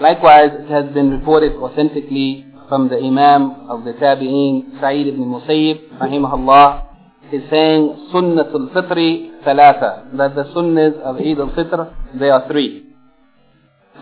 Likewise, 0.00 0.50
it 0.52 0.70
has 0.70 0.92
been 0.94 1.10
reported 1.10 1.52
authentically 1.56 2.46
from 2.67 2.89
the 2.89 2.97
Imam 2.97 3.69
of 3.69 3.83
the 3.83 3.93
Tabi'een, 3.93 4.79
Sa'id 4.79 5.07
ibn 5.07 5.21
Musayyib, 5.25 5.99
rahimahullah, 5.99 6.85
is 7.31 7.41
saying 7.49 8.09
Sunnatul 8.13 8.73
Fitri 8.73 9.31
Thalatha, 9.45 10.15
that 10.17 10.35
the 10.35 10.43
sunnahs 10.55 10.99
of 11.01 11.17
Eid 11.17 11.39
al-Fitr, 11.39 12.19
they 12.19 12.29
are 12.29 12.47
three. 12.47 12.85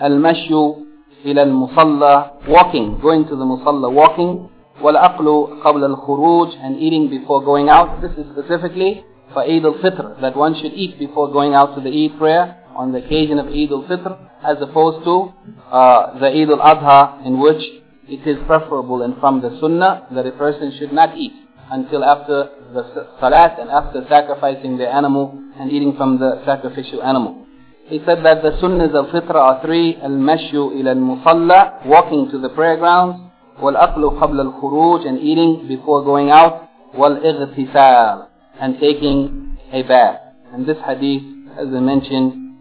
Al-Mashyu 0.02 0.86
ila 1.26 1.42
al-Musalla, 1.42 2.48
walking, 2.48 3.00
going 3.02 3.26
to 3.26 3.36
the 3.36 3.46
Musalla, 3.46 3.92
walking. 3.92 4.50
Wal-Aqlu 4.82 5.62
qabla 5.62 5.90
al-Khuruj, 5.90 6.56
and 6.60 6.80
eating 6.80 7.10
before 7.10 7.44
going 7.44 7.70
out. 7.70 8.02
This 8.02 8.12
is 8.12 8.26
specifically 8.34 9.06
for 9.34 9.44
Eid 9.44 9.64
al-Fitr, 9.64 10.20
that 10.22 10.36
one 10.36 10.56
should 10.56 10.74
eat 10.74 10.98
before 11.00 11.32
going 11.32 11.54
out 11.54 11.76
to 11.76 11.82
the 11.82 11.90
Eid 11.90 12.18
prayer 12.18 12.64
on 12.76 12.92
the 12.92 13.04
occasion 13.06 13.40
of 13.40 13.48
Eid 13.48 13.72
al-Fitr, 13.72 14.18
as 14.44 14.58
opposed 14.62 15.06
to 15.06 15.34
uh, 15.72 16.20
the 16.20 16.28
Eid 16.28 16.50
al-Adha, 16.50 17.26
in 17.26 17.40
which 17.40 17.62
it 18.08 18.28
is 18.28 18.38
preferable 18.46 19.02
and 19.02 19.16
from 19.20 19.42
the 19.42 19.58
Sunnah 19.60 20.08
that 20.12 20.26
a 20.26 20.32
person 20.32 20.74
should 20.78 20.92
not 20.92 21.18
eat 21.18 21.34
until 21.72 22.04
after 22.04 22.50
the 22.74 23.08
salat 23.20 23.60
and 23.60 23.70
after 23.70 24.06
sacrificing 24.10 24.78
the 24.78 24.88
animal 24.88 25.40
and 25.60 25.72
eating 25.72 25.96
from 25.96 26.20
the 26.20 26.42
sacrificial 26.46 27.02
animal. 27.02 27.46
He 27.86 28.00
said 28.06 28.24
that 28.24 28.42
the 28.42 28.52
sunnahs 28.62 28.96
of 28.96 29.08
fitra 29.08 29.36
are 29.36 29.62
three, 29.62 29.98
al-mashyu 29.98 30.80
ila 30.80 30.92
al-musalla, 30.92 31.86
walking 31.86 32.32
to 32.32 32.40
the 32.40 32.50
prayer 32.50 32.78
grounds, 32.78 33.30
wal-aqlu 33.62 34.20
qabla 34.20 34.46
al-khuruj, 34.46 35.08
and 35.08 35.20
eating 35.20 35.68
before 35.68 36.04
going 36.04 36.32
out, 36.32 36.70
wal-ightisal, 36.94 38.28
and 38.60 38.80
taking 38.80 39.58
a 39.72 39.84
bath. 39.84 40.20
And 40.54 40.66
this 40.66 40.78
hadith, 40.86 41.24
as 41.58 41.68
I 41.68 41.80
mentioned, 41.80 42.56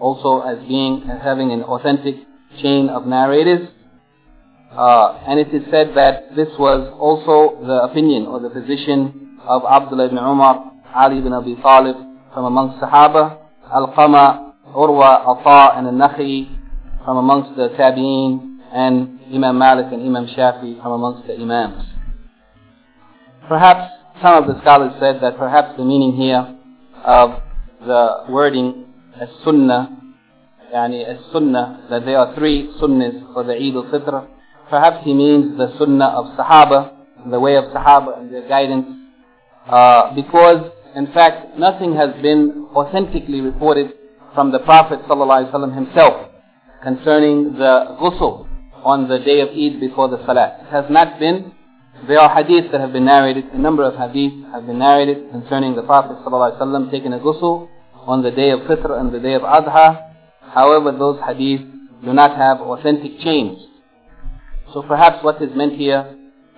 also 0.00 0.40
as 0.40 0.58
being, 0.66 1.08
as 1.08 1.22
having 1.22 1.52
an 1.52 1.62
authentic 1.62 2.16
chain 2.60 2.88
of 2.88 3.06
narrators. 3.06 3.68
Uh, 4.76 5.22
and 5.28 5.38
it 5.38 5.54
is 5.54 5.62
said 5.70 5.94
that 5.94 6.34
this 6.34 6.48
was 6.58 6.90
also 6.98 7.64
the 7.64 7.82
opinion 7.84 8.26
or 8.26 8.40
the 8.40 8.50
position 8.50 9.38
of 9.46 9.62
Abdullah 9.64 10.06
ibn 10.06 10.18
Umar, 10.18 10.72
Ali 10.94 11.18
ibn 11.18 11.32
Abi 11.32 11.54
Talib 11.62 11.96
from 12.32 12.44
amongst 12.46 12.80
the 12.80 12.86
Sahaba, 12.86 13.38
Alqamah, 13.70 14.52
Urwa, 14.74 15.26
Ata 15.26 15.78
and 15.78 15.86
Al-Nakhi 15.86 16.48
from 17.04 17.18
amongst 17.18 17.54
the 17.56 17.68
Tabi'een 17.78 18.58
and 18.72 19.20
Imam 19.32 19.58
Malik 19.58 19.92
and 19.92 20.02
Imam 20.02 20.26
Shafi 20.26 20.82
from 20.82 20.92
amongst 20.92 21.26
the 21.28 21.34
Imams. 21.34 21.84
Perhaps 23.46 23.92
some 24.20 24.42
of 24.42 24.46
the 24.46 24.60
scholars 24.62 24.92
said 24.98 25.20
that 25.22 25.36
perhaps 25.38 25.76
the 25.76 25.84
meaning 25.84 26.16
here 26.16 26.56
of 27.04 27.42
the 27.86 28.24
wording 28.28 28.86
as 29.20 29.28
sunnah, 29.44 29.96
yani 30.74 31.04
as 31.06 31.18
sunnah, 31.32 31.86
that 31.90 32.04
there 32.04 32.18
are 32.18 32.34
three 32.34 32.68
sunnahs 32.80 33.32
for 33.32 33.44
the 33.44 33.52
Eid 33.52 33.76
al-Fitr, 33.76 34.26
perhaps 34.70 35.04
he 35.04 35.14
means 35.14 35.56
the 35.58 35.76
sunnah 35.78 36.06
of 36.06 36.36
Sahaba, 36.36 36.94
the 37.30 37.40
way 37.40 37.56
of 37.56 37.64
Sahaba 37.64 38.18
and 38.18 38.32
their 38.32 38.46
guidance, 38.48 38.86
uh, 39.68 40.14
because 40.14 40.70
in 40.94 41.06
fact 41.12 41.58
nothing 41.58 41.94
has 41.96 42.10
been 42.22 42.68
authentically 42.74 43.40
reported 43.40 43.92
from 44.34 44.52
the 44.52 44.58
Prophet 44.60 45.00
ﷺ 45.08 45.74
himself 45.74 46.30
concerning 46.82 47.54
the 47.54 47.96
ghusl 48.00 48.46
on 48.84 49.08
the 49.08 49.18
day 49.18 49.40
of 49.40 49.48
Eid 49.48 49.80
before 49.80 50.08
the 50.08 50.18
Salah. 50.26 50.58
It 50.60 50.70
has 50.70 50.84
not 50.90 51.18
been. 51.18 51.52
There 52.06 52.18
are 52.20 52.28
hadiths 52.28 52.70
that 52.72 52.80
have 52.80 52.92
been 52.92 53.06
narrated, 53.06 53.44
a 53.54 53.58
number 53.58 53.84
of 53.84 53.94
hadiths 53.94 54.50
have 54.52 54.66
been 54.66 54.78
narrated 54.78 55.30
concerning 55.30 55.74
the 55.76 55.82
Prophet 55.82 56.18
ﷺ 56.26 56.90
taking 56.90 57.12
a 57.14 57.18
ghusl 57.18 57.68
on 58.06 58.22
the 58.22 58.30
day 58.30 58.50
of 58.50 58.60
Fitr 58.60 59.00
and 59.00 59.12
the 59.12 59.20
day 59.20 59.34
of 59.34 59.42
Adha. 59.42 60.10
However, 60.52 60.92
those 60.92 61.18
hadiths 61.20 61.70
do 62.04 62.12
not 62.12 62.36
have 62.36 62.60
authentic 62.60 63.18
chains. 63.20 63.58
So 64.74 64.82
perhaps 64.82 65.22
what 65.22 65.40
is 65.40 65.54
meant 65.54 65.74
here 65.78 66.02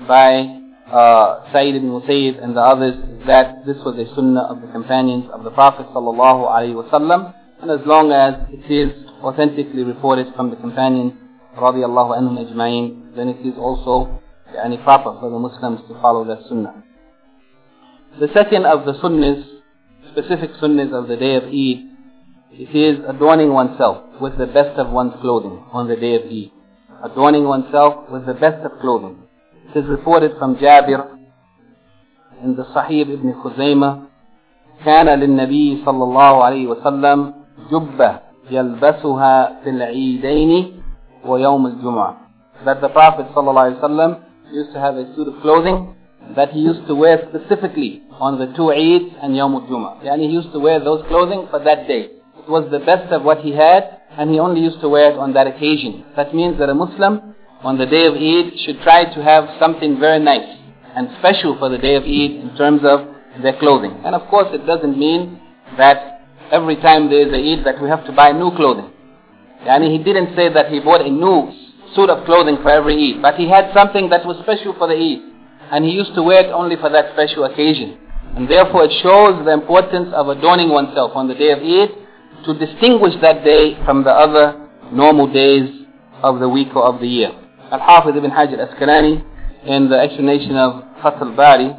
by 0.09 0.41
uh, 0.89 1.53
Sa'id 1.53 1.75
ibn 1.77 1.91
Musayyib 1.91 2.43
and 2.43 2.57
the 2.57 2.63
others 2.63 2.95
is 2.97 3.27
that 3.27 3.67
this 3.67 3.77
was 3.85 3.99
a 3.99 4.09
sunnah 4.15 4.41
of 4.49 4.63
the 4.63 4.69
companions 4.69 5.27
of 5.35 5.45
the 5.45 5.51
Prophet 5.51 5.85
sallallahu 5.93 6.49
wasallam, 6.81 7.35
and 7.61 7.71
as 7.71 7.85
long 7.85 8.13
as 8.13 8.49
it 8.49 8.73
is 8.73 8.89
authentically 9.21 9.85
reported 9.85 10.33
from 10.35 10.49
the 10.49 10.57
companions 10.57 11.13
radiallahu 11.59 12.17
anhum 12.17 12.41
ajma'in, 12.41 13.15
then 13.15 13.29
it 13.29 13.45
is 13.45 13.53
also 13.59 14.23
yani, 14.49 14.83
proper 14.83 15.21
for 15.21 15.29
the 15.29 15.39
Muslims 15.39 15.81
to 15.87 16.01
follow 16.01 16.25
that 16.25 16.41
sunnah. 16.49 16.85
The 18.19 18.29
second 18.33 18.65
of 18.65 18.87
the 18.87 18.95
sunnahs, 18.95 19.45
specific 20.13 20.53
sunnahs 20.55 20.91
of 20.99 21.09
the 21.09 21.19
day 21.19 21.35
of 21.35 21.45
Eid, 21.45 21.85
it 22.65 22.75
is 22.75 23.05
adorning 23.07 23.53
oneself 23.53 24.19
with 24.23 24.39
the 24.39 24.47
best 24.47 24.79
of 24.79 24.89
one's 24.89 25.13
clothing 25.21 25.67
on 25.71 25.87
the 25.87 25.97
day 25.97 26.15
of 26.15 26.23
Eid 26.23 26.56
Adorning 27.06 27.46
oneself 27.46 28.10
with 28.12 28.26
the 28.26 28.34
best 28.34 28.64
of 28.66 28.80
clothing. 28.82 29.18
It 29.74 29.80
is 29.80 29.86
reported 29.90 30.32
from 30.38 30.56
Jabir 30.58 31.18
in 32.44 32.56
the 32.56 32.64
Sahih 32.76 33.02
ibn 33.14 33.34
Khuzaymah 33.34 34.08
كان 34.86 35.20
للنبي 35.20 35.86
صلى 35.86 36.04
الله 36.04 36.44
عليه 36.44 36.68
وسلم 36.68 37.34
جبة 37.72 38.20
يلبسها 38.52 39.62
في 39.64 39.70
العيدين 39.70 40.82
ويوم 41.26 41.68
الجمعة 41.68 42.18
that 42.66 42.82
the 42.82 42.90
Prophet 42.90 43.26
ﷺ 43.34 44.24
used 44.52 44.74
to 44.74 44.80
have 44.80 44.96
a 44.96 45.06
suit 45.16 45.28
of 45.28 45.42
clothing 45.42 45.96
that 46.36 46.50
he 46.52 46.60
used 46.60 46.86
to 46.88 46.96
wear 46.96 47.18
specifically 47.30 48.04
on 48.20 48.38
the 48.38 48.46
two 48.56 48.70
Eids 48.70 49.10
and 49.24 49.34
Yawm 49.34 49.56
al-Jum'ah. 49.56 50.04
Yani 50.06 50.28
he 50.30 50.34
used 50.34 50.52
to 50.54 50.60
wear 50.60 50.80
those 50.80 51.04
clothing 51.08 51.48
for 51.50 51.60
that 51.64 51.88
day. 51.88 52.10
It 52.38 52.50
was 52.50 52.70
the 52.72 52.80
best 52.80 53.12
of 53.12 53.24
what 53.24 53.40
he 53.40 53.52
had 53.52 54.02
and 54.17 54.31
he 54.31 54.39
only 54.39 54.61
used 54.61 54.81
to 54.81 54.89
wear 54.89 55.13
it 55.13 55.19
on 55.19 55.33
that 55.35 55.47
occasion. 55.47 56.05
That 56.17 56.35
means 56.35 56.59
that 56.59 56.69
a 56.69 56.75
Muslim 56.75 57.35
on 57.63 57.79
the 57.79 57.87
day 57.87 58.07
of 58.07 58.15
Eid 58.15 58.59
should 58.65 58.81
try 58.83 59.05
to 59.05 59.23
have 59.23 59.49
something 59.61 59.99
very 59.99 60.19
nice 60.21 60.49
and 60.95 61.09
special 61.19 61.59
for 61.59 61.69
the 61.69 61.79
day 61.79 61.95
of 61.97 62.05
Eid 62.05 62.33
in 62.41 62.55
terms 62.57 62.81
of 62.85 63.07
their 63.43 63.59
clothing. 63.59 63.93
And 64.05 64.15
of 64.15 64.29
course 64.29 64.49
it 64.53 64.67
doesn't 64.67 64.97
mean 64.99 65.41
that 65.77 66.23
every 66.51 66.77
time 66.77 67.11
there 67.11 67.29
is 67.29 67.33
a 67.33 67.41
Eid 67.41 67.67
that 67.67 67.83
we 67.83 67.89
have 67.89 68.07
to 68.07 68.13
buy 68.13 68.33
new 68.33 68.51
clothing. 68.57 68.91
Yani 69.65 69.91
he 69.93 70.03
didn't 70.03 70.35
say 70.35 70.53
that 70.53 70.71
he 70.71 70.81
bought 70.81 71.03
a 71.05 71.11
new 71.11 71.53
suit 71.95 72.09
of 72.09 72.25
clothing 72.25 72.57
for 72.63 72.71
every 72.71 72.97
Eid, 72.97 73.21
but 73.21 73.35
he 73.35 73.49
had 73.49 73.73
something 73.75 74.09
that 74.11 74.25
was 74.25 74.37
special 74.43 74.75
for 74.79 74.89
the 74.89 74.97
Eid. 74.97 75.21
And 75.73 75.85
he 75.85 75.91
used 75.91 76.15
to 76.15 76.23
wear 76.23 76.47
it 76.47 76.53
only 76.53 76.77
for 76.77 76.89
that 76.89 77.13
special 77.13 77.45
occasion. 77.45 77.99
And 78.37 78.49
therefore 78.49 78.85
it 78.85 78.93
shows 79.03 79.45
the 79.45 79.53
importance 79.53 80.09
of 80.15 80.29
adorning 80.29 80.71
oneself 80.71 81.13
on 81.15 81.29
the 81.29 81.35
day 81.35 81.51
of 81.51 81.59
Eid 81.59 82.06
to 82.45 82.55
distinguish 82.59 83.15
that 83.23 83.45
day 83.45 83.77
from 83.85 84.05
the 84.05 84.11
other 84.11 84.69
normal 84.93 85.33
days 85.33 85.69
of 86.23 86.41
the 86.41 86.49
week 86.49 86.69
or 86.75 86.85
of 86.85 87.01
the 87.01 87.07
year. 87.07 87.31
Al-Hafiz 87.73 88.15
ibn 88.17 88.31
Hajar 88.31 88.59
Asqalani 88.69 89.25
in 89.67 89.89
the 89.89 89.99
explanation 89.99 90.57
of 90.57 90.83
Fath 91.03 91.21
al-Bari, 91.21 91.75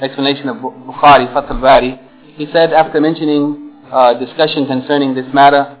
explanation 0.00 0.48
of 0.48 0.56
Bukhari, 0.56 1.32
Fath 1.32 1.50
al-Bari, 1.50 1.98
he 2.36 2.46
said 2.52 2.72
after 2.72 3.00
mentioning 3.00 3.72
uh, 3.90 4.14
discussion 4.14 4.66
concerning 4.66 5.14
this 5.14 5.26
matter, 5.32 5.78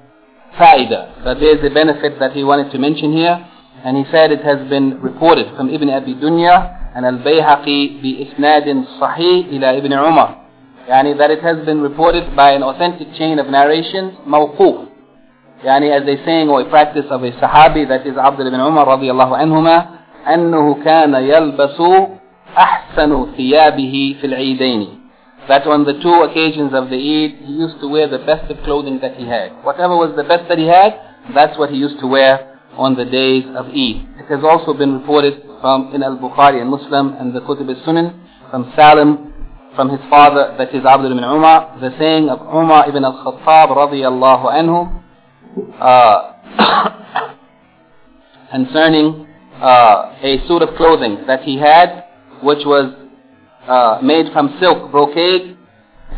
faida, 0.58 1.24
that 1.24 1.40
there 1.40 1.58
is 1.58 1.64
a 1.64 1.72
benefit 1.74 2.18
that 2.20 2.32
he 2.32 2.44
wanted 2.44 2.70
to 2.72 2.78
mention 2.78 3.12
here, 3.12 3.44
and 3.84 3.96
he 3.96 4.04
said 4.10 4.30
it 4.32 4.42
has 4.42 4.66
been 4.68 5.00
reported 5.02 5.46
from 5.56 5.68
Ibn 5.68 5.90
Abi 5.90 6.14
Dunya 6.14 6.94
and 6.96 7.04
Al-Bayhaqi 7.04 8.00
bi 8.00 8.24
isnadin 8.24 8.86
sahih 9.00 9.52
ila 9.52 9.74
Ibn 9.76 9.92
Umar 9.92 10.43
yani 10.88 11.16
that 11.18 11.30
it 11.30 11.42
has 11.42 11.64
been 11.64 11.80
reported 11.80 12.34
by 12.36 12.52
an 12.52 12.62
authentic 12.62 13.12
chain 13.14 13.38
of 13.38 13.46
narrations, 13.48 14.14
mawquf, 14.26 14.88
yani 15.64 15.90
as 15.90 16.02
a 16.06 16.24
saying 16.24 16.48
or 16.48 16.60
a 16.60 16.68
practice 16.68 17.06
of 17.10 17.22
a 17.22 17.30
sahabi, 17.32 17.88
that 17.88 18.06
is 18.06 18.16
Abdul 18.16 18.46
ibn 18.46 18.60
Umar 18.60 18.86
radiallahu 18.86 19.38
anhuma, 19.38 20.00
أنه 20.24 20.84
كان 20.84 21.14
يلبس 21.14 21.80
أحسن 22.56 23.26
ثيابه 23.36 24.16
في 24.20 24.26
العيدين 24.26 25.00
that 25.48 25.66
on 25.66 25.84
the 25.84 25.92
two 26.00 26.22
occasions 26.24 26.72
of 26.72 26.88
the 26.88 26.96
Eid, 26.96 27.44
he 27.44 27.52
used 27.52 27.78
to 27.80 27.88
wear 27.88 28.08
the 28.08 28.24
best 28.24 28.50
of 28.50 28.56
clothing 28.64 28.98
that 29.00 29.16
he 29.16 29.26
had. 29.26 29.52
Whatever 29.62 29.94
was 29.94 30.16
the 30.16 30.24
best 30.24 30.48
that 30.48 30.56
he 30.56 30.66
had, 30.66 30.96
that's 31.34 31.58
what 31.58 31.68
he 31.68 31.76
used 31.76 32.00
to 32.00 32.06
wear 32.06 32.58
on 32.78 32.96
the 32.96 33.04
days 33.04 33.44
of 33.54 33.66
Eid. 33.66 34.08
It 34.24 34.26
has 34.30 34.42
also 34.42 34.72
been 34.72 34.94
reported 34.94 35.42
from 35.60 35.94
in 35.94 36.02
Al-Bukhari 36.02 36.62
and 36.62 36.70
Muslim 36.70 37.12
and 37.20 37.34
the 37.36 37.40
Kutub 37.40 37.68
al-Sunan 37.68 38.18
from 38.50 38.72
Salim 38.74 39.33
from 39.75 39.89
his 39.89 39.99
father, 40.09 40.55
that 40.57 40.73
is 40.75 40.83
Abdul 40.85 41.11
ibn 41.11 41.23
Umar, 41.23 41.79
the 41.79 41.91
saying 41.97 42.29
of 42.29 42.41
Umar 42.41 42.89
ibn 42.89 43.05
al-Khattab 43.05 43.69
radiyallahu 43.69 44.45
anhu, 44.51 45.01
uh, 45.79 46.33
concerning 48.51 49.27
uh, 49.61 50.15
a 50.21 50.45
suit 50.47 50.61
of 50.61 50.75
clothing 50.75 51.23
that 51.27 51.43
he 51.43 51.57
had, 51.57 52.05
which 52.43 52.65
was 52.65 52.93
uh, 53.67 53.99
made 54.03 54.31
from 54.33 54.57
silk, 54.59 54.91
brocade, 54.91 55.57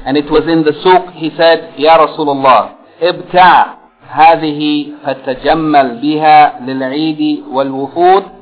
and 0.05 0.17
it 0.17 0.25
was 0.31 0.43
in 0.47 0.63
the 0.63 0.73
souk. 0.83 1.13
He 1.13 1.29
said, 1.37 1.73
Ya 1.77 1.97
Rasulullah, 1.97 2.77
ابتع 3.01 3.65
هذه 4.09 4.93
فتجمل 5.05 6.01
بها 6.01 6.59
للعيد 6.61 7.43
والوفود. 7.47 8.34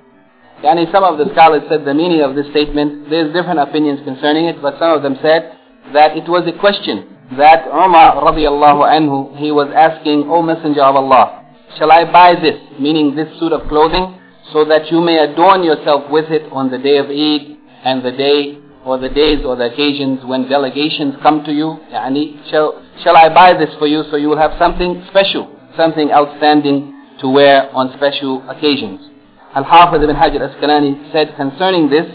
Yani 0.65 0.91
some 0.91 1.05
of 1.05 1.19
the 1.19 1.31
scholars 1.35 1.63
said 1.69 1.85
the 1.85 1.93
meaning 1.93 2.23
of 2.23 2.35
this 2.35 2.49
statement, 2.51 3.11
there's 3.11 3.33
different 3.35 3.61
opinions 3.61 4.01
concerning 4.05 4.47
it, 4.47 4.63
but 4.63 4.79
some 4.79 4.97
of 4.97 5.03
them 5.03 5.17
said 5.21 5.59
that 5.93 6.17
it 6.17 6.27
was 6.27 6.49
a 6.49 6.59
question 6.59 7.15
that 7.37 7.67
Umar 7.69 8.17
radiallahu 8.25 8.81
anhu, 8.89 9.37
he 9.37 9.53
was 9.53 9.69
asking, 9.75 10.25
O 10.31 10.41
Messenger 10.43 10.83
of 10.83 10.97
Allah, 10.97 11.45
shall 11.77 11.93
I 11.93 12.11
buy 12.11 12.35
this, 12.41 12.57
meaning 12.81 13.15
this 13.15 13.29
suit 13.39 13.53
of 13.53 13.69
clothing, 13.69 14.19
so 14.53 14.65
that 14.65 14.91
you 14.91 15.01
may 15.01 15.19
adorn 15.19 15.65
yourself 15.65 16.11
with 16.11 16.31
it 16.31 16.51
on 16.53 16.71
the 16.71 16.79
day 16.79 16.97
of 16.97 17.07
Eid 17.07 17.59
and 17.85 18.03
the 18.03 18.13
day 18.13 18.59
or 18.85 18.99
the 18.99 19.09
days 19.09 19.45
or 19.45 19.57
the 19.57 19.73
occasions 19.73 20.25
when 20.25 20.49
delegations 20.49 21.15
come 21.23 21.45
to 21.45 21.53
you, 21.53 21.79
yani, 21.91 22.41
shall, 22.51 22.81
shall 23.03 23.17
I 23.17 23.33
buy 23.33 23.55
this 23.55 23.75
for 23.79 23.87
you 23.87 24.05
so 24.11 24.17
you 24.17 24.29
will 24.29 24.41
have 24.41 24.57
something 24.59 25.05
special, 25.09 25.49
something 25.77 26.11
outstanding 26.11 26.93
to 27.21 27.29
wear 27.29 27.75
on 27.75 27.93
special 27.97 28.49
occasions. 28.49 29.14
Al-Hafiz 29.55 30.03
ibn 30.03 30.17
Hajar 30.17 30.41
Asqalani 30.51 31.13
said 31.13 31.35
concerning 31.37 31.89
this 31.91 32.07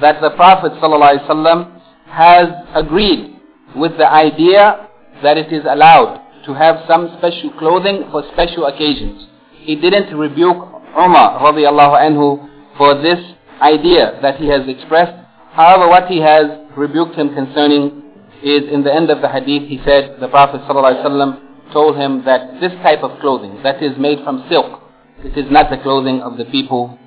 that 0.00 0.20
the 0.20 0.30
Prophet 0.30 0.72
ﷺ 0.72 1.80
has 2.08 2.48
agreed 2.74 3.36
with 3.76 3.96
the 3.98 4.06
idea 4.10 4.88
that 5.22 5.36
it 5.38 5.52
is 5.52 5.62
allowed 5.68 6.20
to 6.46 6.54
have 6.54 6.76
some 6.88 7.14
special 7.18 7.50
clothing 7.58 8.04
for 8.10 8.22
special 8.32 8.66
occasions. 8.66 9.26
He 9.52 9.76
didn't 9.76 10.16
rebuke 10.16 10.56
Umar 10.98 11.38
radiallahu 11.40 11.94
anhu 12.02 12.48
for 12.76 13.00
this 13.00 13.18
idea 13.60 14.18
that 14.22 14.36
he 14.36 14.48
has 14.48 14.62
expressed 14.68 15.22
However, 15.52 15.86
what 15.88 16.08
he 16.08 16.18
has 16.20 16.46
rebuked 16.76 17.14
him 17.14 17.34
concerning 17.34 18.02
is 18.42 18.62
in 18.72 18.82
the 18.82 18.92
end 18.92 19.10
of 19.10 19.20
the 19.20 19.28
hadith, 19.28 19.68
he 19.68 19.78
said, 19.84 20.16
the 20.18 20.28
Prophet 20.28 20.62
ﷺ 20.62 21.72
told 21.72 21.96
him 21.96 22.24
that 22.24 22.58
this 22.60 22.72
type 22.82 23.00
of 23.02 23.20
clothing 23.20 23.60
that 23.62 23.82
is 23.82 23.92
made 23.98 24.18
from 24.24 24.44
silk, 24.48 24.80
it 25.24 25.36
is 25.38 25.50
not 25.50 25.70
the 25.70 25.78
clothing 25.78 26.20
of 26.20 26.36
the 26.36 26.44
people 26.46 26.98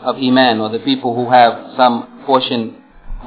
of 0.00 0.16
Iman 0.16 0.60
or 0.60 0.68
the 0.70 0.78
people 0.78 1.14
who 1.14 1.30
have 1.30 1.74
some 1.76 2.22
portion 2.26 2.76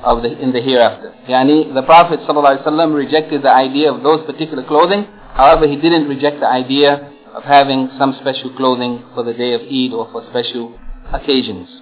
of 0.04 0.22
the, 0.24 0.38
in 0.40 0.52
the 0.52 0.62
hereafter. 0.62 1.14
Yani 1.28 1.74
the 1.74 1.84
Prophet 1.84 2.20
ﷺ 2.22 2.96
rejected 2.96 3.44
the 3.44 3.52
idea 3.52 3.92
of 3.92 4.04
those 4.04 4.26
particular 4.26 4.64
clothing. 4.66 5.06
However, 5.34 5.68
he 5.68 5.76
didn't 5.76 6.08
reject 6.08 6.40
the 6.40 6.48
idea 6.48 7.12
of 7.34 7.44
having 7.44 7.90
some 7.98 8.16
special 8.22 8.56
clothing 8.56 9.04
for 9.14 9.24
the 9.24 9.34
day 9.34 9.54
of 9.54 9.62
Eid 9.62 9.94
or 9.94 10.10
for 10.12 10.24
special 10.30 10.78
occasions. 11.12 11.82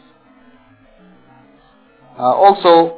Uh, 2.17 2.23
also, 2.23 2.97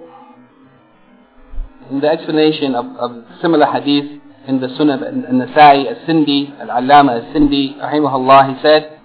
in 1.90 2.00
the 2.00 2.08
explanation 2.08 2.76
of, 2.76 2.86
of 2.98 3.24
similar 3.42 3.66
hadith 3.66 4.22
in 4.48 4.60
the 4.60 4.70
Sunnah 4.78 5.00
al-Nasai 5.06 5.88
al-Sindi, 5.88 6.54
al-Allama 6.60 7.24
al-Sindi, 7.26 7.78
rahimahullah, 7.80 8.56
he 8.56 8.62
said, 8.62 9.00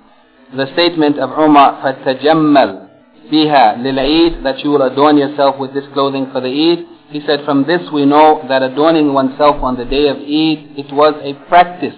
the 0.56 0.72
statement 0.74 1.18
of 1.20 1.32
Umar, 1.32 1.82
فَتَجَمَّلْ 1.82 2.90
biha 3.32 3.82
lil 3.82 4.00
Eid, 4.00 4.46
that 4.46 4.60
you 4.64 4.70
will 4.72 4.84
adorn 4.84 5.18
yourself 5.18 5.58
with 5.60 5.74
this 5.74 5.86
clothing 5.94 6.30
for 6.32 6.42
the 6.42 6.48
Eid. 6.50 6.86
He 7.10 7.22
said, 7.26 7.46
from 7.46 7.64
this 7.66 7.82
we 7.94 8.06
know 8.06 8.44
that 8.48 8.62
adorning 8.64 9.14
oneself 9.14 9.62
on 9.64 9.78
the 9.78 9.86
day 9.86 10.08
of 10.08 10.18
Eid, 10.18 10.78
it 10.78 10.94
was 10.94 11.14
a 11.24 11.34
practice, 11.48 11.96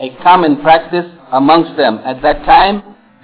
a 0.00 0.14
common 0.22 0.60
practice 0.60 1.06
amongst 1.32 1.76
them 1.76 1.98
at 2.04 2.22
that 2.22 2.44
time, 2.44 2.82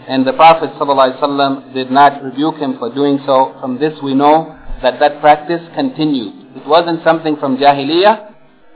and 0.08 0.26
the 0.26 0.32
Prophet 0.32 0.70
ﷺ 0.80 1.74
did 1.74 1.90
not 1.90 2.22
rebuke 2.22 2.56
him 2.56 2.78
for 2.78 2.92
doing 2.92 3.20
so. 3.26 3.54
From 3.60 3.78
this 3.78 3.94
we 4.02 4.14
know 4.14 4.56
that 4.82 4.98
that 4.98 5.20
practice 5.20 5.60
continued. 5.74 6.56
It 6.56 6.66
wasn't 6.66 7.04
something 7.04 7.36
from 7.36 7.58
Jahiliyyah 7.58 8.32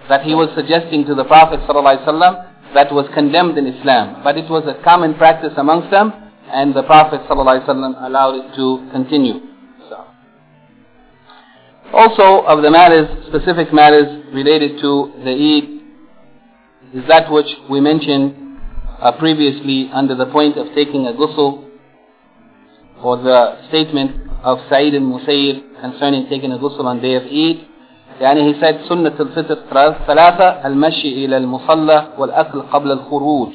that 0.09 0.22
he 0.22 0.35
was 0.35 0.50
suggesting 0.54 1.04
to 1.07 1.14
the 1.14 1.24
Prophet 1.24 1.61
ﷺ 1.61 2.47
that 2.73 2.91
was 2.93 3.08
condemned 3.13 3.58
in 3.58 3.67
Islam, 3.67 4.21
but 4.23 4.38
it 4.38 4.49
was 4.49 4.63
a 4.67 4.82
common 4.84 5.15
practice 5.15 5.53
amongst 5.58 5.91
them, 5.91 6.12
and 6.51 6.73
the 6.73 6.84
Prophet 6.84 7.21
ﷺ 7.29 8.05
allowed 8.05 8.36
it 8.36 8.55
to 8.55 8.89
continue. 8.91 9.39
So. 9.89 10.05
Also 11.93 12.45
of 12.45 12.62
the 12.62 12.71
matters, 12.71 13.08
specific 13.27 13.73
matters 13.73 14.25
related 14.34 14.79
to 14.82 15.12
the 15.23 15.32
Eid 15.32 15.79
is 16.93 17.08
that 17.08 17.32
which 17.32 17.47
we 17.69 17.79
mentioned 17.79 18.58
uh, 18.99 19.12
previously 19.17 19.89
under 19.93 20.15
the 20.15 20.25
point 20.27 20.58
of 20.58 20.67
taking 20.75 21.05
a 21.08 21.13
ghusl 21.13 21.69
or 23.03 23.17
the 23.17 23.67
statement 23.69 24.29
of 24.43 24.58
Sa'id 24.69 24.93
al-Musayyib 24.95 25.79
concerning 25.82 26.27
taking 26.29 26.51
a 26.51 26.58
ghusl 26.58 26.84
on 26.86 27.01
day 27.01 27.13
of 27.15 27.23
Eid. 27.23 27.67
يعني 28.20 28.54
he 28.54 28.61
said 28.61 28.88
سنة 28.88 29.12
الفطر 29.20 29.94
ثلاثة 30.07 30.66
المشي 30.66 31.24
إلى 31.24 31.37
المصلى 31.37 32.09
والأكل 32.18 32.62
قبل 32.62 32.92
الخروج 32.92 33.52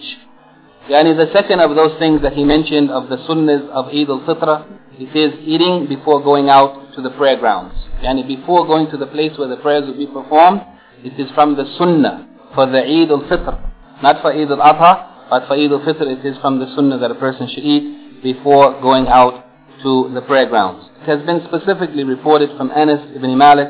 Yani 0.89 1.15
the 1.15 1.31
second 1.33 1.59
of 1.61 1.75
those 1.75 1.93
things 1.99 2.19
that 2.23 2.33
he 2.33 2.43
mentioned 2.43 2.89
of 2.89 3.09
the 3.09 3.17
sunnahs 3.29 3.61
of 3.69 3.85
Eid 3.93 4.09
al-Fitr, 4.09 4.65
it 4.97 5.15
is 5.15 5.37
eating 5.45 5.85
before 5.87 6.19
going 6.23 6.49
out 6.49 6.93
to 6.95 7.01
the 7.01 7.11
prayer 7.11 7.37
grounds. 7.37 7.75
Yani 8.01 8.27
before 8.27 8.65
going 8.65 8.89
to 8.89 8.97
the 8.97 9.05
place 9.05 9.37
where 9.37 9.47
the 9.47 9.57
prayers 9.57 9.85
will 9.85 9.97
be 9.97 10.07
performed, 10.07 10.61
it 11.03 11.13
is 11.19 11.29
from 11.35 11.55
the 11.55 11.65
sunnah 11.77 12.27
for 12.55 12.65
the 12.65 12.81
Eid 12.81 13.11
al-Fitr. 13.11 13.53
Not 14.01 14.21
for 14.23 14.33
Eid 14.33 14.49
al-Adha, 14.49 15.29
but 15.29 15.47
for 15.47 15.53
Eid 15.53 15.71
al-Fitr 15.71 16.09
it 16.09 16.25
is 16.25 16.35
from 16.41 16.57
the 16.59 16.65
sunnah 16.75 16.97
that 16.97 17.11
a 17.11 17.15
person 17.15 17.47
should 17.53 17.63
eat 17.63 18.23
before 18.23 18.81
going 18.81 19.07
out 19.07 19.45
to 19.83 20.09
the 20.15 20.21
prayer 20.21 20.47
grounds. 20.49 20.89
It 21.03 21.05
has 21.05 21.23
been 21.23 21.41
specifically 21.45 22.03
reported 22.03 22.49
from 22.57 22.71
Anas 22.71 23.15
ibn 23.15 23.37
Malik 23.37 23.69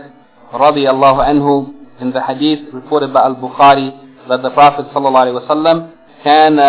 radiallahu 0.54 1.20
anhu 1.22 1.74
in 2.02 2.12
the 2.12 2.22
hadith 2.22 2.74
reported 2.74 3.14
by 3.14 3.22
al-Bukhari 3.24 3.92
that 4.28 4.42
the 4.42 4.52
Prophet 4.52 4.86
sallallahu 4.94 5.26
alaihi 5.28 5.40
wasallam 5.46 5.78
كان 6.24 6.60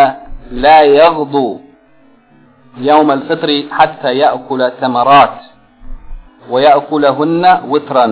لا 0.51 0.83
يغدو 0.83 1.59
يوم 2.77 3.11
الفطر 3.11 3.51
حتى 3.71 4.11
يأكل 4.19 4.71
تمرات 4.81 5.37
ويأكلهن 6.51 7.45
وترا 7.69 8.07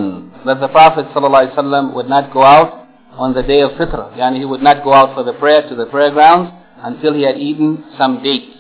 that 0.45 0.61
the 0.61 0.69
Prophet 0.69 1.07
ﷺ 1.15 1.95
would 1.95 2.09
not 2.09 2.33
go 2.33 2.43
out 2.43 2.87
on 3.17 3.35
the 3.35 3.43
day 3.43 3.61
of 3.61 3.73
Fitr 3.73 4.17
yani 4.17 4.39
he 4.39 4.45
would 4.45 4.63
not 4.63 4.85
go 4.85 4.93
out 4.93 5.15
for 5.15 5.23
the 5.25 5.33
prayer 5.35 5.69
to 5.69 5.75
the 5.75 5.87
prayer 5.87 6.11
grounds 6.11 6.51
until 6.83 7.13
he 7.15 7.23
had 7.23 7.37
eaten 7.37 7.85
some 7.99 8.23
dates 8.23 8.55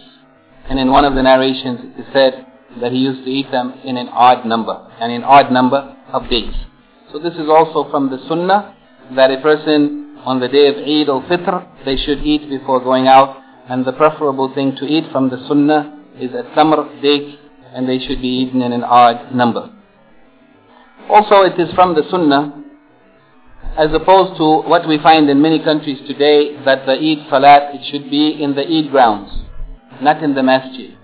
and 0.69 0.79
in 0.79 0.91
one 0.91 1.05
of 1.05 1.14
the 1.14 1.23
narrations 1.23 1.81
it 1.83 2.01
is 2.01 2.07
said 2.12 2.47
that 2.81 2.93
he 2.93 2.99
used 2.99 3.25
to 3.25 3.31
eat 3.31 3.51
them 3.51 3.75
in 3.85 3.97
an 3.97 4.09
odd 4.09 4.45
number 4.47 4.87
and 5.01 5.12
an 5.12 5.23
odd 5.25 5.53
number 5.53 5.97
of 6.12 6.29
dates 6.29 6.57
so 7.13 7.19
this 7.19 7.36
is 7.36 7.47
also 7.47 7.89
from 7.91 8.10
the 8.10 8.17
sunnah 8.28 8.76
that 9.15 9.30
a 9.30 9.39
person 9.39 10.17
on 10.26 10.39
the 10.39 10.47
day 10.47 10.67
of 10.67 10.78
Eid 10.78 11.08
al-Fitr 11.10 11.86
they 11.86 11.95
should 11.95 12.26
eat 12.26 12.49
before 12.49 12.80
going 12.84 13.08
out 13.08 13.38
and 13.69 13.86
the 13.86 13.93
preferable 13.93 14.52
thing 14.56 14.76
to 14.78 14.86
eat 14.86 15.12
from 15.12 15.30
the 15.30 15.38
sunnah 15.47 16.04
is 16.19 16.32
a 16.34 16.41
tamr 16.56 16.89
date 17.04 17.39
and 17.76 17.88
they 17.88 17.99
should 17.99 18.19
be 18.19 18.28
eaten 18.28 18.63
in 18.63 18.73
an 18.73 18.84
odd 18.84 19.34
number. 19.34 19.71
Also 21.08 21.43
it 21.43 21.60
is 21.60 21.71
from 21.76 21.93
the 21.93 22.02
sunnah 22.10 22.63
as 23.78 23.93
opposed 23.93 24.36
to 24.38 24.67
what 24.67 24.88
we 24.88 24.97
find 24.97 25.30
in 25.30 25.39
many 25.39 25.63
countries 25.63 25.99
today 26.08 26.58
that 26.65 26.88
the 26.88 26.93
Eid 26.93 27.30
Salat 27.30 27.76
it 27.76 27.86
should 27.91 28.10
be 28.10 28.41
in 28.41 28.56
the 28.56 28.65
Eid 28.65 28.89
grounds, 28.89 29.32
not 30.02 30.23
in 30.23 30.34
the 30.34 30.41
masjid. 30.41 30.97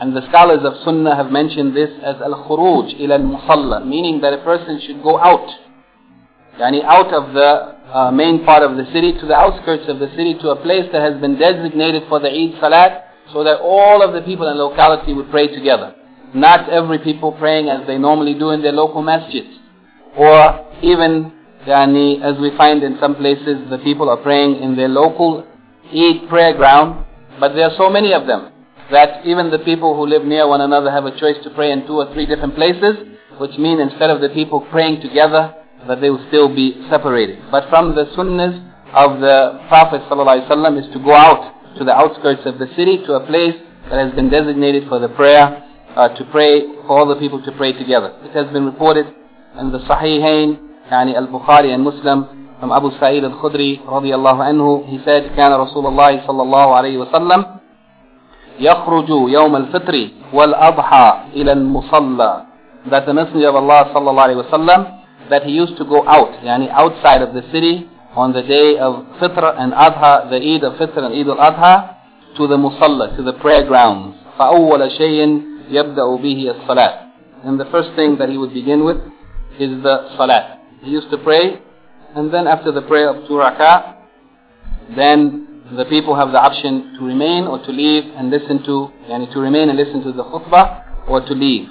And 0.00 0.14
the 0.14 0.22
scholars 0.28 0.60
of 0.62 0.74
Sunnah 0.84 1.16
have 1.16 1.32
mentioned 1.32 1.74
this 1.74 1.90
as 2.04 2.16
al-khuruj 2.22 3.00
ila 3.00 3.14
al-musalla, 3.16 3.84
meaning 3.84 4.20
that 4.20 4.32
a 4.32 4.38
person 4.44 4.80
should 4.86 5.02
go 5.02 5.18
out, 5.18 5.48
yani 6.60 6.84
out 6.84 7.12
of 7.12 7.34
the 7.34 7.76
uh, 7.92 8.10
main 8.12 8.44
part 8.44 8.62
of 8.62 8.76
the 8.76 8.84
city 8.92 9.12
to 9.18 9.26
the 9.26 9.34
outskirts 9.34 9.88
of 9.88 9.98
the 9.98 10.08
city 10.10 10.34
to 10.40 10.50
a 10.50 10.56
place 10.62 10.84
that 10.92 11.02
has 11.02 11.20
been 11.20 11.36
designated 11.36 12.04
for 12.08 12.20
the 12.20 12.28
Eid 12.28 12.60
Salat 12.60 13.06
so 13.32 13.42
that 13.42 13.58
all 13.58 14.02
of 14.02 14.14
the 14.14 14.22
people 14.22 14.46
in 14.46 14.56
the 14.56 14.62
locality 14.62 15.12
would 15.12 15.30
pray 15.30 15.48
together. 15.48 15.94
Not 16.32 16.68
every 16.70 17.00
people 17.00 17.32
praying 17.32 17.68
as 17.68 17.86
they 17.86 17.98
normally 17.98 18.34
do 18.34 18.50
in 18.50 18.62
their 18.62 18.72
local 18.72 19.02
masjids. 19.02 19.52
Or 20.16 20.64
even, 20.82 21.32
yani, 21.66 22.22
as 22.22 22.38
we 22.40 22.56
find 22.56 22.84
in 22.84 22.98
some 23.00 23.16
places, 23.16 23.68
the 23.68 23.78
people 23.78 24.08
are 24.08 24.18
praying 24.18 24.62
in 24.62 24.76
their 24.76 24.88
local 24.88 25.44
Eid 25.92 26.28
prayer 26.28 26.54
ground, 26.54 27.04
but 27.40 27.54
there 27.54 27.64
are 27.64 27.76
so 27.76 27.90
many 27.90 28.12
of 28.12 28.26
them 28.26 28.52
that 28.91 29.25
even 29.25 29.49
the 29.51 29.59
people 29.59 29.95
who 29.95 30.05
live 30.05 30.23
near 30.25 30.47
one 30.47 30.61
another 30.61 30.91
have 30.91 31.05
a 31.05 31.17
choice 31.19 31.37
to 31.43 31.49
pray 31.51 31.71
in 31.71 31.85
two 31.87 31.93
or 31.97 32.13
three 32.13 32.25
different 32.25 32.55
places, 32.55 32.97
which 33.39 33.57
mean 33.57 33.79
instead 33.79 34.09
of 34.09 34.21
the 34.21 34.29
people 34.29 34.61
praying 34.71 35.01
together, 35.01 35.53
that 35.87 36.01
they 36.01 36.09
will 36.09 36.23
still 36.27 36.53
be 36.53 36.75
separated. 36.89 37.39
But 37.51 37.69
from 37.69 37.95
the 37.95 38.05
sunnahs 38.15 38.55
of 38.93 39.19
the 39.19 39.59
Prophet 39.67 40.01
ﷺ 40.09 40.85
is 40.85 40.93
to 40.93 40.99
go 40.99 41.13
out 41.13 41.75
to 41.77 41.83
the 41.83 41.91
outskirts 41.91 42.41
of 42.45 42.59
the 42.59 42.67
city 42.75 42.99
to 43.05 43.13
a 43.13 43.25
place 43.25 43.55
that 43.89 43.99
has 43.99 44.13
been 44.13 44.29
designated 44.29 44.87
for 44.87 44.99
the 44.99 45.09
prayer, 45.09 45.63
uh, 45.95 46.09
to 46.09 46.23
pray, 46.31 46.61
for 46.87 46.99
all 46.99 47.07
the 47.07 47.19
people 47.19 47.41
to 47.43 47.51
pray 47.53 47.73
together. 47.73 48.13
It 48.23 48.31
has 48.31 48.51
been 48.53 48.65
reported 48.65 49.07
in 49.59 49.71
the 49.71 49.79
Sahihain, 49.79 50.59
يعني 50.91 51.15
al-Bukhari 51.15 51.73
and 51.73 51.83
Muslim, 51.83 52.43
from 52.59 52.71
Abu 52.71 52.91
Sa'id 52.99 53.23
al-Khudri 53.23 53.83
رضي 53.85 54.13
الله 54.15 54.37
عنه, 54.43 54.87
he 54.87 54.99
said, 55.03 55.35
كان 55.35 55.51
رسول 55.51 55.85
الله 55.87 56.27
صلى 56.27 56.41
الله 56.43 56.75
عليه 56.75 56.97
وسلم 56.97 57.56
يخرج 58.59 59.09
يوم 59.09 59.55
الفطر 59.55 60.09
والأضحى 60.33 61.13
إلى 61.35 61.51
المصلى 61.51 62.43
that 62.89 63.05
the 63.05 63.13
Messenger 63.13 63.49
of 63.49 63.55
Allah 63.55 63.93
صلى 63.93 64.09
الله 64.09 64.21
عليه 64.21 64.35
وسلم 64.35 64.85
that 65.29 65.43
he 65.43 65.51
used 65.51 65.77
to 65.77 65.85
go 65.85 66.07
out, 66.07 66.33
yani 66.43 66.69
outside 66.69 67.21
of 67.21 67.33
the 67.33 67.41
city 67.51 67.87
on 68.15 68.33
the 68.33 68.43
day 68.43 68.77
of 68.77 69.05
Fitr 69.19 69.43
and 69.57 69.73
Adha, 69.73 70.29
the 70.29 70.37
Eid 70.37 70.63
of 70.63 70.73
Fitr 70.73 70.97
and 70.97 71.13
Eid 71.15 71.27
al-Adha, 71.27 71.95
to 72.37 72.47
the 72.47 72.57
Musalla, 72.57 73.15
to 73.15 73.23
the 73.23 73.33
prayer 73.33 73.65
grounds. 73.65 74.15
فَأَوَّلَ 74.39 74.99
شَيْءٍ 74.99 75.69
يَبْدَأُ 75.69 76.21
بِهِ 76.21 76.67
الصَّلَاةِ 76.67 77.09
And 77.45 77.59
the 77.59 77.65
first 77.65 77.89
thing 77.95 78.17
that 78.17 78.29
he 78.29 78.37
would 78.37 78.53
begin 78.53 78.83
with 78.83 78.97
is 79.59 79.81
the 79.83 80.09
Salat. 80.17 80.59
He 80.81 80.91
used 80.91 81.09
to 81.11 81.17
pray, 81.17 81.59
and 82.15 82.33
then 82.33 82.47
after 82.47 82.71
the 82.71 82.81
prayer 82.81 83.09
of 83.09 83.27
two 83.27 83.33
rak'ah, 83.33 83.95
then 84.95 85.46
the 85.76 85.84
people 85.84 86.16
have 86.16 86.32
the 86.32 86.40
option 86.40 86.94
to 86.98 87.04
remain 87.04 87.44
or 87.44 87.58
to 87.64 87.70
leave 87.70 88.04
and 88.16 88.30
listen 88.30 88.62
to, 88.64 88.90
yani 89.08 89.32
to 89.32 89.40
remain 89.40 89.68
and 89.68 89.78
listen 89.78 90.02
to 90.02 90.12
the 90.12 90.24
khutbah 90.24 91.08
or 91.08 91.20
to 91.20 91.34
leave. 91.34 91.68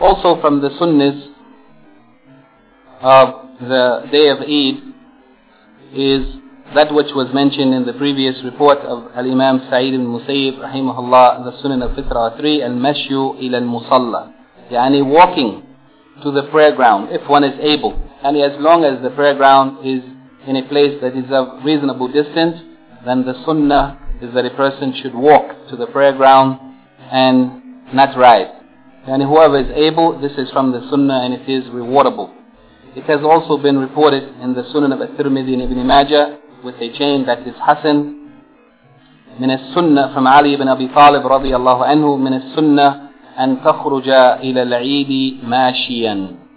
Also 0.00 0.40
from 0.40 0.62
the 0.62 0.70
sunnahs 0.70 1.28
of 3.02 3.58
the 3.60 4.08
day 4.10 4.28
of 4.28 4.38
Eid 4.38 4.94
is 5.92 6.34
that 6.74 6.92
which 6.92 7.08
was 7.14 7.32
mentioned 7.34 7.74
in 7.74 7.86
the 7.86 7.94
previous 7.94 8.36
report 8.44 8.78
of 8.78 9.10
Al-Imam 9.14 9.60
Sa'id 9.70 9.94
al-Musayyib 9.94 10.58
rahimahullah, 10.58 11.44
the 11.44 11.52
Sunan 11.62 11.82
of 11.82 11.96
Fitra 11.96 12.38
3, 12.38 12.62
al-mashyu 12.62 13.42
ila 13.42 13.58
al-musalla. 13.58 14.34
Yani 14.70 15.04
walking 15.04 15.64
to 16.22 16.30
the 16.30 16.42
prayer 16.50 16.74
ground 16.74 17.08
if 17.10 17.26
one 17.28 17.42
is 17.42 17.58
able 17.60 18.07
and 18.24 18.36
as 18.36 18.58
long 18.58 18.84
as 18.84 19.02
the 19.02 19.10
prayer 19.10 19.34
ground 19.34 19.86
is 19.86 20.02
in 20.46 20.56
a 20.56 20.68
place 20.68 20.98
that 21.02 21.16
is 21.16 21.30
a 21.30 21.60
reasonable 21.64 22.08
distance, 22.08 22.56
then 23.04 23.24
the 23.24 23.34
sunnah 23.44 23.98
is 24.20 24.34
that 24.34 24.44
a 24.44 24.50
person 24.50 24.92
should 25.02 25.14
walk 25.14 25.68
to 25.70 25.76
the 25.76 25.86
prayer 25.86 26.12
ground 26.16 26.58
and 27.12 27.94
not 27.94 28.16
ride. 28.18 28.50
And 29.06 29.22
whoever 29.22 29.58
is 29.58 29.70
able, 29.74 30.20
this 30.20 30.32
is 30.32 30.50
from 30.50 30.72
the 30.72 30.80
sunnah 30.90 31.22
and 31.24 31.34
it 31.34 31.48
is 31.48 31.64
rewardable. 31.70 32.34
It 32.96 33.04
has 33.04 33.20
also 33.22 33.56
been 33.62 33.78
reported 33.78 34.24
in 34.42 34.54
the 34.54 34.62
Sunan 34.74 34.92
of 34.92 35.00
At-Tirmidhi 35.00 35.52
and 35.54 35.62
Ibn 35.62 35.86
Majah 35.86 36.38
with 36.64 36.74
a 36.76 36.92
chain 36.98 37.24
that 37.26 37.46
is 37.46 37.54
Hasan. 37.56 38.16
من 39.38 39.50
السنة 39.50 40.14
from 40.14 40.26
Ali 40.26 40.54
ibn 40.54 40.66
Abi 40.66 40.88
Talib 40.88 41.22
رضي 41.22 41.54
الله 41.54 41.84
عنه 41.84 42.16
من 42.16 42.32
السنة 42.32 43.08
أن 43.38 43.62
تخرج 43.62 44.08
إلى 44.42 44.62
العيد 44.62 45.44
ماشيا 45.44 46.47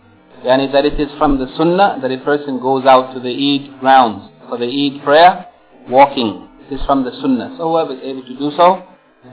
Yani 0.46 0.72
that 0.72 0.86
it 0.86 1.00
is 1.00 1.10
from 1.18 1.38
the 1.38 1.48
sunnah 1.56 2.00
that 2.02 2.12
a 2.12 2.18
person 2.26 2.60
goes 2.60 2.86
out 2.86 3.14
to 3.14 3.20
the 3.20 3.30
Eid 3.30 3.80
grounds 3.80 4.32
for 4.50 4.58
the 4.58 4.66
Eid 4.66 5.04
prayer, 5.04 5.46
walking. 5.88 6.50
It 6.68 6.76
is 6.76 6.86
from 6.86 7.04
the 7.04 7.12
sunnah. 7.22 7.56
So 7.58 7.70
whoever 7.70 7.94
is 7.94 8.02
able 8.04 8.24
to 8.24 8.38
do 8.38 8.52
so, 8.58 8.84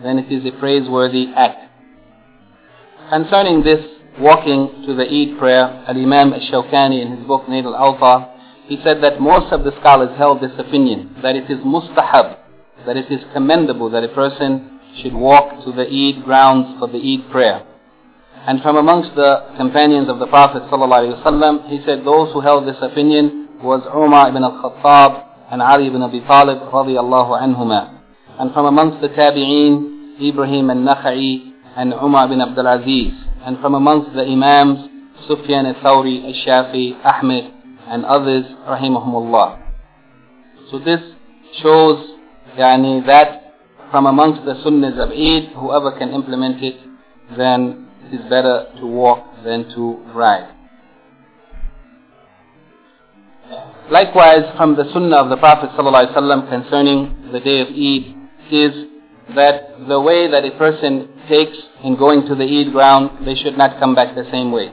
then 0.02 0.18
it 0.18 0.30
is 0.30 0.44
a 0.44 0.52
praiseworthy 0.58 1.28
act. 1.34 1.64
Concerning 3.08 3.62
this 3.62 3.84
walking 4.20 4.84
to 4.86 4.94
the 4.94 5.04
Eid 5.08 5.38
prayer, 5.38 5.84
Al-Imam 5.88 6.34
Al-Shawkani 6.34 7.00
in 7.00 7.16
his 7.16 7.26
book 7.26 7.44
Nayl 7.48 7.64
al-Awtar, 7.64 8.34
he 8.66 8.78
said 8.84 9.02
that 9.02 9.18
most 9.18 9.50
of 9.50 9.64
the 9.64 9.72
scholars 9.80 10.16
held 10.18 10.42
this 10.42 10.52
opinion, 10.58 11.16
that 11.22 11.36
it 11.36 11.50
is 11.50 11.58
mustahab, 11.64 12.36
that 12.84 12.96
it 12.98 13.10
is 13.10 13.20
commendable 13.32 13.88
that 13.90 14.04
a 14.04 14.08
person 14.08 14.78
should 15.00 15.14
walk 15.14 15.64
to 15.64 15.72
the 15.72 15.86
Eid 15.86 16.22
grounds 16.24 16.78
for 16.78 16.86
the 16.86 16.98
Eid 16.98 17.30
prayer. 17.30 17.64
And 18.48 18.62
from 18.62 18.76
amongst 18.76 19.14
the 19.14 19.52
companions 19.58 20.08
of 20.08 20.18
the 20.20 20.26
Prophet 20.26 20.62
ﷺ, 20.72 21.68
he 21.68 21.84
said 21.84 22.00
those 22.02 22.32
who 22.32 22.40
held 22.40 22.66
this 22.66 22.80
opinion 22.80 23.60
was 23.62 23.84
Umar 23.94 24.30
ibn 24.30 24.42
al-Khattab 24.42 25.52
and 25.52 25.60
Ali 25.60 25.88
ibn 25.88 26.00
Abi 26.00 26.20
Talib 26.20 26.56
radiallahu 26.72 27.36
anhuma. 27.36 28.00
And 28.40 28.50
from 28.54 28.64
amongst 28.64 29.02
the 29.02 29.10
Tabi'een, 29.10 30.18
Ibrahim 30.26 30.70
al-Nakha'i 30.70 31.52
and 31.76 31.92
Umar 31.92 32.24
ibn 32.24 32.40
Abdul 32.40 32.66
Aziz. 32.66 33.12
And 33.44 33.58
from 33.60 33.74
amongst 33.74 34.14
the 34.14 34.22
Imams, 34.22 34.78
Sufyan 35.28 35.66
al-Thawri, 35.66 36.24
al-Shafi'i, 36.24 37.04
Ahmed, 37.04 37.52
and 37.88 38.06
others, 38.06 38.46
rahimahumullah. 38.66 39.60
So 40.70 40.78
this 40.78 41.00
shows 41.60 42.16
yani, 42.56 43.04
that 43.04 43.52
from 43.90 44.06
amongst 44.06 44.46
the 44.46 44.54
sunnahs 44.64 44.96
of 44.96 45.10
Eid, 45.10 45.52
whoever 45.54 45.92
can 45.98 46.14
implement 46.14 46.64
it, 46.64 46.76
then 47.36 47.87
it 48.10 48.14
is 48.14 48.22
better 48.30 48.66
to 48.80 48.86
walk 48.86 49.24
than 49.44 49.68
to 49.74 49.96
ride. 50.14 50.54
Likewise, 53.90 54.44
from 54.56 54.76
the 54.76 54.84
sunnah 54.92 55.16
of 55.16 55.30
the 55.30 55.36
Prophet 55.36 55.70
ﷺ 55.70 56.48
concerning 56.50 57.30
the 57.32 57.40
day 57.40 57.60
of 57.60 57.68
Eid 57.68 58.14
is 58.52 58.86
that 59.34 59.88
the 59.88 60.00
way 60.00 60.30
that 60.30 60.44
a 60.44 60.50
person 60.58 61.08
takes 61.28 61.56
in 61.84 61.96
going 61.96 62.26
to 62.26 62.34
the 62.34 62.44
Eid 62.44 62.72
ground, 62.72 63.26
they 63.26 63.34
should 63.34 63.56
not 63.56 63.78
come 63.78 63.94
back 63.94 64.14
the 64.14 64.28
same 64.30 64.52
way. 64.52 64.72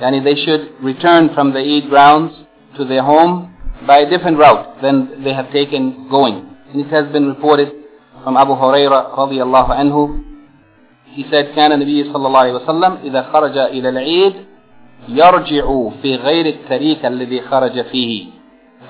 Yani 0.00 0.24
they 0.24 0.34
should 0.34 0.72
return 0.82 1.34
from 1.34 1.52
the 1.52 1.60
Eid 1.60 1.90
grounds 1.90 2.32
to 2.76 2.84
their 2.84 3.02
home 3.02 3.54
by 3.86 3.98
a 3.98 4.08
different 4.10 4.38
route 4.38 4.80
than 4.82 5.22
they 5.24 5.32
have 5.34 5.50
taken 5.52 6.08
going. 6.08 6.56
And 6.72 6.80
it 6.80 6.88
has 6.90 7.10
been 7.12 7.26
reported 7.26 7.68
from 8.22 8.36
Abu 8.36 8.52
Huraira 8.52 9.16
radiallahu 9.16 9.70
anhu 9.70 10.29
he 11.14 11.24
said 11.30 11.54
كان 11.54 11.72
النبي 11.72 12.12
صلى 12.12 12.26
الله 12.26 12.40
عليه 12.40 12.52
وسلم 12.52 12.98
إذا 13.04 13.22
خرج 13.32 13.58
إلى 13.58 13.88
العيد 13.88 14.34
يرجع 15.08 15.88
في 16.02 16.16
غير 16.16 16.46
الطريق 16.46 17.06
الذي 17.06 17.40
خرج 17.40 17.82
فيه 17.82 18.40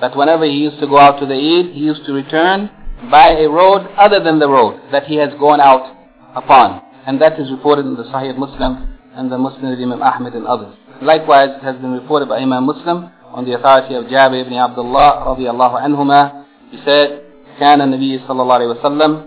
that 0.01 0.17
whenever 0.17 0.45
he 0.45 0.57
used 0.57 0.81
to 0.81 0.87
go 0.87 0.99
out 0.99 1.21
to 1.21 1.27
the 1.27 1.35
Eid, 1.35 1.75
he 1.75 1.81
used 1.81 2.07
to 2.07 2.13
return 2.13 2.71
by 3.11 3.31
a 3.37 3.49
road 3.49 3.87
other 3.99 4.23
than 4.23 4.39
the 4.39 4.49
road 4.49 4.81
that 4.93 5.05
he 5.05 5.17
has 5.17 5.31
gone 5.39 5.61
out 5.61 5.97
upon. 6.35 6.81
And 7.07 7.21
that 7.21 7.39
is 7.39 7.51
reported 7.51 7.87
in 7.87 7.97
the 7.97 8.05
Sahih 8.05 8.37
Muslim 8.37 8.99
and 9.15 9.31
the 9.31 9.37
Musnad 9.37 9.75
of 9.75 9.79
Imam 9.79 10.03
Ahmed 10.03 10.35
and 10.35 10.47
others. 10.47 10.75
Likewise, 11.03 11.51
it 11.57 11.65
has 11.65 11.77
been 11.77 11.93
reported 11.93 12.29
by 12.29 12.39
Imam 12.39 12.65
Muslim 12.65 13.11
on 13.33 13.45
the 13.45 13.53
authority 13.59 13.95
of 13.95 14.05
Jabir 14.05 14.43
ibn 14.45 14.55
Abdullah 14.55 15.37
رضي 15.37 15.51
الله 15.51 15.81
عنهما. 15.81 16.45
He 16.71 16.79
said, 16.85 17.23
كان 17.59 17.81
النبي 17.81 18.21
صلى 18.29 18.43
الله 18.43 18.55
عليه 18.55 18.67
وسلم 18.81 19.23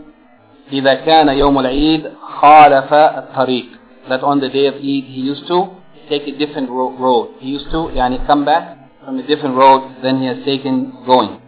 إذا 0.72 0.94
كان 0.94 1.30
يوم 1.30 1.60
العيد 1.60 2.12
khalafa 2.42 3.34
tariq 3.36 3.70
that 4.10 4.22
on 4.22 4.40
the 4.40 4.50
day 4.50 4.66
of 4.68 4.76
Eid 4.76 5.06
he 5.16 5.22
used 5.22 5.48
to 5.48 5.78
take 6.10 6.24
a 6.28 6.38
different 6.38 6.70
ro 6.70 6.98
road. 6.98 7.36
He 7.40 7.50
used 7.50 7.70
to 7.72 7.90
yani, 7.96 8.26
come 8.28 8.46
back 8.46 8.78
from 9.04 9.20
a 9.20 9.28
different 9.28 9.56
road 9.56 10.04
than 10.04 10.20
he 10.20 10.28
has 10.28 10.44
taken 10.46 11.04
going. 11.06 11.42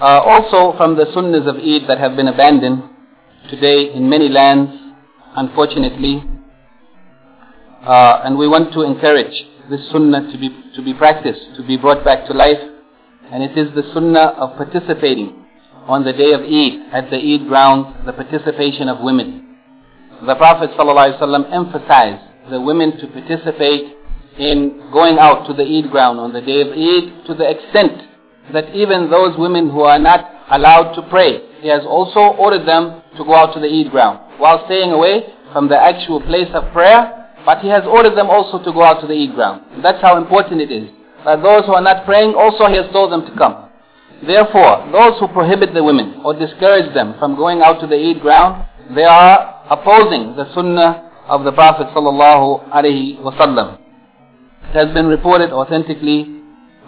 Uh, 0.00 0.20
also 0.20 0.76
from 0.76 0.96
the 0.96 1.04
sunnahs 1.14 1.46
of 1.48 1.56
Eid 1.56 1.88
that 1.88 1.98
have 1.98 2.16
been 2.16 2.28
abandoned 2.28 2.82
today 3.50 3.92
in 3.92 4.08
many 4.08 4.28
lands, 4.28 4.72
unfortunately, 5.36 6.24
uh, 7.86 8.22
and 8.24 8.38
we 8.38 8.48
want 8.48 8.72
to 8.72 8.82
encourage 8.82 9.44
this 9.70 9.80
sunnah 9.90 10.30
to 10.32 10.38
be, 10.38 10.50
to 10.74 10.82
be 10.82 10.94
practiced, 10.94 11.54
to 11.56 11.66
be 11.66 11.76
brought 11.76 12.04
back 12.04 12.26
to 12.26 12.32
life, 12.32 12.58
and 13.30 13.42
it 13.42 13.56
is 13.56 13.74
the 13.74 13.82
sunnah 13.94 14.34
of 14.38 14.56
participating 14.56 15.41
on 15.86 16.04
the 16.04 16.12
day 16.12 16.32
of 16.32 16.40
Eid, 16.42 16.92
at 16.92 17.10
the 17.10 17.16
Eid 17.18 17.48
grounds, 17.48 18.06
the 18.06 18.12
participation 18.12 18.88
of 18.88 19.00
women. 19.00 19.56
The 20.26 20.34
Prophet 20.36 20.70
ﷺ 20.78 21.52
emphasized 21.52 22.22
the 22.50 22.60
women 22.60 22.96
to 22.98 23.06
participate 23.08 23.96
in 24.38 24.90
going 24.92 25.18
out 25.18 25.46
to 25.46 25.52
the 25.52 25.62
Eid 25.64 25.90
ground 25.90 26.18
on 26.20 26.32
the 26.32 26.40
day 26.40 26.60
of 26.62 26.68
Eid 26.68 27.26
to 27.26 27.34
the 27.34 27.48
extent 27.48 28.02
that 28.52 28.74
even 28.74 29.10
those 29.10 29.36
women 29.38 29.70
who 29.70 29.82
are 29.82 29.98
not 29.98 30.30
allowed 30.50 30.94
to 30.94 31.02
pray, 31.10 31.40
he 31.60 31.68
has 31.68 31.82
also 31.86 32.36
ordered 32.38 32.66
them 32.66 33.02
to 33.16 33.24
go 33.24 33.34
out 33.34 33.52
to 33.54 33.60
the 33.60 33.66
Eid 33.68 33.90
ground 33.90 34.18
while 34.38 34.64
staying 34.66 34.92
away 34.92 35.22
from 35.52 35.68
the 35.68 35.76
actual 35.78 36.20
place 36.20 36.48
of 36.54 36.72
prayer, 36.72 37.28
but 37.44 37.58
he 37.58 37.68
has 37.68 37.82
ordered 37.84 38.16
them 38.16 38.30
also 38.30 38.62
to 38.62 38.72
go 38.72 38.82
out 38.82 39.00
to 39.00 39.06
the 39.06 39.14
Eid 39.14 39.34
ground. 39.34 39.82
That's 39.82 40.00
how 40.00 40.16
important 40.16 40.60
it 40.60 40.70
is. 40.70 40.88
That 41.24 41.42
those 41.42 41.66
who 41.66 41.74
are 41.74 41.82
not 41.82 42.04
praying, 42.04 42.34
also 42.34 42.66
he 42.66 42.76
has 42.76 42.90
told 42.92 43.12
them 43.12 43.26
to 43.26 43.36
come. 43.36 43.70
Therefore, 44.25 44.89
those 44.91 45.19
who 45.19 45.27
prohibit 45.27 45.73
the 45.73 45.83
women 45.83 46.21
or 46.25 46.33
discourage 46.33 46.93
them 46.93 47.15
from 47.19 47.35
going 47.35 47.61
out 47.61 47.79
to 47.81 47.87
the 47.87 47.95
Eid 47.95 48.21
ground, 48.21 48.65
they 48.95 49.03
are 49.03 49.63
opposing 49.69 50.35
the 50.35 50.51
sunnah 50.55 51.11
of 51.27 51.43
the 51.43 51.51
Prophet 51.51 51.87
sallallahu 51.95 52.69
alaihi 52.69 53.19
wasallam. 53.21 53.77
It 54.69 54.73
has 54.73 54.93
been 54.93 55.07
reported 55.07 55.51
authentically 55.51 56.41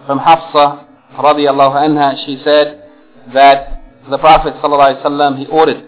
from 0.05 0.19
Hafsa 0.19 0.85
radiallahu 1.17 1.75
anha, 1.75 2.25
she 2.25 2.41
said 2.43 2.83
that 3.33 3.83
the 4.09 4.17
Prophet 4.17 4.55
sallallahu 4.55 4.95
alaihi 4.95 5.03
wasallam 5.03 5.37
he 5.37 5.45
ordered 5.47 5.85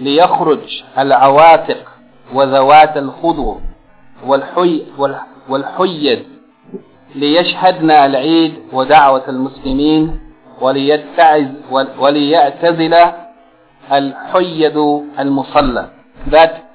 ليخرج 0.00 0.82
العواتق 0.98 1.88
وذوات 2.34 2.96
الخضر 2.96 3.60
والحي 4.26 4.82
والحيد 5.48 6.24
ليشهدن 7.14 7.90
العيد 7.90 8.54
ودعوة 8.72 9.22
المسلمين 9.28 10.20
وليعتزل 11.98 12.94
الحيد 13.92 14.76
المصلى 15.18 15.88
that 16.30 16.70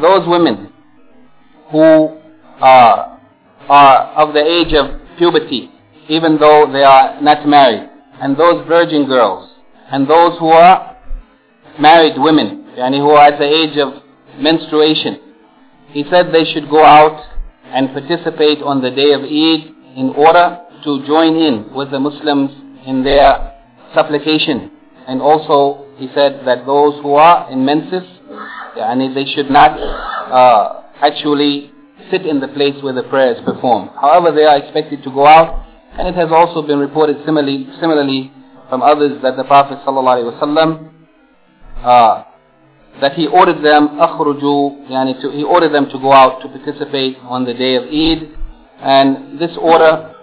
those 0.00 0.26
women 0.28 0.68
who 1.70 2.18
are, 2.60 3.18
are 3.68 3.98
of 4.16 4.34
the 4.34 4.44
age 4.44 4.72
of 4.74 4.86
puberty 5.18 5.70
even 6.08 6.38
though 6.38 6.66
they 6.72 6.82
are 6.82 7.20
not 7.22 7.46
married 7.46 7.88
and 8.20 8.36
those 8.36 8.66
virgin 8.68 9.06
girls 9.06 9.48
and 9.90 10.06
those 10.08 10.38
who 10.38 10.48
are 10.48 10.96
married 11.78 12.18
women 12.18 12.66
yani 12.76 12.98
who 12.98 13.10
are 13.10 13.28
at 13.28 13.38
the 13.38 13.46
age 13.46 13.76
of 13.78 14.02
menstruation 14.38 15.18
he 15.92 16.04
said 16.10 16.26
they 16.32 16.44
should 16.52 16.68
go 16.68 16.84
out 16.84 17.24
and 17.72 17.88
participate 17.92 18.58
on 18.62 18.82
the 18.82 18.90
day 18.90 19.12
of 19.12 19.22
Eid 19.22 19.74
in 19.96 20.10
order 20.16 20.60
to 20.84 21.06
join 21.06 21.36
in 21.36 21.72
with 21.74 21.90
the 21.90 21.98
Muslims 22.00 22.50
in 22.85 23.03
their 23.03 23.53
supplication. 23.93 24.71
And 25.07 25.21
also, 25.21 25.85
he 25.97 26.07
said 26.13 26.41
that 26.45 26.65
those 26.65 27.01
who 27.01 27.13
are 27.15 27.51
in 27.51 27.63
menses, 27.65 28.03
yani 28.77 29.13
they 29.13 29.25
should 29.33 29.49
not 29.49 29.77
uh, 29.79 30.81
actually 31.01 31.71
sit 32.11 32.25
in 32.25 32.39
the 32.39 32.47
place 32.49 32.75
where 32.81 32.93
the 32.93 33.03
prayer 33.03 33.33
is 33.33 33.41
performed. 33.45 33.91
However, 33.99 34.31
they 34.31 34.43
are 34.45 34.57
expected 34.57 35.03
to 35.03 35.11
go 35.11 35.25
out, 35.25 35.65
and 35.97 36.07
it 36.07 36.15
has 36.15 36.29
also 36.31 36.61
been 36.61 36.79
reported 36.79 37.17
similarly, 37.25 37.67
similarly 37.79 38.31
from 38.69 38.81
others 38.81 39.21
that 39.21 39.37
the 39.37 39.43
Prophet 39.43 39.79
ﷺ, 39.85 40.91
uh, 41.83 42.23
that 43.01 43.13
he 43.13 43.27
ordered 43.27 43.63
them 43.63 43.89
akhruju, 43.99 44.89
yani 44.89 45.21
to, 45.21 45.31
he 45.31 45.43
ordered 45.43 45.73
them 45.73 45.89
to 45.89 45.99
go 45.99 46.11
out 46.11 46.41
to 46.41 46.47
participate 46.49 47.17
on 47.23 47.45
the 47.45 47.53
day 47.53 47.75
of 47.75 47.83
Eid, 47.83 48.37
and 48.79 49.39
this 49.39 49.51
order, 49.59 50.15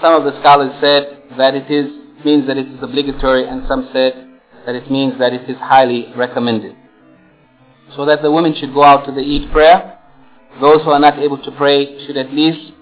some 0.00 0.14
of 0.14 0.24
the 0.24 0.38
scholars 0.40 0.72
said 0.80 1.19
that 1.36 1.54
it 1.54 1.70
is 1.70 1.90
means 2.24 2.46
that 2.46 2.56
it 2.56 2.66
is 2.66 2.82
obligatory 2.82 3.46
and 3.46 3.66
some 3.66 3.88
said 3.92 4.12
that 4.66 4.74
it 4.74 4.90
means 4.90 5.18
that 5.18 5.32
it 5.32 5.48
is 5.48 5.56
highly 5.56 6.12
recommended. 6.16 6.76
So 7.96 8.04
that 8.04 8.22
the 8.22 8.30
women 8.30 8.54
should 8.54 8.74
go 8.74 8.84
out 8.84 9.06
to 9.06 9.12
the 9.12 9.20
Eid 9.20 9.50
prayer. 9.52 9.98
Those 10.60 10.82
who 10.84 10.90
are 10.90 11.00
not 11.00 11.18
able 11.18 11.38
to 11.42 11.50
pray 11.52 12.06
should 12.06 12.16
at 12.16 12.32
least 12.32 12.72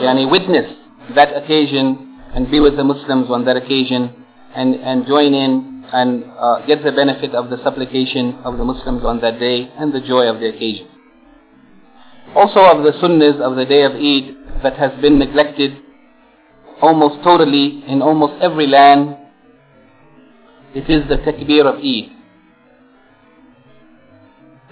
yani, 0.00 0.30
witness 0.30 0.76
that 1.14 1.36
occasion 1.36 2.20
and 2.34 2.50
be 2.50 2.60
with 2.60 2.76
the 2.76 2.84
Muslims 2.84 3.30
on 3.30 3.44
that 3.44 3.56
occasion 3.56 4.24
and, 4.54 4.74
and 4.74 5.06
join 5.06 5.32
in 5.34 5.84
and 5.92 6.24
uh, 6.38 6.66
get 6.66 6.82
the 6.82 6.92
benefit 6.92 7.34
of 7.34 7.50
the 7.50 7.62
supplication 7.62 8.34
of 8.44 8.58
the 8.58 8.64
Muslims 8.64 9.04
on 9.04 9.20
that 9.20 9.38
day 9.38 9.70
and 9.78 9.92
the 9.92 10.00
joy 10.00 10.26
of 10.26 10.40
the 10.40 10.48
occasion. 10.48 10.88
Also 12.34 12.60
of 12.60 12.82
the 12.82 12.92
sunnahs 12.98 13.40
of 13.40 13.56
the 13.56 13.64
day 13.64 13.82
of 13.82 13.92
Eid 13.92 14.62
that 14.62 14.76
has 14.76 14.90
been 15.00 15.18
neglected 15.18 15.76
almost 16.84 17.22
totally 17.24 17.82
in 17.88 18.02
almost 18.02 18.34
every 18.42 18.66
land 18.66 19.16
it 20.74 20.90
is 20.90 21.08
the 21.08 21.16
takbir 21.18 21.64
of 21.70 21.76
Eid. 21.78 22.10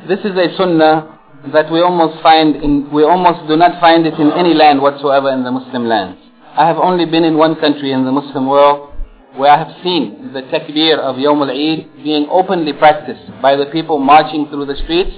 This 0.09 0.19
is 0.25 0.37
a 0.37 0.57
sunnah 0.57 1.21
that 1.53 1.71
we 1.71 1.81
almost 1.81 2.21
find 2.23 2.57
in, 2.57 2.91
we 2.91 3.05
almost 3.05 3.47
do 3.49 3.57
not 3.57 3.81
find 3.81 4.05
it 4.05 4.15
in 4.15 4.33
any 4.33 4.53
land 4.53 4.83
whatsoever 4.83 5.31
in 5.31 5.45
the 5.45 5.53
Muslim 5.53 5.87
lands. 5.87 6.19
I 6.57 6.67
have 6.67 6.77
only 6.77 7.07
been 7.07 7.23
in 7.25 7.39
one 7.39 7.55
country 7.57 7.93
in 7.93 8.05
the 8.05 8.11
Muslim 8.11 8.49
world 8.49 8.91
where 9.37 9.51
I 9.51 9.59
have 9.59 9.83
seen 9.85 10.33
the 10.35 10.43
takbir 10.43 10.99
of 10.99 11.17
Yawm 11.17 11.41
al-Eid 11.49 12.03
being 12.03 12.27
openly 12.31 12.73
practiced 12.73 13.31
by 13.41 13.55
the 13.57 13.67
people 13.67 13.99
marching 13.99 14.49
through 14.49 14.67
the 14.67 14.77
streets 14.85 15.15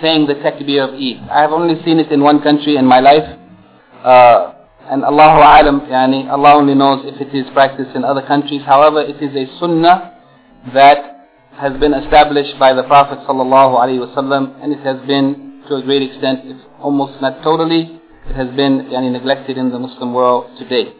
saying 0.00 0.26
the 0.28 0.34
takbir 0.34 0.88
of 0.88 0.94
Eid. 0.94 1.28
I 1.30 1.42
have 1.42 1.50
only 1.50 1.82
seen 1.84 1.98
it 1.98 2.12
in 2.12 2.22
one 2.22 2.42
country 2.42 2.76
in 2.76 2.86
my 2.86 3.00
life. 3.00 3.38
Uh, 4.04 4.51
and 4.90 5.04
Allahu 5.04 5.38
alam, 5.40 5.80
yani 5.86 6.28
Allah 6.30 6.54
only 6.54 6.74
knows 6.74 7.04
if 7.04 7.20
it 7.20 7.34
is 7.34 7.46
practiced 7.52 7.94
in 7.94 8.04
other 8.04 8.22
countries. 8.22 8.62
However, 8.66 9.00
it 9.00 9.22
is 9.22 9.34
a 9.34 9.46
sunnah 9.58 10.18
that 10.74 11.28
has 11.58 11.78
been 11.78 11.94
established 11.94 12.58
by 12.58 12.72
the 12.72 12.82
Prophet 12.82 13.18
sallallahu 13.28 13.78
alaihi 13.78 14.02
wasallam, 14.02 14.62
and 14.62 14.72
it 14.72 14.80
has 14.80 14.98
been 15.06 15.62
to 15.68 15.76
a 15.76 15.82
great 15.82 16.02
extent, 16.02 16.40
if 16.44 16.56
almost 16.80 17.20
not 17.22 17.42
totally, 17.42 18.00
it 18.28 18.34
has 18.34 18.48
been 18.56 18.90
yani, 18.90 19.12
neglected 19.12 19.56
in 19.56 19.70
the 19.70 19.78
Muslim 19.78 20.12
world 20.12 20.50
today. 20.58 20.92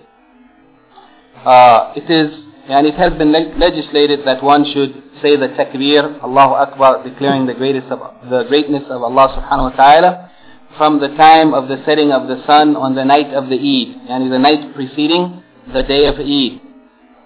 Uh, 1.45 1.93
it 1.97 2.09
is, 2.09 2.31
and 2.69 2.87
it 2.87 2.95
has 2.95 3.13
been 3.15 3.33
legislated 3.59 4.21
that 4.25 4.43
one 4.43 4.65
should 4.73 5.03
say 5.21 5.37
the 5.37 5.49
takbir, 5.59 6.23
Allahu 6.23 6.55
Akbar, 6.55 7.03
declaring 7.03 7.47
the 7.47 7.55
greatest 7.55 7.91
of 7.91 7.99
the 8.31 8.45
greatness 8.45 8.85
of 8.89 9.03
Allah 9.03 9.35
subhanahu 9.35 9.71
wa 9.71 9.77
ta'ala 9.77 10.32
from 10.78 11.00
the 11.00 11.10
time 11.16 11.54
of 11.54 11.68
the 11.68 11.82
setting 11.86 12.12
of 12.12 12.28
the 12.28 12.44
sun 12.46 12.76
on 12.76 12.96
the 12.96 13.04
night 13.04 13.34
of 13.34 13.50
the 13.50 13.56
Eid, 13.56 14.10
yani 14.10 14.30
the 14.30 14.40
night 14.40 14.74
preceding 14.76 15.44
the 15.74 15.84
day 15.84 16.06
of 16.06 16.16
Eid. 16.20 16.62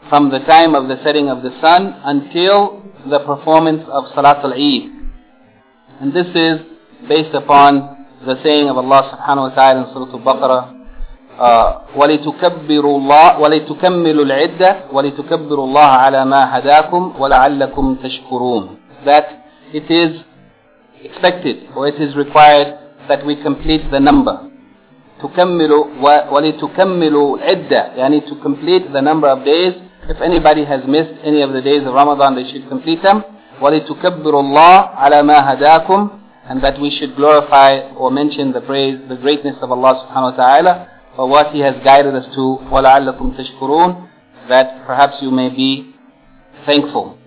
From 0.09 0.29
the 0.29 0.39
time 0.39 0.73
of 0.75 0.87
the 0.87 0.97
setting 1.03 1.29
of 1.29 1.43
the 1.43 1.51
sun 1.61 1.93
until 2.03 2.83
the 3.09 3.19
performance 3.19 3.83
of 3.89 4.05
Salat 4.15 4.43
al-Eid. 4.43 4.89
And 5.99 6.13
this 6.13 6.27
is 6.33 6.59
based 7.07 7.33
upon 7.35 8.07
the 8.25 8.35
saying 8.43 8.69
of 8.69 8.77
Allah 8.77 9.17
subhanahu 9.17 9.49
wa 9.49 9.55
ta'ala 9.55 9.87
in 9.87 9.93
Surah 9.93 10.13
Al-Baqarah, 10.13 10.81
ولتكبروا 11.95 12.97
الله 12.97 13.39
ولتكملوا 13.39 14.25
العدة 14.25 14.75
ولتكبروا 14.93 15.65
الله 15.65 15.81
على 15.81 16.25
ما 16.25 16.57
هداكم 16.57 17.13
ولعلكم 17.19 17.95
تشكرون 17.95 18.77
that 19.05 19.25
it 19.73 19.89
is 19.89 20.21
expected 21.03 21.67
or 21.75 21.87
it 21.87 21.95
is 21.95 22.15
required 22.15 22.77
that 23.07 23.25
we 23.25 23.35
complete 23.41 23.89
the 23.91 23.99
number. 23.99 24.47
تكملوا 25.21 25.85
ولتكملوا 26.31 27.37
عدة 27.39 27.85
يعني 27.95 28.21
to 28.27 28.35
complete 28.43 28.91
the 28.93 29.01
number 29.01 29.27
of 29.27 29.43
days. 29.45 29.73
If 30.09 30.19
anybody 30.21 30.65
has 30.65 30.81
missed 30.87 31.13
any 31.23 31.41
of 31.41 31.53
the 31.53 31.61
days 31.61 31.85
of 31.85 31.93
Ramadan, 31.93 32.35
they 32.35 32.49
should 32.51 32.67
complete 32.69 33.01
them. 33.03 33.23
ولتكبروا 33.61 34.41
الله 34.41 34.75
على 34.95 35.23
ما 35.23 35.53
هداكم 35.53 36.09
and 36.49 36.61
that 36.63 36.79
we 36.81 36.89
should 36.89 37.15
glorify 37.15 37.79
or 37.95 38.09
mention 38.11 38.51
the 38.51 38.61
praise, 38.61 38.97
the 39.07 39.15
greatness 39.15 39.55
of 39.61 39.71
Allah 39.71 39.93
subhanahu 40.03 40.31
wa 40.31 40.35
ta'ala 40.35 40.87
for 41.15 41.29
what 41.29 41.51
He 41.53 41.59
has 41.59 41.75
guided 41.83 42.15
us 42.15 42.25
to. 42.35 42.57
وَلَعَلَّكُمْ 42.71 43.37
تَشْكُرُونَ 43.37 44.07
That 44.49 44.85
perhaps 44.87 45.15
you 45.21 45.29
may 45.31 45.49
be 45.49 45.93
thankful. 46.65 47.17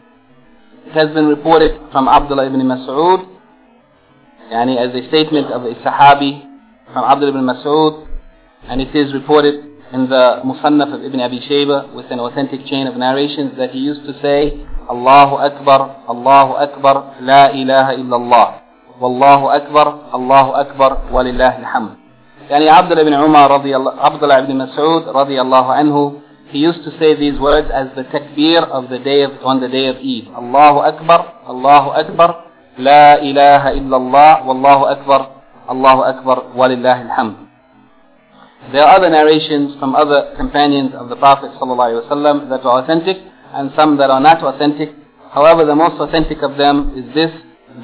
It 0.86 0.92
has 0.92 1.14
been 1.14 1.26
reported 1.26 1.80
from 1.92 2.08
Abdullah 2.08 2.46
ibn 2.46 2.60
Mas'ud 2.60 3.34
yani 4.51 4.77
as 4.77 4.93
a 4.95 5.07
statement 5.07 5.47
of 5.51 5.63
a 5.63 5.73
Sahabi 5.85 6.41
from 6.93 7.03
Abdullah 7.05 7.31
ibn 7.31 7.45
Mas'ud 7.45 8.07
and 8.67 8.81
it 8.81 8.95
is 8.95 9.13
reported 9.13 9.65
in 9.93 10.09
the 10.09 10.41
Musannaf 10.45 10.93
of 10.93 11.03
Ibn 11.03 11.19
Abi 11.21 11.39
Shayba 11.41 11.93
with 11.93 12.05
an 12.11 12.19
authentic 12.19 12.65
chain 12.65 12.87
of 12.87 12.95
narrations 12.97 13.57
that 13.57 13.71
he 13.71 13.79
used 13.79 14.05
to 14.05 14.13
say 14.21 14.53
Allahu 14.89 15.35
Akbar, 15.37 16.05
Allahu 16.09 16.53
Akbar, 16.53 17.17
La 17.21 17.49
ilaha 17.53 17.93
illallah 17.93 18.47
Wallahu 18.99 19.47
Akbar, 19.47 20.11
Allahu 20.13 20.51
Akbar, 20.51 21.09
Walillahi 21.13 21.63
alhamd 21.63 21.97
Yani 22.49 22.67
Abdullah 22.67 23.01
ibn 23.01 23.13
Umar 23.13 23.51
Abdullah 23.53 24.43
ibn 24.43 24.57
Mas'ud 24.57 25.05
radiallahu 25.13 25.69
anhu 25.69 26.21
he 26.49 26.57
used 26.59 26.83
to 26.83 26.91
say 26.97 27.13
these 27.13 27.39
words 27.39 27.69
as 27.73 27.87
the 27.95 28.03
takbir 28.09 28.65
of 28.65 28.89
the 28.89 28.97
day 28.97 29.21
of, 29.21 29.31
on 29.45 29.61
the 29.61 29.67
day 29.69 29.85
of 29.85 29.97
Eid. 29.97 30.33
Allahu 30.33 30.79
Akbar, 30.81 31.45
Allahu 31.45 31.89
Akbar, 31.93 32.48
لا 32.79 33.21
إله 33.21 33.71
إلا 33.71 33.97
الله 33.97 34.47
والله 34.47 34.91
أكبر 34.91 35.21
الله 35.69 36.09
أكبر 36.09 36.37
ولله 36.55 36.97
الحمد. 37.01 37.35
There 38.71 38.83
are 38.83 38.97
other 38.97 39.09
narrations 39.09 39.75
from 39.79 39.95
other 39.95 40.33
companions 40.37 40.91
of 40.93 41.09
the 41.09 41.15
Prophet 41.15 41.51
ﷺ 41.59 42.49
that 42.49 42.61
are 42.65 42.83
authentic 42.83 43.17
and 43.53 43.71
some 43.75 43.97
that 43.97 44.09
are 44.09 44.19
not 44.19 44.43
authentic. 44.43 44.91
However, 45.31 45.65
the 45.65 45.75
most 45.75 45.99
authentic 45.99 46.41
of 46.43 46.57
them 46.57 46.93
is 46.95 47.07
this, 47.15 47.31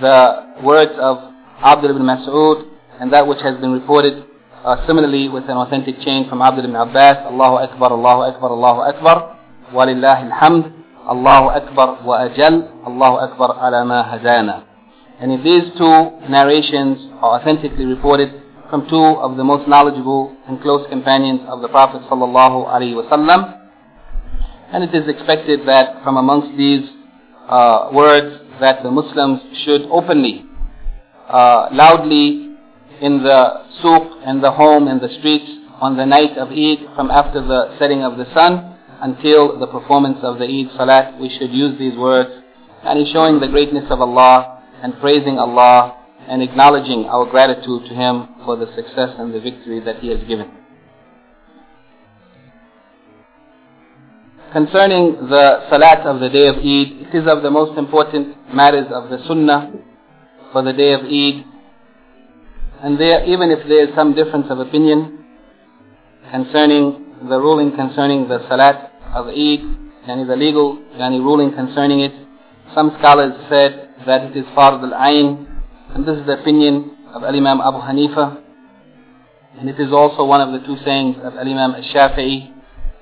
the 0.01 0.59
words 0.63 0.91
of 0.99 1.17
Abdul 1.63 1.91
ibn 1.91 2.03
Mas'ud 2.03 2.67
and 2.99 3.11
that 3.13 3.25
which 3.25 3.39
has 3.41 3.59
been 3.59 3.71
reported 3.71 4.25
uh, 4.63 4.85
similarly 4.85 5.29
with 5.29 5.43
an 5.45 5.57
authentic 5.57 5.99
chain 6.01 6.27
from 6.29 6.41
Abdul 6.41 6.65
ibn 6.65 6.75
Abbas, 6.75 7.17
Allahu 7.31 7.55
Akbar, 7.55 7.91
Allahu 7.91 8.21
Akbar, 8.33 8.49
Allahu 8.51 8.81
Akbar, 8.81 9.37
walillahi 9.73 10.29
alhamd, 10.31 10.73
Allahu 11.07 11.49
Akbar 11.53 12.01
وَأَجَلَ 12.01 12.83
اللَّهُ 12.87 13.11
أَكْبَرَ 13.29 13.49
عَلَى 13.61 13.79
مَا 13.85 13.85
ma 13.85 13.99
hadana. 14.09 14.74
And 15.19 15.31
if 15.31 15.43
these 15.43 15.71
two 15.77 16.27
narrations 16.29 16.97
are 17.21 17.39
authentically 17.39 17.85
reported 17.85 18.41
from 18.69 18.87
two 18.89 18.95
of 19.21 19.37
the 19.37 19.43
most 19.43 19.67
knowledgeable 19.67 20.35
and 20.47 20.61
close 20.61 20.85
companions 20.89 21.41
of 21.47 21.61
the 21.61 21.69
Prophet 21.69 22.01
sallallahu 22.09 22.67
alaihi 22.67 22.95
wasallam, 22.99 23.61
and 24.73 24.83
it 24.83 24.93
is 24.93 25.07
expected 25.07 25.61
that 25.67 26.03
from 26.03 26.17
amongst 26.17 26.57
these 26.57 26.89
uh, 27.47 27.89
words 27.93 28.41
that 28.59 28.83
the 28.83 28.91
Muslims 28.91 29.39
should 29.63 29.83
openly, 29.83 30.43
uh, 31.29 31.69
loudly 31.71 32.57
in 33.01 33.23
the 33.23 33.63
souk 33.81 34.19
and 34.25 34.43
the 34.43 34.51
home 34.51 34.87
and 34.87 34.99
the 34.99 35.09
streets 35.19 35.49
on 35.79 35.95
the 35.97 36.05
night 36.05 36.37
of 36.37 36.49
Eid 36.49 36.79
from 36.95 37.11
after 37.11 37.41
the 37.41 37.75
setting 37.79 38.03
of 38.03 38.17
the 38.17 38.25
sun 38.33 38.75
until 39.01 39.59
the 39.59 39.67
performance 39.67 40.17
of 40.23 40.39
the 40.39 40.45
Eid 40.45 40.71
Salat, 40.77 41.19
we 41.19 41.29
should 41.37 41.51
use 41.51 41.77
these 41.77 41.97
words 41.97 42.29
and 42.83 42.99
is 42.99 43.07
showing 43.11 43.39
the 43.39 43.47
greatness 43.47 43.85
of 43.89 44.01
Allah 44.01 44.54
and 44.83 44.99
praising 44.99 45.37
Allah 45.39 46.05
and 46.27 46.41
acknowledging 46.41 47.05
our 47.05 47.25
gratitude 47.29 47.87
to 47.89 47.93
Him 47.95 48.27
for 48.45 48.55
the 48.55 48.67
success 48.75 49.15
and 49.17 49.33
the 49.33 49.39
victory 49.39 49.79
that 49.81 49.99
He 49.99 50.09
has 50.09 50.19
given. 50.27 50.51
Concerning 54.51 55.27
the 55.29 55.67
Salat 55.69 56.05
of 56.07 56.21
the 56.21 56.29
day 56.29 56.47
of 56.47 56.55
Eid, 56.55 57.07
it 57.07 57.13
is 57.13 57.27
of 57.27 57.43
the 57.43 57.51
most 57.51 57.77
important 57.77 58.53
matters 58.53 58.87
of 58.89 59.09
the 59.09 59.19
Sunnah 59.27 59.73
for 60.53 60.63
the 60.63 60.71
day 60.71 60.93
of 60.93 61.01
Eid. 61.01 61.43
And 62.81 62.99
there, 62.99 63.25
even 63.25 63.51
if 63.51 63.67
there 63.67 63.87
is 63.87 63.93
some 63.95 64.15
difference 64.15 64.47
of 64.49 64.59
opinion 64.59 65.25
concerning 66.31 67.05
the 67.27 67.37
ruling 67.37 67.75
concerning 67.75 68.27
the 68.27 68.47
Salat 68.47 68.93
of 69.13 69.27
Eid, 69.27 69.61
yani 70.07 70.25
the 70.25 70.35
legal 70.35 70.77
yani 70.95 71.19
ruling 71.19 71.53
concerning 71.53 71.99
it, 71.99 72.13
some 72.73 72.95
scholars 72.99 73.33
said 73.49 73.84
that 74.05 74.21
it 74.23 74.37
is 74.37 74.45
fard 74.55 74.81
al-ain 74.83 75.47
and 75.93 76.05
this 76.07 76.17
is 76.17 76.25
the 76.25 76.39
opinion 76.39 76.91
of 77.13 77.23
Al-Imam 77.23 77.61
Abu 77.61 77.77
Hanifa 77.79 78.41
and 79.59 79.69
it 79.69 79.79
is 79.79 79.91
also 79.91 80.25
one 80.25 80.41
of 80.41 80.51
the 80.51 80.65
two 80.65 80.77
sayings 80.83 81.15
of 81.23 81.35
Al-Imam 81.35 81.75
Al-Shafi'i 81.75 82.51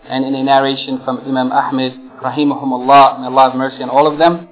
and 0.10 0.26
in 0.26 0.36
a 0.36 0.44
narration 0.44 1.02
from 1.04 1.20
Imam 1.28 1.52
Ahmed 1.52 1.94
rahimahumullah 2.22 3.20
may 3.22 3.28
Allah 3.28 3.50
have 3.50 3.56
mercy 3.56 3.84
on 3.84 3.90
all 3.90 4.08
of 4.12 4.18
them 4.20 4.48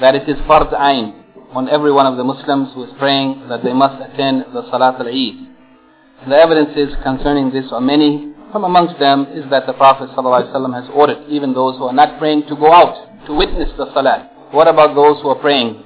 that 0.00 0.14
it 0.14 0.28
is 0.28 0.36
fard 0.48 0.72
ain 0.72 1.22
on 1.52 1.68
every 1.68 1.92
one 1.92 2.06
of 2.06 2.16
the 2.16 2.24
Muslims 2.24 2.68
who 2.74 2.84
is 2.84 2.90
praying 2.98 3.46
that 3.48 3.62
they 3.62 3.72
must 3.74 4.00
attend 4.00 4.44
the 4.54 4.62
Salat 4.70 4.96
al-Eid. 5.00 5.48
The 6.28 6.36
evidences 6.36 6.96
concerning 7.02 7.50
this 7.52 7.66
are 7.72 7.80
many. 7.80 8.32
From 8.52 8.64
amongst 8.64 8.98
them 8.98 9.26
is 9.34 9.44
that 9.50 9.66
the 9.66 9.72
Prophet 9.74 10.08
ﷺ 10.16 10.74
has 10.74 10.88
ordered 10.94 11.26
even 11.28 11.52
those 11.52 11.76
who 11.76 11.84
are 11.84 11.92
not 11.92 12.18
praying 12.18 12.46
to 12.48 12.56
go 12.56 12.72
out 12.72 13.26
to 13.26 13.34
witness 13.34 13.68
the 13.76 13.92
Salat. 13.92 14.31
What 14.52 14.68
about 14.68 14.94
those 14.94 15.20
who 15.22 15.28
are 15.30 15.40
praying? 15.40 15.82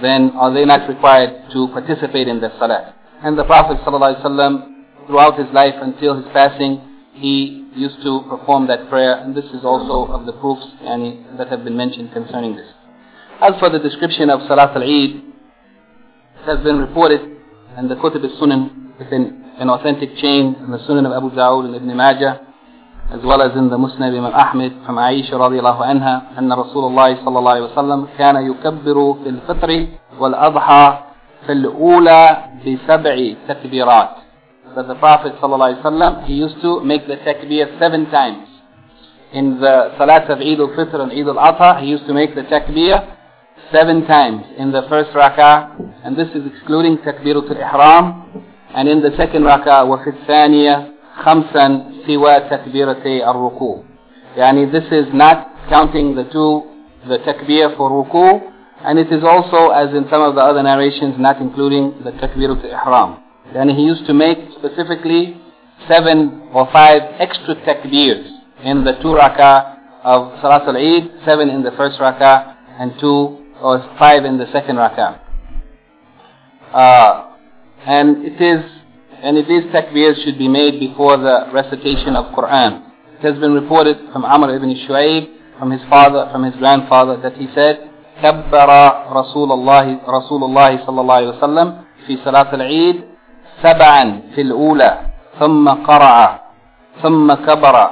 Then 0.00 0.30
are 0.34 0.52
they 0.52 0.64
not 0.64 0.88
required 0.88 1.50
to 1.52 1.68
participate 1.68 2.26
in 2.26 2.40
the 2.40 2.48
salah? 2.58 2.94
And 3.22 3.38
the 3.38 3.44
Prophet 3.44 3.76
ﷺ, 3.84 5.06
throughout 5.06 5.38
his 5.38 5.52
life 5.52 5.74
until 5.80 6.16
his 6.16 6.24
passing, 6.32 6.80
he 7.12 7.66
used 7.74 8.00
to 8.02 8.22
perform 8.30 8.66
that 8.68 8.88
prayer, 8.88 9.18
and 9.18 9.36
this 9.36 9.44
is 9.46 9.62
also 9.62 10.10
of 10.10 10.24
the 10.24 10.32
proofs 10.32 10.64
yani, 10.82 11.36
that 11.36 11.48
have 11.48 11.64
been 11.64 11.76
mentioned 11.76 12.12
concerning 12.12 12.56
this. 12.56 12.66
As 13.42 13.52
for 13.60 13.68
the 13.68 13.78
description 13.78 14.30
of 14.30 14.40
Salat 14.48 14.74
al-Eid, 14.74 15.22
it 16.40 16.44
has 16.46 16.64
been 16.64 16.78
reported 16.78 17.20
in 17.76 17.88
the 17.88 17.94
Kutub 17.96 18.24
al-Sunan 18.24 18.98
within 18.98 19.44
an 19.58 19.68
authentic 19.68 20.16
chain 20.16 20.56
in 20.64 20.70
the 20.70 20.78
Sunan 20.88 21.04
of 21.04 21.12
Abu 21.12 21.36
Dawud 21.36 21.66
and 21.66 21.74
Ibn 21.74 21.96
Majah 21.96 22.47
as 23.11 23.21
well 23.23 23.41
as 23.41 23.51
in 23.57 23.69
the 23.69 23.77
Musnad 23.77 24.15
Imam 24.17 24.33
Ahmed 24.33 24.73
from 24.85 24.95
Aisha 24.97 25.33
radiallahu 25.33 25.81
anha 25.81 26.37
أن 26.39 26.53
رسول 26.53 26.83
الله 26.91 27.25
صلى 27.25 27.39
الله 27.39 27.51
عليه 27.51 27.71
وسلم 27.73 28.07
كان 28.17 28.35
يكبر 28.51 29.13
في 29.23 29.29
الفطر 29.29 29.87
والأضحى 30.19 30.99
في 31.45 31.51
الأولى 31.51 32.37
بسبع 32.65 33.15
تكبيرات 33.47 34.09
that 34.75 34.87
the 34.87 34.95
Prophet 34.95 35.33
صلى 35.41 35.55
الله 35.55 35.65
عليه 35.65 35.79
وسلم 35.81 36.25
he 36.25 36.33
used 36.33 36.61
to 36.61 36.81
make 36.83 37.05
the 37.07 37.17
takbir 37.17 37.67
seven 37.79 38.09
times 38.09 38.47
in 39.33 39.59
the 39.59 39.91
Salat 39.97 40.29
of 40.29 40.39
Eid 40.39 40.59
al-Fitr 40.59 41.01
and 41.01 41.11
Eid 41.11 41.27
al-Adha, 41.27 41.81
he 41.81 41.87
used 41.87 42.05
to 42.05 42.13
make 42.13 42.35
the 42.35 42.43
takbir 42.43 43.01
seven 43.71 44.05
times 44.05 44.43
in 44.57 44.71
the 44.71 44.83
first 44.89 45.09
rak'ah, 45.11 45.73
and 46.05 46.15
this 46.15 46.27
is 46.35 46.43
excluding 46.45 46.97
takbiratul 46.99 47.57
ihram, 47.57 48.45
and 48.75 48.87
in 48.87 49.01
the 49.01 49.09
second 49.17 49.43
rak'ah, 49.43 49.85
وفي 49.89 50.09
الثانية 50.09 50.93
خمسا 51.23 51.83
سوى 52.07 52.39
تكبيرتي 52.39 53.29
الركوع. 53.29 53.83
Yani 54.37 54.71
this 54.71 54.85
is 54.91 55.13
not 55.13 55.47
counting 55.69 56.15
the 56.15 56.23
two, 56.25 56.63
the 57.07 57.19
takbir 57.19 57.75
for 57.77 57.89
ruku, 57.89 58.41
and 58.83 58.99
it 58.99 59.11
is 59.11 59.23
also, 59.23 59.69
as 59.69 59.93
in 59.93 60.05
some 60.09 60.21
of 60.21 60.35
the 60.35 60.41
other 60.41 60.63
narrations, 60.63 61.15
not 61.17 61.39
including 61.39 61.93
the 62.03 62.11
takbiratul 62.11 62.65
ihram. 62.65 63.23
Yani 63.53 63.75
he 63.75 63.83
used 63.83 64.05
to 64.07 64.13
make 64.13 64.37
specifically 64.57 65.37
seven 65.87 66.49
or 66.53 66.67
five 66.71 67.01
extra 67.19 67.55
takbirs 67.63 68.25
in 68.63 68.83
the 68.83 68.93
two 69.01 69.13
rak'ah 69.13 69.77
of 70.03 70.41
Salat 70.41 70.67
al-Eid, 70.67 71.11
seven 71.25 71.49
in 71.49 71.63
the 71.63 71.71
first 71.71 71.99
rak'ah, 71.99 72.55
and 72.79 72.93
two 72.99 73.37
or 73.61 73.79
five 73.99 74.25
in 74.25 74.37
the 74.37 74.47
second 74.51 74.77
rak'ah. 74.77 75.19
Uh, 76.73 77.35
and 77.85 78.25
it 78.25 78.41
is, 78.41 78.63
and 79.22 79.36
these 79.36 79.64
takbirs 79.72 80.18
should 80.24 80.38
be 80.38 80.48
made 80.48 80.78
before 80.80 81.16
the 81.16 81.46
recitation 81.52 82.16
of 82.16 82.34
Quran. 82.34 82.82
It 83.18 83.22
has 83.26 83.38
been 83.38 83.52
reported 83.52 83.96
from 84.12 84.24
Amr 84.24 84.54
ibn 84.54 84.70
Shu'ayb, 84.86 85.58
from 85.58 85.70
his 85.70 85.80
father, 85.90 86.28
from 86.30 86.44
his 86.44 86.54
grandfather, 86.56 87.16
that 87.22 87.34
he 87.36 87.48
said, 87.54 87.88
كبر 88.22 88.70
رسول 89.14 89.52
الله 89.52 89.86
رسول 90.08 90.42
الله 90.44 90.70
صلى 90.86 91.00
الله 91.00 91.14
عليه 91.14 91.28
وسلم 91.38 91.68
في 92.06 92.18
صلاة 92.24 92.50
العيد 92.54 92.96
سبعا 93.62 94.20
في 94.34 94.40
الأولى 94.40 94.98
ثم 95.38 95.68
قرع 95.68 96.40
ثم 97.02 97.34
كبر 97.34 97.90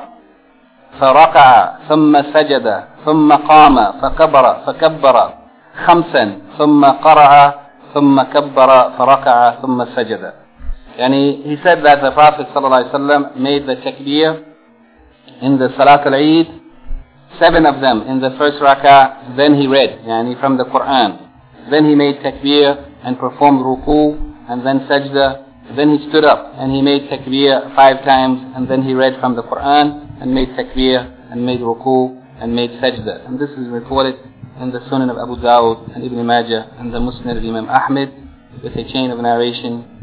فركع 1.01 1.49
ثم 1.89 2.23
سجد 2.35 2.67
ثم 3.05 3.33
قام 3.33 3.77
فكبر 4.03 4.57
فكبر 4.67 5.17
خمسا 5.87 6.25
ثم 6.59 6.85
قرأ 6.85 7.55
ثم 7.95 8.23
كبر 8.23 8.91
فركع 8.99 9.51
ثم 9.51 9.85
سجد 9.97 10.33
And 10.99 11.13
he, 11.13 11.43
he 11.45 11.57
said 11.63 11.85
that 11.85 12.01
the 12.01 12.13
Prophet 12.13 12.47
ﷺ 12.55 13.37
made 13.37 13.67
the 13.67 13.77
takbir 13.77 14.45
in 15.43 15.59
the 15.59 15.69
Salat 15.77 16.07
al-Eid, 16.07 16.49
seven 17.39 17.67
of 17.67 17.81
them 17.81 18.03
in 18.03 18.21
the 18.21 18.31
first 18.39 18.57
rak'ah, 18.63 19.37
then 19.37 19.55
he 19.61 19.67
read, 19.67 20.01
yani 20.07 20.41
from 20.41 20.57
the 20.57 20.65
Quran. 20.65 21.29
Then 21.71 21.85
he 21.85 21.95
made 21.95 22.17
takbir 22.21 22.93
and 23.05 23.19
performed 23.19 23.61
ruku 23.61 24.17
and 24.49 24.65
then 24.65 24.81
sajda. 24.89 25.77
Then 25.77 25.99
he 25.99 26.09
stood 26.09 26.25
up 26.25 26.55
and 26.57 26.73
he 26.73 26.81
made 26.81 27.11
takbir 27.11 27.75
five 27.75 28.05
times 28.05 28.55
and 28.57 28.69
then 28.71 28.83
he 28.83 28.95
read 28.95 29.21
from 29.21 29.35
the 29.37 29.43
Quran 29.43 30.23
and 30.23 30.33
made 30.33 30.49
takbir 30.51 31.31
and 31.31 31.45
made 31.45 31.61
ruku 31.61 32.23
and 32.41 32.55
made 32.55 32.71
sajda. 32.81 33.27
And 33.27 33.39
this 33.39 33.51
is 33.51 33.69
recorded 33.69 34.15
in 34.61 34.71
the 34.71 34.79
Sunan 34.89 35.11
of 35.11 35.19
Abu 35.19 35.43
Dawud 35.43 35.95
and 35.95 36.05
Ibn 36.05 36.25
Majah 36.25 36.73
and 36.79 36.95
the 36.95 36.99
Musnad 36.99 37.37
of 37.37 37.45
Imam 37.45 37.69
Ahmed 37.69 38.15
with 38.63 38.73
a 38.77 38.85
chain 38.93 39.11
of 39.11 39.19
narration 39.19 39.96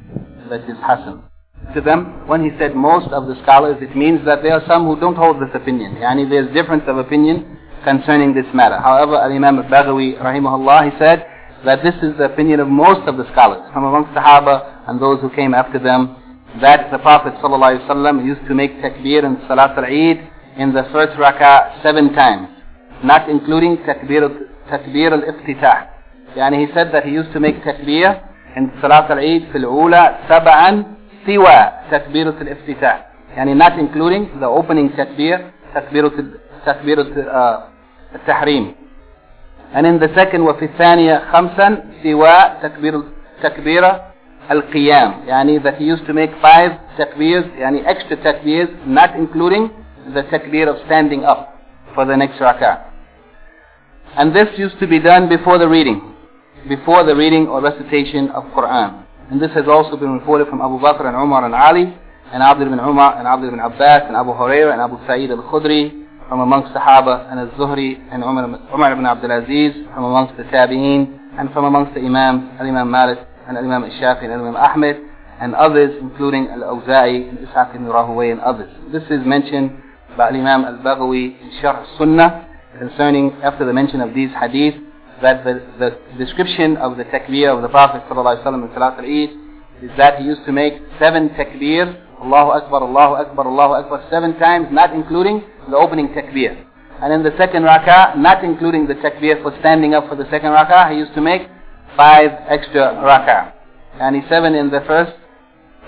that 0.54 0.70
is 0.70 0.78
Hasan. 0.86 1.26
To 1.74 1.82
them, 1.82 2.28
when 2.28 2.44
he 2.44 2.52
said 2.60 2.76
most 2.76 3.10
of 3.10 3.26
the 3.26 3.34
scholars, 3.42 3.78
it 3.82 3.96
means 3.96 4.22
that 4.26 4.44
there 4.44 4.54
are 4.54 4.62
some 4.68 4.86
who 4.86 5.00
don't 5.00 5.16
hold 5.16 5.42
this 5.42 5.50
opinion. 5.56 5.96
Yani 5.96 6.30
there's 6.30 6.54
difference 6.54 6.84
of 6.86 6.98
opinion 6.98 7.58
concerning 7.84 8.36
this 8.36 8.46
matter. 8.54 8.78
However, 8.78 9.18
Imam 9.18 9.58
al-Baghawi, 9.58 10.22
rahimahullah, 10.22 10.92
he 10.92 11.00
said 11.00 11.26
that 11.66 11.82
this 11.82 11.96
is 12.04 12.16
the 12.18 12.26
opinion 12.26 12.60
of 12.60 12.68
most 12.68 13.02
of 13.08 13.18
the 13.18 13.26
scholars, 13.32 13.66
from 13.74 13.86
amongst 13.86 14.14
the 14.14 14.20
Sahaba 14.20 14.88
and 14.88 15.02
those 15.02 15.20
who 15.22 15.30
came 15.34 15.56
after 15.56 15.80
them, 15.80 16.16
that 16.62 16.92
the 16.92 17.00
Prophet 17.00 17.34
ﷺ 17.42 18.26
used 18.26 18.46
to 18.48 18.54
make 18.54 18.78
takbir 18.78 19.26
and 19.26 19.38
Salat 19.48 19.76
al-Eid 19.76 20.30
in 20.58 20.74
the 20.74 20.84
first 20.92 21.18
rak'ah 21.18 21.82
seven 21.82 22.14
times 22.14 22.54
not 23.04 23.30
including 23.30 23.78
takbir, 23.78 24.30
takbir 24.70 25.12
al-iftitah. 25.12 25.90
Yani 26.38 26.68
he 26.68 26.74
said 26.74 26.92
that 26.94 27.06
he 27.06 27.12
used 27.12 27.32
to 27.34 27.40
make 27.40 27.62
takbir 27.64 28.33
in 28.56 28.72
Salat 28.82 29.10
al-Eid 29.12 29.52
في 29.52 29.58
الأولى 29.58 30.16
سبعا 30.30 30.84
سوى 31.26 31.72
تكبيرة 31.92 32.36
الافتتاح. 32.42 33.06
Yani 33.38 33.56
not 33.56 33.80
including 33.80 34.30
the 34.40 34.46
opening 34.46 34.90
takbir, 34.90 35.52
takbir, 35.74 36.12
takbir 36.66 36.98
التحريم. 38.16 38.76
And 39.74 39.88
in 39.88 40.00
the 40.00 40.10
second 40.16 40.42
وفي 40.42 40.66
الثانية 40.66 41.32
خمسا 41.32 41.84
سوى 42.04 42.38
تكبير 42.62 43.04
تكبيرة 43.44 44.02
القيام. 44.52 45.14
Yani 45.28 45.64
that 45.64 45.76
he 45.78 45.86
used 45.86 46.06
to 46.06 46.14
make 46.14 46.32
five 46.42 46.72
takbirs, 46.98 47.46
yani 47.58 47.84
extra 47.86 48.18
takbirs, 48.18 48.70
not 48.86 49.16
including 49.16 49.72
the 50.14 50.24
takbir 50.24 50.68
of 50.68 50.76
standing 50.86 51.24
up 51.24 51.58
for 51.96 52.06
the 52.06 52.16
next 52.16 52.40
rak'ah. 52.40 52.84
And 54.16 54.36
this 54.36 54.50
used 54.58 54.80
to 54.80 54.88
be 54.88 55.00
done 55.00 55.28
before 55.28 55.58
the 55.58 55.68
reading, 55.68 56.13
before 56.68 57.04
the 57.04 57.16
reading 57.16 57.48
or 57.48 57.62
recitation 57.62 58.30
of 58.30 58.44
Quran. 58.56 59.06
And 59.32 59.42
this 59.42 59.52
has 59.52 59.68
also 59.68 59.98
been 59.98 60.12
reported 60.12 60.48
from 60.48 60.62
Abu 60.62 60.80
Bakr 60.80 61.06
and 61.06 61.16
Umar 61.16 61.46
and 61.46 61.56
Ali, 61.56 61.94
and 62.34 62.42
Abdul 62.42 62.68
ibn 62.68 62.80
Umar 62.80 63.18
and 63.18 63.28
Abdul 63.28 63.50
ibn 63.50 63.60
Abbas 63.60 64.04
and 64.08 64.16
Abu 64.16 64.32
Hurairah 64.32 64.74
and 64.74 64.82
Abu 64.82 64.98
Sa'id 65.06 65.30
al-Khudri 65.30 66.04
from 66.28 66.40
amongst 66.40 66.74
the 66.74 66.80
Sahaba 66.80 67.30
and 67.30 67.40
al-Zuhri 67.40 68.00
and 68.12 68.24
Umar, 68.24 68.46
Umar 68.74 68.92
ibn 68.92 69.06
Abdul 69.06 69.32
Aziz 69.32 69.74
from 69.94 70.06
amongst 70.06 70.36
the 70.38 70.44
Tabi'een 70.44 71.20
and 71.38 71.52
from 71.54 71.66
amongst 71.66 71.94
the 71.94 72.00
Imams, 72.00 72.50
Al-Imam 72.60 72.90
Malik 72.90 73.20
and 73.48 73.58
Al-Imam 73.58 73.84
Al-Shafi'i 73.84 74.24
and 74.24 74.34
Al-Imam 74.34 74.56
Ahmed 74.56 74.98
and 75.42 75.54
others 75.54 75.94
including 76.02 76.48
Al-Awza'i 76.48 77.30
and 77.30 77.38
Ishaq 77.40 77.76
ibn 77.76 77.86
Rahaway 77.86 78.32
and 78.32 78.42
others. 78.42 78.72
This 78.92 79.04
is 79.12 79.26
mentioned 79.26 79.72
by 80.18 80.30
Imam 80.30 80.66
Al-Baghawi 80.66 81.40
in 81.40 81.52
Sharh 81.62 81.86
Sunnah 81.98 82.48
concerning, 82.80 83.32
after 83.44 83.66
the 83.66 83.74
mention 83.74 84.02
of 84.02 84.16
these 84.16 84.30
hadith, 84.40 84.76
that 85.24 85.44
the, 85.44 85.64
the 85.80 85.90
description 86.24 86.78
of 86.78 86.98
the 86.98 87.06
takbir 87.06 87.50
of 87.56 87.62
the 87.64 87.70
Prophet 87.70 88.04
in 88.04 88.70
Salat 88.74 89.00
al-Eid 89.00 89.30
is 89.82 89.92
that 89.98 90.20
he 90.20 90.26
used 90.26 90.46
to 90.46 90.52
make 90.52 90.74
seven 91.00 91.30
takbirs, 91.30 91.96
Allahu 92.22 92.52
Akbar, 92.52 92.84
Allahu 92.84 93.16
Akbar, 93.16 93.48
Allahu 93.48 93.74
Akbar, 93.74 94.06
seven 94.10 94.38
times, 94.38 94.68
not 94.72 94.94
including 94.94 95.44
the 95.70 95.76
opening 95.76 96.10
takbir. 96.10 96.56
And 97.02 97.12
in 97.12 97.24
the 97.24 97.36
second 97.38 97.64
rak'ah, 97.64 98.18
not 98.18 98.44
including 98.44 98.88
the 98.88 98.96
takbir 98.96 99.42
for 99.42 99.52
standing 99.60 99.94
up 99.94 100.08
for 100.08 100.16
the 100.16 100.30
second 100.30 100.52
rak'ah, 100.52 100.92
he 100.92 100.98
used 101.00 101.14
to 101.16 101.22
make 101.22 101.42
five 101.98 102.32
extra 102.48 102.96
rak'ah. 102.96 103.52
And 104.00 104.16
he 104.16 104.22
seven 104.30 104.56
in 104.56 104.70
the 104.70 104.82
first 104.88 105.12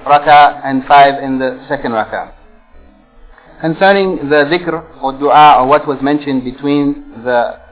rak'ah 0.06 0.62
and 0.66 0.84
five 0.86 1.24
in 1.24 1.40
the 1.40 1.64
second 1.70 1.92
rak'ah. 1.92 2.34
Concerning 3.62 4.30
the 4.30 4.44
dhikr 4.52 5.02
or 5.02 5.14
dua 5.18 5.58
or 5.60 5.68
what 5.68 5.88
was 5.88 6.00
mentioned 6.02 6.44
between 6.44 7.24
the 7.24 7.65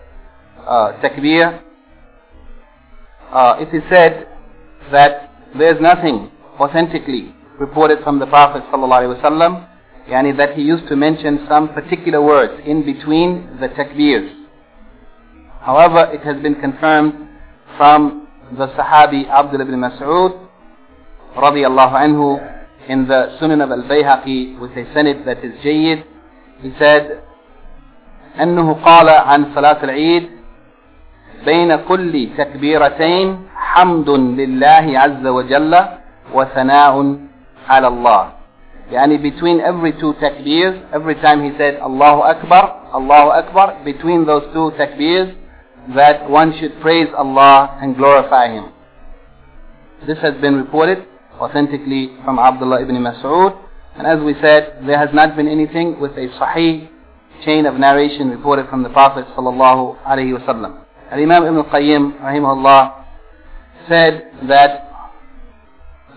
uh, 0.68 0.94
takbir, 1.02 1.62
uh, 3.32 3.56
it 3.60 3.74
is 3.76 3.84
said 3.90 4.28
that 4.92 5.32
there 5.58 5.74
is 5.76 5.82
nothing 5.82 6.32
authentically 6.60 7.34
reported 7.60 8.00
from 8.04 8.20
the 8.20 8.26
Prophet 8.28 8.64
ﷺ, 8.72 9.68
yani 10.10 10.36
that 10.38 10.54
he 10.56 10.62
used 10.64 10.88
to 10.88 10.96
mention 10.96 11.46
some 11.48 11.70
particular 11.74 12.22
words 12.22 12.62
in 12.66 12.86
between 12.86 13.58
the 13.60 13.68
takbirs. 13.70 14.32
However, 15.62 16.12
it 16.14 16.22
has 16.22 16.42
been 16.42 16.56
confirmed 16.56 17.30
from 17.78 18.28
the 18.58 18.68
Sahabi 18.76 19.28
Abdullah 19.30 19.64
ibn 19.66 19.80
Mas'ud 19.80 20.48
radiallahu 21.36 21.96
anhu 21.96 22.38
in 22.90 23.08
the 23.08 23.38
Sunan 23.42 23.64
of 23.64 23.72
Al-Bayhaqi 23.72 24.60
with 24.60 24.72
a 24.72 24.84
sanad 24.94 25.26
that 25.26 25.44
is 25.44 25.54
jayyid. 25.64 26.04
He 26.62 26.72
said, 26.78 27.24
أنه 28.40 28.74
قال 28.84 29.10
عن 29.10 29.54
صلاة 29.56 29.84
العيد 29.84 30.30
بين 31.47 31.77
كل 31.77 32.29
تكبيرتين 32.39 33.27
حمد 33.55 34.11
لله 34.11 34.85
عز 34.99 35.27
وجل 35.27 35.73
وثناء 36.35 37.17
على 37.69 37.87
الله 37.89 38.29
يعني 38.93 39.19
between 39.19 39.61
every 39.61 39.93
two 40.01 40.13
takbirs 40.21 40.75
every 40.93 41.15
time 41.17 41.45
he 41.45 41.53
said 41.59 41.77
Allahu 41.77 42.21
Akbar 42.23 42.65
Allahu 42.95 43.29
Akbar 43.31 43.85
between 43.85 44.25
those 44.27 44.45
two 44.53 44.73
takbirs 44.79 45.29
that 45.95 46.29
one 46.29 46.53
should 46.59 46.81
praise 46.81 47.09
Allah 47.17 47.79
and 47.81 47.97
glorify 47.97 48.49
him 48.49 48.73
this 50.07 50.19
has 50.19 50.35
been 50.41 50.57
reported 50.57 51.05
authentically 51.41 52.11
from 52.25 52.39
Abdullah 52.39 52.83
ibn 52.83 52.97
Mas'ud. 52.97 53.57
And 53.97 54.07
as 54.07 54.23
we 54.25 54.35
said, 54.41 54.79
there 54.87 54.99
has 54.99 55.09
not 55.13 55.37
been 55.37 55.49
anything 55.49 55.99
with 56.01 56.13
a 56.13 56.29
sahih 56.39 56.89
chain 57.45 57.67
of 57.67 57.75
narration 57.75 58.31
reported 58.31 58.69
from 58.69 58.83
the 58.83 58.91
Prophet 58.91 59.27
sallallahu 59.37 59.99
alaihi 60.05 60.39
wasallam. 60.39 60.82
Imam 61.20 61.44
Ibn 61.46 61.64
Qayyim 61.70 62.20
rahimahullah 62.20 63.06
said 63.88 64.32
that 64.48 64.90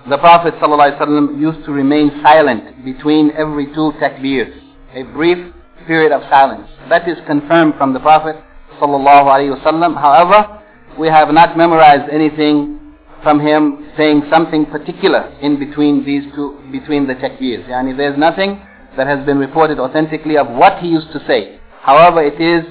the 0.08 0.18
Prophet 0.18 0.54
ﷺ 0.54 1.40
used 1.40 1.64
to 1.66 1.72
remain 1.72 2.10
silent 2.22 2.84
between 2.84 3.32
every 3.32 3.66
two 3.74 3.92
takbirs, 3.98 4.54
a 4.94 5.02
brief 5.02 5.52
period 5.86 6.12
of 6.12 6.22
silence. 6.30 6.68
That 6.88 7.08
is 7.08 7.16
confirmed 7.26 7.74
from 7.76 7.92
the 7.92 8.00
Prophet 8.00 8.36
ﷺ. 8.80 10.00
However, 10.00 10.62
we 10.98 11.08
have 11.08 11.28
not 11.32 11.56
memorized 11.56 12.08
anything 12.10 12.94
from 13.22 13.40
him 13.40 13.90
saying 13.96 14.22
something 14.30 14.66
particular 14.66 15.28
in 15.42 15.58
between 15.58 16.04
these 16.04 16.22
two, 16.34 16.58
between 16.70 17.06
the 17.08 17.14
takbirs. 17.14 17.64
Yani 17.66 17.96
there's 17.96 18.16
nothing 18.18 18.60
that 18.96 19.06
has 19.06 19.24
been 19.26 19.38
reported 19.38 19.78
authentically 19.80 20.36
of 20.36 20.48
what 20.48 20.78
he 20.78 20.88
used 20.88 21.10
to 21.12 21.18
say. 21.26 21.58
However, 21.82 22.22
it 22.22 22.40
is 22.40 22.64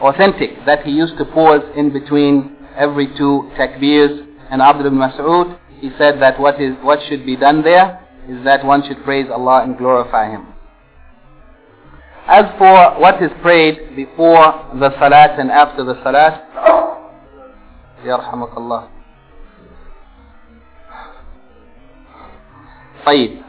authentic 0.00 0.50
that 0.66 0.84
he 0.84 0.92
used 0.92 1.16
to 1.18 1.24
pause 1.24 1.62
in 1.76 1.92
between 1.92 2.56
every 2.76 3.06
two 3.16 3.50
takbirs. 3.56 4.20
And 4.50 4.62
Abdul 4.62 4.86
ibn 4.86 4.98
Mas'ud, 4.98 5.58
he 5.80 5.90
said 5.98 6.20
that 6.22 6.40
what 6.40 6.60
is 6.60 6.74
what 6.82 7.00
should 7.08 7.26
be 7.26 7.36
done 7.36 7.62
there 7.62 8.00
is 8.28 8.44
that 8.44 8.64
one 8.64 8.82
should 8.86 9.02
praise 9.04 9.26
Allah 9.30 9.62
and 9.64 9.76
glorify 9.76 10.30
Him. 10.30 10.46
As 12.26 12.44
for 12.58 13.00
what 13.00 13.22
is 13.22 13.30
prayed 13.40 13.96
before 13.96 14.68
the 14.78 14.90
salat 14.98 15.38
and 15.40 15.50
after 15.50 15.82
the 15.84 15.94
salat. 16.04 16.44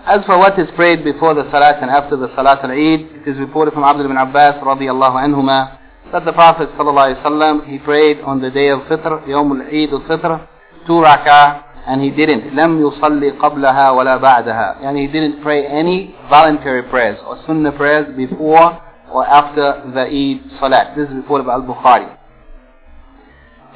As 0.07 0.25
for 0.25 0.37
what 0.37 0.57
is 0.57 0.67
prayed 0.75 1.03
before 1.03 1.33
the 1.33 1.49
salat 1.51 1.81
and 1.81 1.91
after 1.91 2.15
the 2.15 2.33
salat 2.35 2.63
al-Eid, 2.63 3.01
it 3.19 3.27
is 3.27 3.37
reported 3.37 3.73
from 3.73 3.83
Abdul 3.83 4.05
ibn 4.05 4.15
Abbas 4.17 4.55
radiyallahu 4.63 5.15
anhuma 5.27 5.78
that 6.12 6.24
the 6.24 6.32
Prophet 6.32 6.68
sallallahu 6.76 7.14
alaihi 7.16 7.22
wasallam 7.22 7.68
he 7.68 7.78
prayed 7.78 8.20
on 8.20 8.40
the 8.40 8.50
day 8.50 8.68
of 8.68 8.80
Fitr, 8.82 9.26
Yawm 9.26 9.60
al-Eid 9.60 9.90
al-Fitr, 9.90 10.46
two 10.86 10.92
rak'ah 11.02 11.64
and 11.86 12.00
he 12.00 12.10
didn't. 12.10 12.54
لم 12.54 12.80
يصلي 12.80 13.30
قبلها 13.38 13.90
ولا 13.90 14.16
بعدها. 14.16 14.82
And 14.82 14.96
he 14.96 15.06
didn't 15.06 15.42
pray 15.42 15.66
any 15.66 16.14
voluntary 16.30 16.82
prayers 16.84 17.18
or 17.26 17.42
sunnah 17.46 17.72
prayers 17.72 18.16
before 18.16 18.80
or 19.10 19.26
after 19.26 19.82
the 19.94 20.06
Eid 20.06 20.40
Salat. 20.60 20.96
This 20.96 21.08
is 21.08 21.14
reported 21.16 21.44
by 21.44 21.54
Al-Bukhari. 21.54 22.16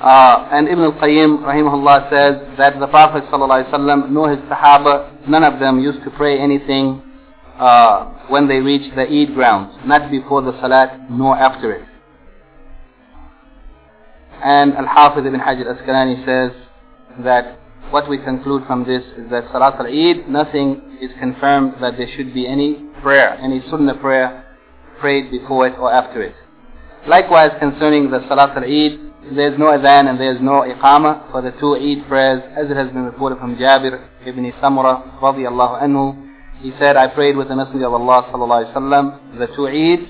Uh, 0.01 0.49
and 0.53 0.69
Ibn 0.69 0.85
al-Qayyim 0.85 1.43
rahimahullah 1.43 2.09
says 2.09 2.57
that 2.57 2.79
the 2.79 2.87
Prophet 2.87 3.25
ﷺ 3.33 4.11
nor 4.11 4.31
his 4.31 4.39
Sahaba, 4.49 5.29
none 5.29 5.43
of 5.43 5.59
them 5.59 5.81
used 5.81 6.05
to 6.05 6.11
pray 6.11 6.39
anything 6.39 7.03
uh, 7.59 8.05
when 8.29 8.47
they 8.47 8.61
reached 8.61 8.95
the 8.95 9.03
Eid 9.03 9.35
grounds, 9.35 9.77
not 9.85 10.09
before 10.11 10.41
the 10.41 10.53
Salat 10.61 11.11
nor 11.11 11.37
after 11.37 11.73
it. 11.73 11.85
And 14.44 14.74
Al-Hafiz 14.76 15.26
ibn 15.26 15.40
Hajar 15.40 15.66
al-Asqalani 15.68 16.26
says 16.26 16.52
that 17.24 17.60
what 17.92 18.10
we 18.10 18.18
conclude 18.18 18.66
from 18.68 18.84
this 18.86 19.04
is 19.18 19.30
that 19.30 19.46
Salat 19.52 19.76
al-Eid, 19.80 20.28
nothing 20.28 20.98
is 21.02 21.12
confirmed 21.20 21.76
that 21.82 21.96
there 21.98 22.08
should 22.16 22.34
be 22.34 22.48
any 22.48 22.76
prayer, 23.02 23.38
any 23.42 23.62
sunnah 23.70 23.96
prayer 23.96 24.44
prayed 25.00 25.32
before 25.32 25.68
it 25.68 25.78
or 25.78 25.94
after 25.94 26.22
it. 26.22 26.36
Likewise 27.08 27.52
concerning 27.60 28.10
the 28.12 28.20
Salat 28.28 28.58
al-Eid, 28.58 29.00
there 29.36 29.54
is 29.54 29.58
no 29.58 29.68
adhan 29.68 30.10
and 30.10 30.20
there 30.20 30.36
is 30.36 30.42
no 30.42 30.64
iqama 30.68 31.32
for 31.32 31.42
the 31.42 31.52
two 31.60 31.76
Eid 31.76 32.08
prayers 32.10 32.42
as 32.58 32.70
it 32.70 32.76
has 32.76 32.88
been 32.88 33.04
reported 33.04 33.40
from 33.40 33.56
Jabir 33.56 34.06
ibn 34.26 34.44
Samura 34.62 35.20
radiallahu 35.22 35.82
anhu. 35.82 36.32
He 36.60 36.72
said, 36.80 36.98
I 36.98 37.08
prayed 37.08 37.38
with 37.38 37.48
the 37.48 37.56
Messenger 37.56 37.88
of 37.88 37.94
Allah 37.94 38.28
sallallahu 38.32 38.66
alaihi 38.66 38.74
wasallam 38.74 39.38
the 39.40 39.48
two 39.56 39.68
Eids 39.72 40.08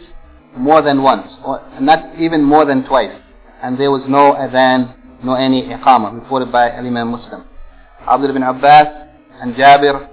more 0.58 0.82
than 0.82 1.02
once, 1.04 1.28
or 1.44 1.62
not 1.80 2.20
even 2.20 2.44
more 2.44 2.66
than 2.66 2.84
twice. 2.86 3.12
And 3.64 3.80
there 3.80 3.90
was 3.90 4.04
no 4.10 4.34
adhan, 4.34 4.94
no 5.24 5.36
any 5.36 5.64
iqama 5.64 6.14
reported 6.14 6.52
by 6.52 6.70
Imam 6.72 7.12
Muslim. 7.12 7.46
Abdul 8.06 8.32
ibn 8.32 8.44
Abbas 8.44 8.88
and 9.42 9.56
Jabir, 9.56 10.10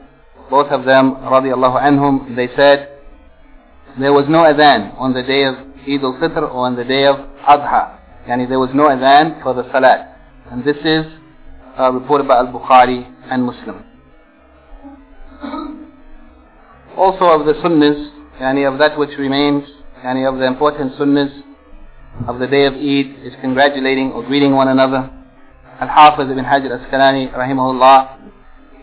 both 0.48 0.68
of 0.70 0.84
them, 0.84 1.16
radiallahu 1.16 1.82
anhum, 1.82 2.36
they 2.36 2.46
said 2.55 2.96
there 3.98 4.12
was 4.12 4.26
no 4.28 4.44
adhan 4.44 4.96
on 4.96 5.12
the 5.12 5.24
day 5.24 5.42
of 5.42 5.57
Eid 5.82 6.05
al-Fitr 6.05 6.42
or 6.42 6.66
on 6.66 6.76
the 6.76 6.84
day 6.84 7.07
of 7.07 7.16
Adha. 7.42 7.98
Yani 8.28 8.48
there 8.48 8.61
was 8.61 8.70
no 8.72 8.84
adhan 8.84 9.42
for 9.42 9.53
the 9.53 9.64
Salat. 9.72 10.16
And 10.53 10.64
this 10.64 10.76
is 10.84 11.07
uh, 11.76 11.90
reported 11.90 12.28
by 12.28 12.36
Al-Bukhari 12.36 13.12
and 13.30 13.44
Muslim. 13.44 13.84
Also 16.96 17.24
of 17.24 17.46
the 17.46 17.55
Sunnis, 17.62 18.12
yani 18.40 18.70
of 18.70 18.78
that 18.78 18.96
which 18.96 19.18
remains, 19.18 19.64
yani 20.05 20.28
of 20.30 20.38
the 20.38 20.46
important 20.46 20.92
sunnahs 20.94 21.32
of 22.26 22.38
the 22.38 22.46
day 22.46 22.66
of 22.66 22.74
Eid 22.74 23.24
is 23.26 23.32
congratulating 23.40 24.12
or 24.12 24.22
greeting 24.24 24.52
one 24.54 24.68
another. 24.68 25.11
Al-Hafiz 25.80 26.30
ibn 26.30 26.44
Hajar 26.44 26.78
Asqalani 26.78 27.32
rahimahullah, 27.32 28.18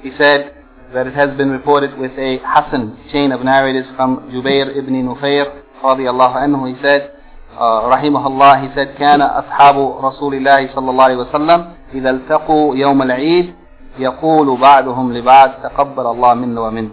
he 0.01 0.11
said 0.17 0.53
that 0.93 1.05
it 1.07 1.13
has 1.13 1.35
been 1.37 1.49
reported 1.51 1.97
with 1.97 2.11
a 2.17 2.39
Hasan 2.39 2.97
chain 3.11 3.31
of 3.31 3.41
narrators 3.43 3.85
from 3.95 4.29
Jubair 4.31 4.75
ibn 4.75 4.93
Nufayr 4.93 5.61
radiallahu 5.83 6.35
anhu, 6.35 6.73
he 6.73 6.81
said, 6.81 7.11
uh, 7.53 7.89
rahimahullah, 7.91 8.67
he 8.67 8.73
said, 8.75 8.95
كان 8.97 9.21
أصحاب 9.21 9.75
رسول 10.05 10.33
الله 10.35 10.73
صلى 10.75 10.89
الله 10.91 11.03
عليه 11.03 11.17
وسلم 11.29 11.73
إذا 11.93 12.09
التقوا 12.09 12.75
يوم 12.75 13.01
العيد 13.01 13.53
يقول 13.99 14.57
بعضهم 14.57 15.13
لبعض 15.13 15.51
تقبل 15.63 16.05
الله 16.05 16.33
مِنْهُ 16.33 16.61
وَمِنْهُ. 16.61 16.91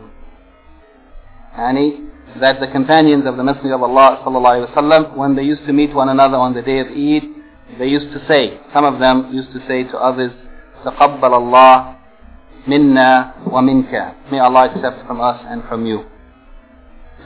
يعني 1.58 2.00
that 2.39 2.59
the 2.59 2.67
companions 2.67 3.25
of 3.25 3.37
the 3.37 3.43
Messenger 3.43 3.75
of 3.75 3.83
Allah 3.83 4.21
صلى 4.25 4.37
الله 4.37 4.49
عليه 4.49 4.75
وسلم, 4.75 5.15
when 5.17 5.35
they 5.35 5.43
used 5.43 5.65
to 5.65 5.73
meet 5.73 5.93
one 5.93 6.09
another 6.09 6.37
on 6.37 6.53
the 6.53 6.61
day 6.61 6.79
of 6.79 6.87
Eid, 6.87 7.23
they 7.77 7.87
used 7.87 8.11
to 8.13 8.25
say, 8.27 8.59
some 8.73 8.85
of 8.85 8.99
them 8.99 9.29
used 9.33 9.51
to 9.53 9.59
say 9.67 9.83
to 9.83 9.97
others, 9.97 10.31
تقبل 10.85 11.33
الله 11.33 11.95
منا 12.67 13.33
ومنك. 13.47 14.31
May 14.31 14.39
Allah 14.39 14.69
accept 14.73 15.05
from 15.07 15.21
us 15.21 15.41
and 15.47 15.63
from 15.67 15.85
you. 15.85 16.05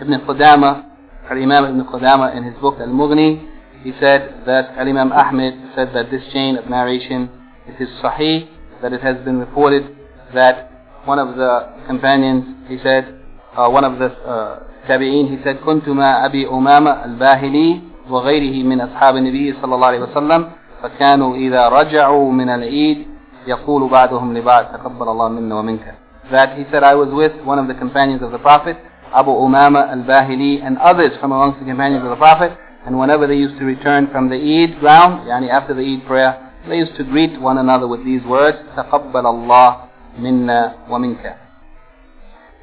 Ibn 0.01 0.19
Qudama, 0.25 0.89
Al-Imam 1.29 1.65
Ibn 1.65 1.85
Qudama 1.85 2.35
in 2.35 2.43
his 2.43 2.55
book 2.59 2.75
Al-Mughni, 2.79 3.49
he 3.83 3.91
said 3.99 4.43
that 4.45 4.77
Al-Imam 4.77 5.11
Ahmed 5.11 5.53
said 5.75 5.89
that 5.93 6.09
this 6.09 6.23
chain 6.31 6.57
of 6.57 6.69
narration 6.69 7.29
it 7.67 7.81
is 7.81 7.89
sahih, 8.03 8.47
that 8.81 8.91
it 8.93 9.01
has 9.01 9.15
been 9.23 9.37
reported 9.39 9.95
that 10.33 10.69
one 11.05 11.19
of 11.19 11.35
the 11.37 11.73
companions, 11.87 12.43
he 12.67 12.77
said, 12.83 13.19
uh, 13.57 13.69
one 13.69 13.83
of 13.83 13.99
the 13.99 14.05
uh, 14.05 14.63
tabi'in, 14.87 15.27
he 15.29 15.37
said, 15.43 15.57
كنت 15.65 15.89
مع 15.89 16.25
أبي 16.25 16.49
أمامة 16.49 17.05
الباهلي 17.05 17.81
وغيره 18.09 18.63
من 18.67 18.81
أصحاب 18.81 19.15
النبي 19.17 19.53
صلى 19.61 19.75
الله 19.75 19.87
عليه 19.87 19.99
وسلم 19.99 20.45
فكانوا 20.83 21.35
إذا 21.35 21.69
رجعوا 21.69 22.31
من 22.31 22.49
العيد 22.49 23.07
يقول 23.47 23.89
بعضهم 23.89 24.37
لبعض 24.37 24.65
تقبل 24.65 25.07
الله 25.09 25.27
منا 25.29 25.55
ومنك 25.55 25.95
that 26.31 26.57
he 26.57 26.63
said 26.71 26.83
I 26.83 26.95
was 26.95 27.09
with 27.11 27.33
one 27.43 27.59
of 27.59 27.67
the 27.67 27.73
companions 27.73 28.21
of 28.21 28.31
the 28.31 28.39
Prophet 28.39 28.77
Abu 29.13 29.31
Umama 29.31 29.91
al-Bahili 29.91 30.65
and 30.65 30.77
others 30.77 31.11
from 31.19 31.31
amongst 31.31 31.59
the 31.59 31.65
companions 31.65 32.03
of 32.03 32.09
the 32.09 32.15
Prophet 32.15 32.51
and 32.85 32.97
whenever 32.97 33.27
they 33.27 33.35
used 33.35 33.57
to 33.59 33.65
return 33.65 34.07
from 34.11 34.29
the 34.29 34.35
Eid 34.35 34.79
ground 34.79 35.27
yani 35.27 35.49
after 35.49 35.73
the 35.73 35.81
Eid 35.83 36.05
prayer 36.07 36.51
they 36.67 36.77
used 36.77 36.95
to 36.97 37.03
greet 37.03 37.39
one 37.39 37.57
another 37.57 37.87
with 37.87 38.03
these 38.05 38.23
words 38.25 38.57
تقبل 38.75 39.25
الله 39.25 39.75
منا 40.19 40.73
ومنك 40.89 41.35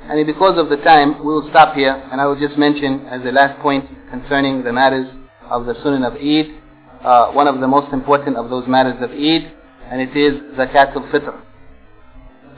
and 0.07 0.25
because 0.27 0.57
of 0.59 0.69
the 0.69 0.77
time 0.77 1.19
we 1.19 1.33
will 1.33 1.49
stop 1.49 1.75
here 1.75 1.93
and 2.11 2.21
I 2.21 2.25
will 2.25 2.39
just 2.39 2.57
mention 2.57 3.05
as 3.07 3.23
the 3.23 3.31
last 3.31 3.59
point 3.61 3.85
concerning 4.09 4.63
the 4.63 4.71
matters 4.71 5.07
of 5.49 5.65
the 5.65 5.73
Sunnah 5.83 6.07
of 6.09 6.15
Eid, 6.15 6.61
uh, 7.03 7.31
one 7.31 7.47
of 7.47 7.59
the 7.59 7.67
most 7.67 7.91
important 7.93 8.37
of 8.37 8.49
those 8.49 8.67
matters 8.67 9.01
of 9.01 9.11
Eid, 9.11 9.51
and 9.89 10.01
it 10.01 10.15
is 10.15 10.41
Zakat 10.57 10.95
al-Fitr. 10.95 11.41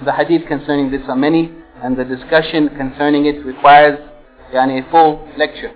The 0.06 0.12
hadith 0.12 0.48
concerning 0.48 0.92
this 0.92 1.02
are 1.08 1.16
many, 1.16 1.52
and 1.84 1.98
the 1.98 2.06
discussion 2.06 2.70
concerning 2.78 3.26
it 3.26 3.44
requires 3.46 4.00
yani, 4.54 4.86
a 4.86 4.92
full 4.92 5.28
lecture 5.38 5.72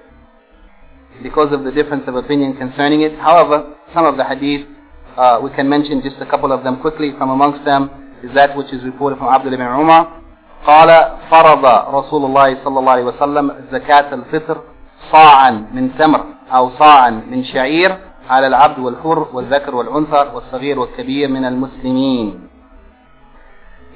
because 1.24 1.54
of 1.54 1.64
the 1.64 1.72
difference 1.72 2.04
of 2.08 2.16
opinion 2.16 2.56
concerning 2.58 3.02
it. 3.02 3.18
However, 3.20 3.76
some 3.94 4.06
of 4.06 4.18
the 4.18 4.24
hadith, 4.24 4.68
uh, 5.18 5.40
we 5.44 5.50
can 5.52 5.70
mention 5.70 6.02
just 6.02 6.16
a 6.22 6.26
couple 6.26 6.52
of 6.52 6.64
them 6.64 6.80
quickly. 6.82 7.12
From 7.18 7.30
amongst 7.30 7.66
them 7.66 7.90
is 8.24 8.34
that 8.34 8.56
which 8.56 8.72
is 8.74 8.84
reported 8.84 9.18
from 9.18 9.28
Abdullah 9.28 9.56
ibn 9.56 9.66
Umar. 9.68 10.21
قال 10.68 11.12
فرض 11.32 11.66
رسول 11.96 12.26
الله 12.26 12.58
صلى 12.64 12.80
الله 12.80 12.92
عليه 12.92 13.04
وسلم 13.04 13.56
زكاة 13.72 14.14
الفطر 14.14 14.58
صاعا 15.12 15.52
من 15.74 15.98
تمر 15.98 16.26
أو 16.54 16.70
صاعا 16.80 17.10
من 17.10 17.44
شعير 17.44 17.98
على 18.30 18.48
العبد 18.48 18.80
والحر 18.80 19.28
والذكر 19.34 19.76
والأنثى 19.76 20.32
والصغير 20.34 20.80
والكبير 20.80 21.28
من 21.30 21.46
المسلمين. 21.46 22.48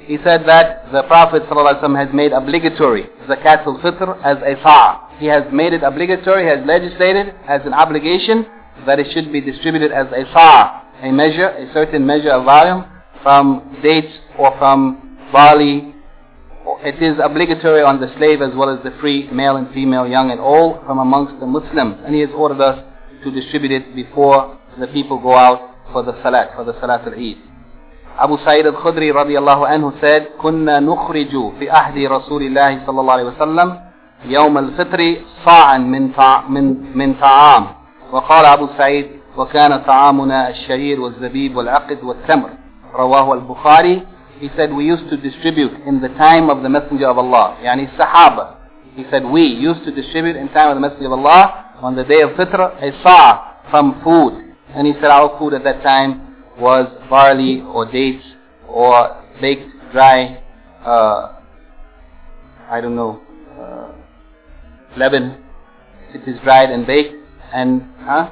He 0.06 0.18
said 0.22 0.46
that 0.46 0.92
the 0.92 1.02
Prophet 1.04 1.42
ﷺ 1.50 1.96
has 1.98 2.14
made 2.14 2.32
obligatory 2.32 3.08
zakat 3.28 3.66
al-fitr 3.66 4.16
as 4.24 4.38
a 4.38 4.54
sa'. 4.62 5.18
He 5.18 5.26
has 5.26 5.42
made 5.52 5.72
it 5.72 5.82
obligatory, 5.82 6.46
has 6.46 6.64
legislated 6.64 7.34
as 7.48 7.62
an 7.64 7.74
obligation 7.74 8.46
that 8.86 9.00
it 9.00 9.06
should 9.12 9.32
be 9.32 9.40
distributed 9.40 9.90
as 9.90 10.06
a 10.12 10.24
sa', 10.32 10.82
a 11.02 11.10
measure, 11.10 11.48
a 11.48 11.72
certain 11.72 12.06
measure 12.06 12.30
of 12.30 12.44
volume 12.44 12.84
from 13.22 13.78
dates 13.82 14.12
or 14.38 14.56
from 14.58 15.18
barley 15.32 15.92
it 16.83 17.01
is 17.01 17.17
obligatory 17.23 17.81
on 17.81 17.99
the 17.99 18.07
slave 18.17 18.41
as 18.41 18.53
well 18.55 18.69
as 18.69 18.83
the 18.83 18.91
free, 18.99 19.29
male 19.31 19.55
and 19.55 19.71
female, 19.73 20.07
young 20.07 20.31
and 20.31 20.39
old, 20.39 20.85
from 20.85 20.99
amongst 20.99 21.39
the 21.39 21.45
Muslims. 21.47 21.97
And 22.05 22.13
he 22.13 22.21
has 22.21 22.29
ordered 22.35 22.61
us 22.61 22.83
to 23.23 23.31
distribute 23.31 23.71
it 23.71 23.95
before 23.95 24.57
the 24.79 24.87
people 24.87 25.19
go 25.19 25.35
out 25.35 25.59
for 25.91 26.03
the 26.03 26.13
salat, 26.23 26.51
for 26.55 26.63
the 26.63 26.79
salat 26.79 27.01
al-Eid. 27.07 27.37
Abu 28.19 28.37
Sa'id 28.43 28.65
al-Khudri 28.65 29.11
radiallahu 29.13 29.65
anhu 29.69 29.99
said, 30.01 30.27
كنا 30.41 30.79
نخرج 30.79 31.53
في 31.59 31.69
عهد 31.69 31.97
رسول 31.97 32.41
الله 32.43 32.85
صلى 32.85 32.99
الله 33.01 33.13
عليه 33.13 33.23
وسلم 33.23 33.79
يوم 34.25 34.57
الفطر 34.57 35.17
صاعا 35.45 35.77
من 35.77 36.11
من 36.49 36.97
من 36.97 37.13
طعام 37.13 37.67
وقال 38.11 38.45
أبو 38.45 38.67
سعيد 38.77 39.07
وكان 39.37 39.81
طعامنا 39.81 40.49
الشعير 40.49 41.01
والزبيب 41.01 41.57
والعقد 41.57 42.03
والتمر 42.03 42.49
رواه 42.95 43.33
البخاري 43.33 44.03
he 44.38 44.50
said 44.56 44.72
we 44.72 44.84
used 44.84 45.08
to 45.10 45.16
distribute 45.16 45.72
in 45.86 46.00
the 46.00 46.08
time 46.08 46.50
of 46.50 46.62
the 46.62 46.68
Messenger 46.68 47.08
of 47.08 47.18
Allah, 47.18 47.58
yani 47.62 47.94
Sahaba. 47.96 48.56
He 48.94 49.04
said, 49.10 49.24
we 49.26 49.42
used 49.42 49.84
to 49.84 49.92
distribute 49.92 50.36
in 50.36 50.48
time 50.48 50.70
of 50.70 50.76
the 50.76 50.80
Messenger 50.80 51.06
of 51.06 51.12
Allah 51.12 51.74
on 51.82 51.96
the 51.96 52.04
day 52.04 52.22
of 52.22 52.30
Fitr 52.30 52.58
a 52.82 53.02
sa' 53.02 53.70
from 53.70 54.00
food. 54.02 54.54
And 54.70 54.86
he 54.86 54.94
said 54.94 55.10
our 55.10 55.38
food 55.38 55.52
at 55.52 55.64
that 55.64 55.82
time 55.82 56.34
was 56.58 56.86
barley 57.10 57.60
or 57.60 57.90
dates 57.90 58.24
or 58.66 59.22
baked 59.40 59.68
dry, 59.92 60.42
uh, 60.84 61.40
I 62.70 62.80
don't 62.80 62.96
know, 62.96 63.20
uh, 63.60 64.98
leaven. 64.98 65.44
It 66.14 66.26
is 66.26 66.40
dried 66.42 66.70
and 66.70 66.86
baked 66.86 67.14
and 67.52 67.82
huh? 68.00 68.30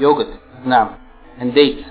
yogurt. 0.00 0.40
Now, 0.66 0.98
and 1.38 1.54
dates. 1.54 1.86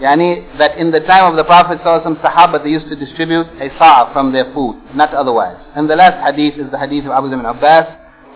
يعني 0.00 0.58
that 0.58 0.76
in 0.78 0.90
the 0.90 1.00
time 1.00 1.30
of 1.30 1.36
the 1.36 1.44
Prophet 1.44 1.78
صلى 1.82 1.84
الله 1.84 2.02
some 2.02 2.16
Sahaba 2.16 2.62
they 2.62 2.70
used 2.70 2.88
to 2.88 2.96
distribute 2.96 3.46
a 3.60 3.68
sa'a 3.78 4.12
from 4.12 4.32
their 4.32 4.52
food, 4.52 4.76
not 4.94 5.14
otherwise. 5.14 5.56
And 5.74 5.88
the 5.88 5.96
last 5.96 6.24
hadith 6.24 6.58
is 6.58 6.70
the 6.70 6.78
hadith 6.78 7.04
of 7.06 7.12
Abu 7.12 7.28
Zamin 7.28 7.48
Abbas 7.48 7.86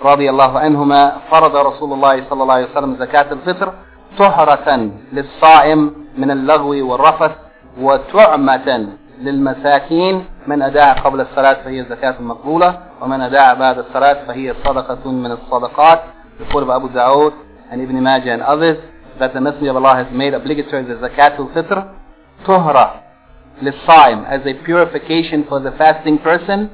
رضي 0.03 0.31
الله 0.31 0.59
عنهما 0.59 1.13
فرض 1.31 1.57
رسول 1.57 1.93
الله 1.93 2.25
صلى 2.31 2.43
الله 2.43 2.55
عليه 2.55 2.71
وسلم 2.71 2.97
زكاة 2.97 3.33
الفطر 3.33 3.73
طهرة 4.19 4.91
للصائم 5.13 5.95
من 6.19 6.31
اللغو 6.31 6.91
والرفث 6.91 7.33
وتعمة 7.81 8.87
للمساكين. 9.21 10.25
من 10.47 10.63
أداع 10.63 10.93
قبل 10.93 11.21
الصلاة 11.21 11.53
فهي 11.65 11.85
زكاة 11.85 12.15
مقبولة 12.21 12.79
ومن 13.01 13.21
أداع 13.21 13.55
بعد 13.55 13.79
الصلاة 13.79 14.25
فهي 14.27 14.55
صدقة 14.65 15.11
من 15.11 15.33
الصدقات. 15.33 16.01
يقول 16.41 16.71
أبو 16.71 16.87
داود 16.87 17.33
and 17.71 17.81
Ibn 17.83 18.03
Majah 18.03 18.33
and 18.33 18.43
others. 18.43 18.79
that 19.20 19.34
the 19.34 19.42
Messenger 19.42 19.70
of 19.72 19.76
Allah 19.78 20.04
has 20.04 20.14
made 20.14 20.34
obligatory 20.34 20.84
the 20.86 20.96
zakatul 20.96 21.54
fitr 21.54 21.94
tuhra 22.46 23.02
للصائم 23.62 24.26
as 24.28 24.42
a 24.46 24.54
purification 24.66 25.46
for 25.48 25.60
the 25.60 25.72
fasting 25.78 26.18
person 26.20 26.70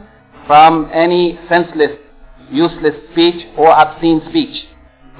from 0.48 0.90
any 0.94 1.40
senseless 1.48 1.92
useless 2.50 2.96
speech 3.12 3.46
or 3.58 3.70
obscene 3.72 4.22
speech 4.30 4.66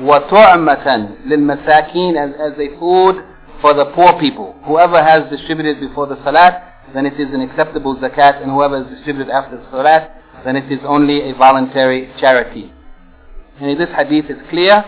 وَتُعْمَةً 0.02 1.28
لِلْمَسَاكِينَ 1.28 2.18
as, 2.18 2.34
as 2.40 2.58
a 2.58 2.80
food 2.80 3.24
for 3.62 3.74
the 3.74 3.86
poor 3.94 4.20
people. 4.20 4.56
Whoever 4.66 5.04
has 5.04 5.30
distributed 5.30 5.80
before 5.80 6.08
the 6.08 6.16
salat, 6.24 6.64
then 6.94 7.06
it 7.06 7.20
is 7.20 7.32
an 7.34 7.42
acceptable 7.42 7.96
zakat, 7.98 8.42
and 8.42 8.52
whoever 8.52 8.84
has 8.84 8.92
distributed 8.96 9.32
after 9.32 9.58
the 9.58 9.66
salat, 9.70 10.12
then 10.44 10.56
it 10.56 10.72
is 10.72 10.80
only 10.86 11.30
a 11.30 11.36
voluntary 11.36 12.12
charity. 12.20 12.74
And 13.60 13.70
in 13.70 13.78
this 13.78 13.90
hadith 13.96 14.26
is 14.30 14.38
clear 14.50 14.84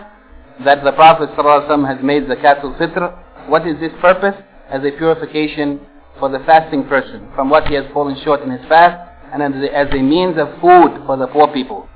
that 0.65 0.83
the 0.83 0.91
Prophet 0.91 1.29
ﷺ 1.37 1.87
has 1.87 2.03
made 2.03 2.23
zakatul 2.23 2.77
fitr. 2.77 3.49
What 3.49 3.67
is 3.67 3.79
this 3.79 3.91
purpose? 4.01 4.35
As 4.69 4.81
a 4.83 4.91
purification 4.97 5.79
for 6.19 6.29
the 6.29 6.39
fasting 6.45 6.85
person 6.85 7.27
from 7.35 7.49
what 7.49 7.67
he 7.67 7.75
has 7.75 7.85
fallen 7.93 8.17
short 8.23 8.41
in 8.41 8.51
his 8.51 8.61
fast, 8.67 9.09
and 9.33 9.41
as 9.41 9.87
a, 9.91 10.01
means 10.01 10.37
of 10.37 10.47
food 10.61 11.01
for 11.05 11.17
the 11.17 11.27
poor 11.27 11.47
people. 11.53 11.87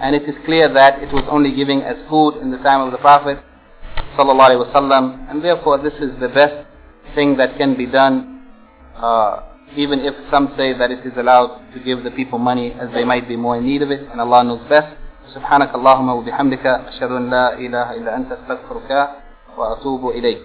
And 0.00 0.14
it 0.14 0.22
is 0.28 0.34
clear 0.44 0.72
that 0.74 1.02
it 1.02 1.12
was 1.12 1.24
only 1.30 1.54
giving 1.54 1.82
as 1.82 1.96
food 2.08 2.36
in 2.40 2.50
the 2.50 2.58
time 2.58 2.80
of 2.80 2.92
the 2.92 2.98
Prophet 2.98 3.38
Wasallam 4.18 5.30
and 5.30 5.42
therefore 5.44 5.78
this 5.78 5.92
is 5.94 6.10
the 6.20 6.28
best 6.28 6.66
thing 7.14 7.36
that 7.36 7.56
can 7.56 7.76
be 7.76 7.86
done 7.86 8.42
uh, 8.96 9.42
even 9.76 10.00
if 10.00 10.14
some 10.30 10.52
say 10.56 10.76
that 10.76 10.90
it 10.90 11.04
is 11.06 11.12
allowed 11.16 11.60
to 11.72 11.80
give 11.80 12.02
the 12.04 12.10
people 12.10 12.38
money 12.38 12.72
as 12.80 12.88
they 12.94 13.04
might 13.04 13.28
be 13.28 13.36
more 13.36 13.56
in 13.56 13.64
need 13.66 13.82
of 13.82 13.90
it 13.90 14.00
and 14.10 14.20
Allah 14.20 14.44
knows 14.44 14.68
best 14.68 14.96
سبحانك 15.33 15.75
اللهم 15.75 16.09
وبحمدك 16.09 16.65
أشهد 16.65 17.11
أن 17.11 17.29
لا 17.29 17.53
إله 17.57 17.87
إلا 17.97 18.15
أنت 18.15 18.31
أستغفرك 18.31 19.09
وأتوب 19.57 20.09
إليك 20.09 20.41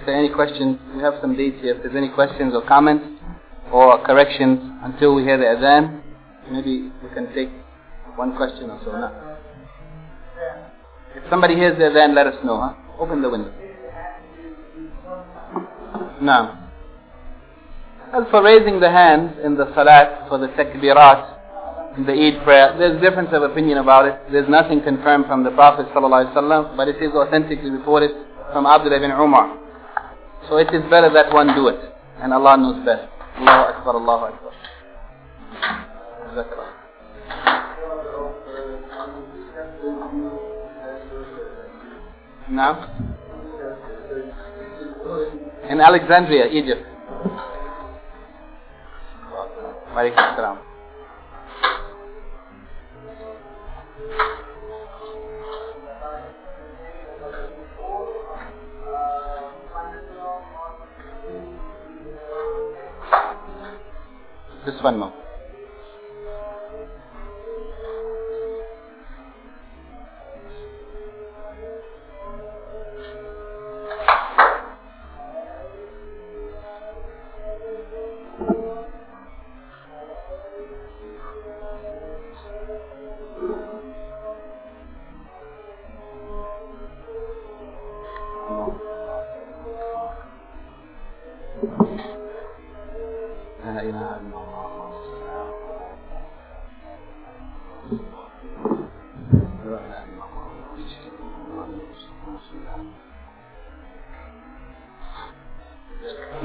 If 0.00 0.06
there 0.06 0.16
are 0.16 0.18
any 0.18 0.28
questions, 0.32 0.78
we 0.94 1.02
have 1.02 1.14
some 1.20 1.36
dates 1.36 1.60
here. 1.60 1.74
If 1.74 1.82
there's 1.82 1.96
any 1.96 2.08
questions 2.08 2.54
or 2.54 2.62
comments 2.66 3.04
or 3.72 4.02
corrections 4.04 4.60
until 4.82 5.14
we 5.14 5.22
hear 5.22 5.36
the 5.38 5.44
adhan, 5.44 6.00
maybe 6.50 6.90
we 7.02 7.08
can 7.14 7.32
take 7.34 7.48
one 8.16 8.36
question 8.36 8.70
or 8.70 8.80
so. 8.84 8.92
No. 8.92 9.36
If 11.16 11.22
somebody 11.30 11.54
hears 11.54 11.76
the 11.78 11.84
adhan, 11.84 12.14
let 12.14 12.26
us 12.26 12.34
know. 12.44 12.60
Huh? 12.60 12.74
Open 12.98 13.22
the 13.22 13.30
window. 13.30 13.52
Now, 16.20 16.70
as 18.12 18.24
for 18.30 18.42
raising 18.42 18.80
the 18.80 18.90
hands 18.90 19.38
in 19.44 19.56
the 19.56 19.72
salat 19.74 20.28
for 20.28 20.38
the 20.38 20.48
takbirat, 20.48 21.34
in 21.34 21.37
the 21.97 22.13
Eid 22.13 22.43
prayer, 22.43 22.75
there's 22.77 23.01
difference 23.01 23.29
of 23.33 23.43
opinion 23.43 23.79
about 23.79 24.05
it. 24.05 24.15
There's 24.31 24.47
nothing 24.47 24.81
confirmed 24.81 25.25
from 25.25 25.43
the 25.43 25.51
Prophet 25.51 25.87
ﷺ, 25.93 26.77
but 26.77 26.87
it 26.87 27.01
is 27.01 27.11
authentically 27.13 27.69
reported 27.71 28.11
from 28.53 28.65
Abdullah 28.65 28.97
ibn 28.97 29.11
Umar. 29.11 29.57
So 30.49 30.57
it 30.57 30.73
is 30.73 30.83
better 30.89 31.11
that 31.13 31.33
one 31.33 31.47
do 31.55 31.67
it. 31.67 31.79
And 32.21 32.33
Allah 32.33 32.57
knows 32.57 32.85
best. 32.85 33.07
Allahu 33.39 33.73
Akbar, 33.73 33.95
Allahu 33.95 34.25
Akbar. 34.25 34.53
Now, 42.49 42.89
in 45.69 45.79
Alexandria, 45.79 46.47
Egypt. 46.47 46.83
Just 64.65 64.83
one 64.83 64.99
more. 64.99 65.28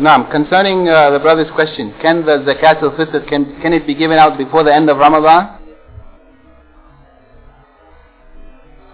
Now, 0.05 0.31
concerning 0.31 0.87
uh, 0.87 1.13
the 1.13 1.19
brother's 1.19 1.51
question, 1.53 1.95
can 2.03 2.27
the 2.27 2.45
zakat 2.45 2.83
al-fitr, 2.83 3.27
can, 3.27 3.59
can 3.63 3.73
it 3.73 3.87
be 3.87 3.95
given 3.95 4.19
out 4.19 4.37
before 4.37 4.63
the 4.63 4.71
end 4.71 4.91
of 4.91 4.99
Ramadan? 4.99 5.59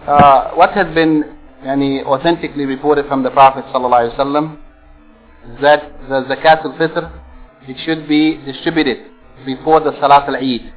Uh, 0.07 0.51
what 0.51 0.71
has 0.71 0.87
been 0.95 1.35
yani, 1.65 2.05
authentically 2.05 2.63
reported 2.65 3.07
from 3.09 3.23
the 3.23 3.29
Prophet 3.29 3.65
ﷺ 3.75 4.57
is 5.53 5.61
that 5.61 5.91
the 6.07 6.23
zakat 6.33 6.63
al-fitr, 6.63 7.11
it 7.67 7.75
should 7.83 8.07
be 8.07 8.37
distributed 8.45 9.11
before 9.45 9.81
the 9.81 9.91
Salat 9.99 10.29
al-Eid. 10.29 10.71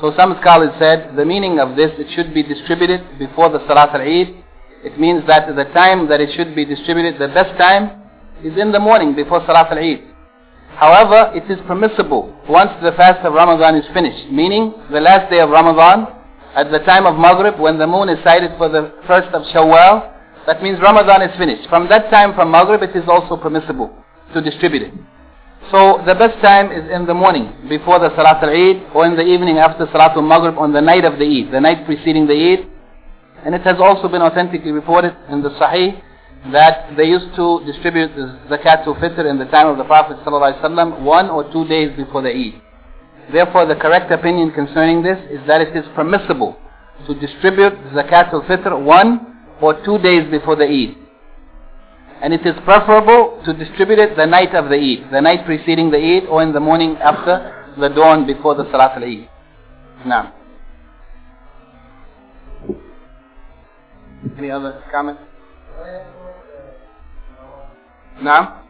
So 0.00 0.12
some 0.16 0.36
scholars 0.40 0.74
said 0.80 1.14
the 1.14 1.24
meaning 1.24 1.60
of 1.60 1.76
this, 1.76 1.92
it 2.00 2.08
should 2.16 2.34
be 2.34 2.42
distributed 2.42 3.16
before 3.16 3.48
the 3.48 3.64
Salat 3.68 3.90
al-Eid. 3.94 4.42
It 4.82 4.98
means 4.98 5.24
that 5.28 5.46
the 5.54 5.66
time 5.72 6.08
that 6.08 6.20
it 6.20 6.34
should 6.34 6.56
be 6.56 6.64
distributed, 6.64 7.20
the 7.20 7.28
best 7.32 7.56
time 7.56 7.97
is 8.44 8.56
in 8.58 8.72
the 8.72 8.78
morning 8.78 9.14
before 9.14 9.40
Salat 9.46 9.70
al-Eid. 9.72 10.04
However, 10.76 11.32
it 11.34 11.50
is 11.50 11.58
permissible 11.66 12.34
once 12.48 12.70
the 12.82 12.92
fast 12.92 13.24
of 13.26 13.32
Ramadan 13.32 13.74
is 13.74 13.84
finished, 13.92 14.30
meaning 14.30 14.74
the 14.92 15.00
last 15.00 15.30
day 15.30 15.40
of 15.40 15.50
Ramadan, 15.50 16.06
at 16.54 16.70
the 16.70 16.78
time 16.80 17.06
of 17.06 17.18
Maghrib, 17.18 17.58
when 17.58 17.78
the 17.78 17.86
moon 17.86 18.08
is 18.08 18.22
sighted 18.22 18.52
for 18.56 18.68
the 18.68 18.94
first 19.06 19.28
of 19.34 19.42
Shawwal, 19.54 20.14
that 20.46 20.62
means 20.62 20.78
Ramadan 20.80 21.22
is 21.22 21.36
finished. 21.36 21.68
From 21.68 21.88
that 21.88 22.10
time, 22.10 22.34
from 22.34 22.50
Maghrib, 22.50 22.82
it 22.82 22.96
is 22.96 23.04
also 23.08 23.36
permissible 23.36 23.90
to 24.34 24.40
distribute 24.40 24.82
it. 24.82 24.94
So 25.70 26.00
the 26.06 26.14
best 26.14 26.40
time 26.40 26.72
is 26.72 26.88
in 26.90 27.06
the 27.06 27.14
morning, 27.14 27.52
before 27.68 27.98
the 27.98 28.14
Salat 28.16 28.42
al-Eid, 28.42 28.94
or 28.94 29.04
in 29.04 29.16
the 29.16 29.26
evening 29.26 29.58
after 29.58 29.86
Salat 29.92 30.16
al-Maghrib, 30.16 30.56
on 30.58 30.72
the 30.72 30.80
night 30.80 31.04
of 31.04 31.18
the 31.18 31.26
Eid, 31.26 31.52
the 31.52 31.60
night 31.60 31.84
preceding 31.84 32.26
the 32.26 32.34
Eid. 32.34 32.66
And 33.44 33.54
it 33.54 33.62
has 33.62 33.76
also 33.78 34.08
been 34.08 34.22
authentically 34.22 34.72
reported 34.72 35.14
in 35.28 35.42
the 35.42 35.50
Sahih 35.50 36.02
that 36.52 36.96
they 36.96 37.04
used 37.04 37.34
to 37.36 37.60
distribute 37.66 38.14
the 38.16 38.38
zakatul 38.48 38.98
fitr 39.00 39.28
in 39.28 39.38
the 39.38 39.44
time 39.46 39.66
of 39.66 39.76
the 39.76 39.84
Prophet 39.84 40.16
ﷺ 40.24 41.00
one 41.02 41.28
or 41.30 41.50
two 41.52 41.66
days 41.68 41.94
before 41.96 42.22
the 42.22 42.30
Eid. 42.30 42.60
Therefore, 43.32 43.66
the 43.66 43.74
correct 43.74 44.10
opinion 44.10 44.52
concerning 44.52 45.02
this 45.02 45.18
is 45.30 45.40
that 45.46 45.60
it 45.60 45.76
is 45.76 45.84
permissible 45.94 46.56
to 47.06 47.14
distribute 47.14 47.74
zakat 47.92 48.32
al 48.32 48.42
fitr 48.42 48.72
one 48.82 49.38
or 49.60 49.74
two 49.84 49.98
days 49.98 50.30
before 50.30 50.56
the 50.56 50.64
Eid. 50.64 50.96
And 52.22 52.32
it 52.32 52.44
is 52.46 52.54
preferable 52.64 53.40
to 53.44 53.52
distribute 53.52 53.98
it 53.98 54.16
the 54.16 54.26
night 54.26 54.54
of 54.54 54.70
the 54.70 54.76
Eid, 54.76 55.12
the 55.12 55.20
night 55.20 55.44
preceding 55.44 55.90
the 55.90 55.98
Eid 55.98 56.26
or 56.28 56.42
in 56.42 56.52
the 56.52 56.60
morning 56.60 56.96
after 56.96 57.54
the 57.78 57.88
dawn 57.88 58.26
before 58.26 58.54
the 58.54 58.64
Salat 58.70 58.96
al-Eid. 58.96 59.28
Now. 60.06 60.34
Any 64.36 64.50
other 64.50 64.82
comments? 64.90 65.22
Uh, 65.78 66.17
now? 68.22 68.62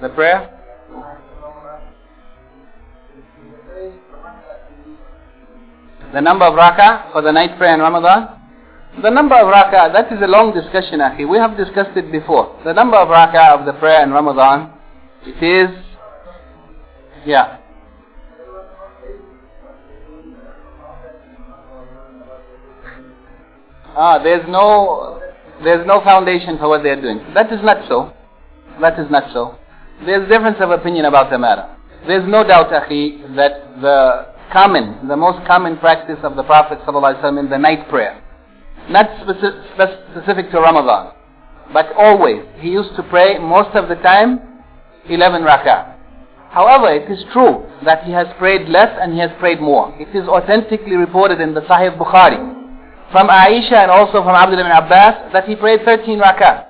The 0.00 0.08
prayer? 0.10 0.54
The 6.12 6.20
number 6.20 6.46
of 6.46 6.54
rak'ah 6.54 7.12
for 7.12 7.20
the 7.20 7.32
night 7.32 7.58
prayer 7.58 7.74
in 7.74 7.80
Ramadan? 7.80 8.38
The 9.02 9.10
number 9.10 9.34
of 9.34 9.46
rak'ah, 9.52 9.92
that 9.92 10.10
is 10.10 10.22
a 10.22 10.26
long 10.26 10.54
discussion, 10.54 11.00
Akhi. 11.00 11.28
We 11.28 11.36
have 11.36 11.56
discussed 11.56 11.96
it 11.96 12.10
before. 12.10 12.58
The 12.64 12.72
number 12.72 12.96
of 12.96 13.08
rak'ah 13.08 13.60
of 13.60 13.66
the 13.66 13.74
prayer 13.74 14.02
in 14.02 14.10
Ramadan, 14.10 14.72
it 15.26 15.42
is, 15.42 15.68
yeah. 17.26 17.58
Ah, 23.94 24.22
there's 24.22 24.48
no, 24.48 25.20
there's 25.62 25.86
no 25.86 26.00
foundation 26.02 26.58
for 26.58 26.68
what 26.68 26.82
they're 26.82 27.00
doing. 27.00 27.18
That 27.34 27.52
is 27.52 27.60
not 27.62 27.88
so. 27.88 28.12
That 28.80 28.98
is 28.98 29.10
not 29.10 29.32
so. 29.32 29.56
There's 30.04 30.28
difference 30.28 30.58
of 30.60 30.70
opinion 30.70 31.06
about 31.06 31.30
the 31.30 31.38
matter. 31.38 31.68
There's 32.06 32.28
no 32.28 32.44
doubt, 32.46 32.70
Akhi, 32.70 33.34
that 33.34 33.80
the 33.80 34.26
common, 34.52 35.08
the 35.08 35.16
most 35.16 35.44
common 35.46 35.76
practice 35.78 36.18
of 36.22 36.36
the 36.36 36.44
Prophet 36.44 36.78
ﷺ 36.86 37.38
in 37.38 37.50
the 37.50 37.58
night 37.58 37.88
prayer. 37.88 38.22
Not 38.88 39.06
specific 39.20 40.50
to 40.52 40.60
Ramadan, 40.60 41.12
but 41.72 41.92
always. 41.96 42.42
He 42.60 42.70
used 42.70 42.94
to 42.96 43.02
pray 43.02 43.38
most 43.38 43.74
of 43.76 43.88
the 43.88 43.96
time 43.96 44.40
11 45.08 45.42
rak'ah. 45.42 45.96
However, 46.50 46.88
it 46.92 47.10
is 47.10 47.22
true 47.32 47.66
that 47.84 48.04
he 48.04 48.12
has 48.12 48.26
prayed 48.38 48.68
less 48.68 48.96
and 49.00 49.12
he 49.12 49.18
has 49.18 49.30
prayed 49.38 49.60
more. 49.60 49.94
It 49.98 50.16
is 50.16 50.26
authentically 50.28 50.96
reported 50.96 51.40
in 51.40 51.52
the 51.52 51.60
Sahih 51.62 51.98
Bukhari 51.98 52.57
from 53.12 53.28
Aisha 53.28 53.72
and 53.72 53.90
also 53.90 54.22
from 54.22 54.34
Abdullah 54.34 54.60
ibn 54.60 54.72
Abbas 54.72 55.32
that 55.32 55.44
he 55.48 55.56
prayed 55.56 55.80
13 55.84 56.18
rak'ah. 56.18 56.66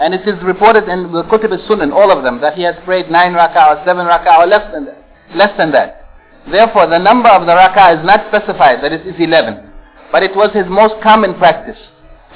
And 0.00 0.14
it 0.14 0.26
is 0.28 0.40
reported 0.44 0.88
in 0.88 1.10
the 1.10 1.24
Kutub 1.24 1.50
al-Sunan, 1.50 1.92
all 1.92 2.12
of 2.16 2.22
them, 2.22 2.40
that 2.40 2.54
he 2.54 2.62
has 2.62 2.76
prayed 2.84 3.10
9 3.10 3.32
rak'ah 3.32 3.82
or 3.82 3.84
7 3.84 4.06
rak'ah 4.06 4.38
or 4.38 4.46
less 4.46 4.72
than 4.72 4.84
that. 4.86 5.04
Less 5.34 5.56
than 5.58 5.72
that. 5.72 6.06
Therefore, 6.50 6.86
the 6.86 6.98
number 6.98 7.28
of 7.28 7.46
the 7.46 7.52
rak'ah 7.52 7.98
is 7.98 8.06
not 8.06 8.26
specified, 8.28 8.82
that 8.84 8.92
it 8.92 9.06
is 9.06 9.16
11. 9.18 9.68
But 10.12 10.22
it 10.22 10.36
was 10.36 10.50
his 10.54 10.66
most 10.68 10.94
common 11.02 11.34
practice. 11.34 11.78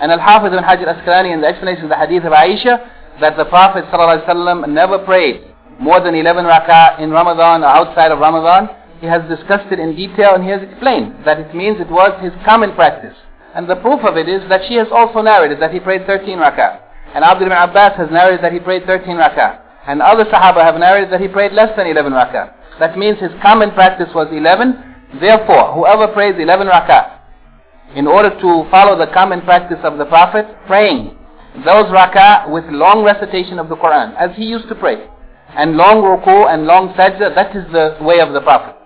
And 0.01 0.11
Al-Hafiz 0.11 0.53
ibn 0.53 0.65
Hajar 0.65 0.91
Asqalani 0.91 1.33
in 1.33 1.41
the 1.41 1.47
explanation 1.47 1.85
of 1.85 1.91
the 1.91 1.97
hadith 1.97 2.25
of 2.25 2.33
Aisha, 2.33 2.83
that 3.21 3.37
the 3.37 3.45
Prophet 3.45 3.85
ﷺ 3.93 4.69
never 4.69 4.99
prayed 4.99 5.45
more 5.79 6.01
than 6.01 6.15
11 6.15 6.45
rak'ah 6.45 6.99
in 6.99 7.11
Ramadan 7.11 7.63
or 7.63 7.69
outside 7.69 8.11
of 8.11 8.19
Ramadan. 8.19 8.69
He 9.03 9.09
has 9.09 9.27
discussed 9.29 9.67
it 9.73 9.81
in 9.81 9.97
detail 9.97 10.37
and 10.39 10.45
he 10.45 10.51
has 10.51 10.63
explained 10.63 11.27
that 11.27 11.41
it 11.41 11.53
means 11.57 11.81
it 11.81 11.91
was 11.91 12.15
his 12.23 12.31
common 12.47 12.73
practice. 12.79 13.19
And 13.53 13.69
the 13.69 13.75
proof 13.75 13.99
of 14.07 14.17
it 14.17 14.29
is 14.29 14.49
that 14.49 14.63
she 14.69 14.75
has 14.77 14.87
also 14.95 15.23
narrated 15.23 15.59
that 15.61 15.75
he 15.75 15.81
prayed 15.81 16.07
13 16.07 16.39
rak'ah. 16.39 16.79
And 17.13 17.25
Abdul 17.25 17.49
ibn 17.49 17.59
Abbas 17.59 17.99
has 17.99 18.11
narrated 18.13 18.45
that 18.45 18.53
he 18.53 18.61
prayed 18.61 18.87
13 18.87 19.17
rak'ah. 19.17 19.59
And 19.89 20.01
other 20.01 20.25
Sahaba 20.27 20.63
have 20.63 20.79
narrated 20.79 21.13
that 21.13 21.21
he 21.21 21.27
prayed 21.27 21.51
less 21.51 21.77
than 21.77 21.89
11 21.89 22.13
rak'ah. 22.13 22.79
That 22.79 22.97
means 22.97 23.19
his 23.19 23.33
common 23.43 23.73
practice 23.73 24.09
was 24.15 24.29
11. 24.31 25.19
Therefore, 25.19 25.75
whoever 25.75 26.07
prays 26.15 26.37
11 26.39 26.69
rak'ah, 26.69 27.19
in 27.97 28.07
order 28.07 28.31
to 28.31 28.71
follow 28.71 28.97
the 28.97 29.13
common 29.13 29.43
practice 29.43 29.81
of 29.83 29.99
the 29.99 30.07
Prophet, 30.07 30.47
praying 30.69 31.19
those 31.67 31.91
rak'ah 31.91 32.49
with 32.51 32.65
long 32.71 33.03
recitation 33.03 33.59
of 33.59 33.69
the 33.69 33.77
Quran, 33.77 34.15
as 34.15 34.31
he 34.37 34.45
used 34.45 34.69
to 34.69 34.77
pray, 34.77 35.09
and 35.57 35.77
long 35.77 36.01
ruku 36.03 36.47
and 36.49 36.67
long 36.67 36.95
sajda, 36.95 37.35
that 37.35 37.55
is 37.57 37.67
the 37.73 37.99
way 38.01 38.21
of 38.21 38.33
the 38.33 38.41
Prophet. 38.41 38.77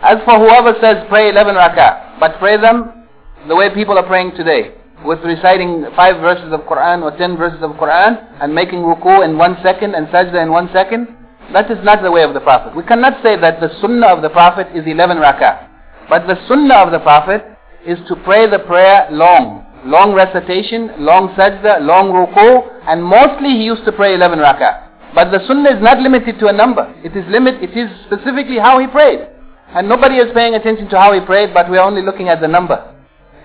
As 0.00 0.18
for 0.24 0.38
whoever 0.38 0.74
says 0.80 1.04
pray 1.08 1.30
11 1.30 1.56
rak'ah, 1.56 2.20
but 2.20 2.38
pray 2.38 2.56
them 2.56 3.06
the 3.48 3.56
way 3.56 3.74
people 3.74 3.98
are 3.98 4.06
praying 4.06 4.32
today, 4.36 4.74
with 5.04 5.18
reciting 5.24 5.86
5 5.96 6.20
verses 6.20 6.52
of 6.52 6.60
Quran 6.70 7.02
or 7.02 7.16
10 7.16 7.36
verses 7.36 7.62
of 7.62 7.72
Quran, 7.72 8.14
and 8.40 8.54
making 8.54 8.80
ruku 8.80 9.24
in 9.24 9.36
1 9.36 9.56
second 9.62 9.94
and 9.94 10.06
sajda 10.08 10.40
in 10.40 10.52
1 10.52 10.70
second, 10.72 11.08
that 11.52 11.70
is 11.70 11.78
not 11.82 12.02
the 12.02 12.10
way 12.10 12.22
of 12.22 12.32
the 12.32 12.40
Prophet. 12.40 12.76
We 12.76 12.84
cannot 12.84 13.22
say 13.22 13.34
that 13.40 13.58
the 13.58 13.70
sunnah 13.80 14.06
of 14.08 14.22
the 14.22 14.30
Prophet 14.30 14.68
is 14.74 14.86
11 14.86 15.16
rak'ah. 15.18 15.66
But 16.08 16.26
the 16.26 16.36
sunnah 16.46 16.76
of 16.76 16.92
the 16.92 17.00
Prophet 17.00 17.44
is 17.84 17.98
to 18.06 18.14
pray 18.22 18.48
the 18.48 18.60
prayer 18.60 19.08
long. 19.10 19.66
Long 19.84 20.12
recitation, 20.12 20.92
long 20.98 21.34
sajda, 21.34 21.80
long 21.80 22.12
ruku, 22.12 22.62
and 22.86 23.02
mostly 23.02 23.50
he 23.50 23.64
used 23.64 23.84
to 23.84 23.92
pray 23.92 24.14
11 24.14 24.38
rak'ah. 24.38 25.14
But 25.14 25.30
the 25.30 25.44
sunnah 25.46 25.74
is 25.74 25.82
not 25.82 25.98
limited 25.98 26.38
to 26.38 26.46
a 26.48 26.52
number. 26.52 26.92
It 27.02 27.16
is 27.16 27.24
limit, 27.28 27.62
it 27.62 27.76
is 27.76 27.88
specifically 28.06 28.58
how 28.58 28.78
he 28.78 28.86
prayed. 28.86 29.26
And 29.74 29.88
nobody 29.88 30.16
is 30.16 30.32
paying 30.34 30.54
attention 30.54 30.88
to 30.88 30.98
how 30.98 31.12
he 31.12 31.20
prayed, 31.20 31.52
but 31.52 31.70
we 31.70 31.76
are 31.76 31.86
only 31.86 32.02
looking 32.02 32.28
at 32.28 32.40
the 32.40 32.48
number. 32.48 32.94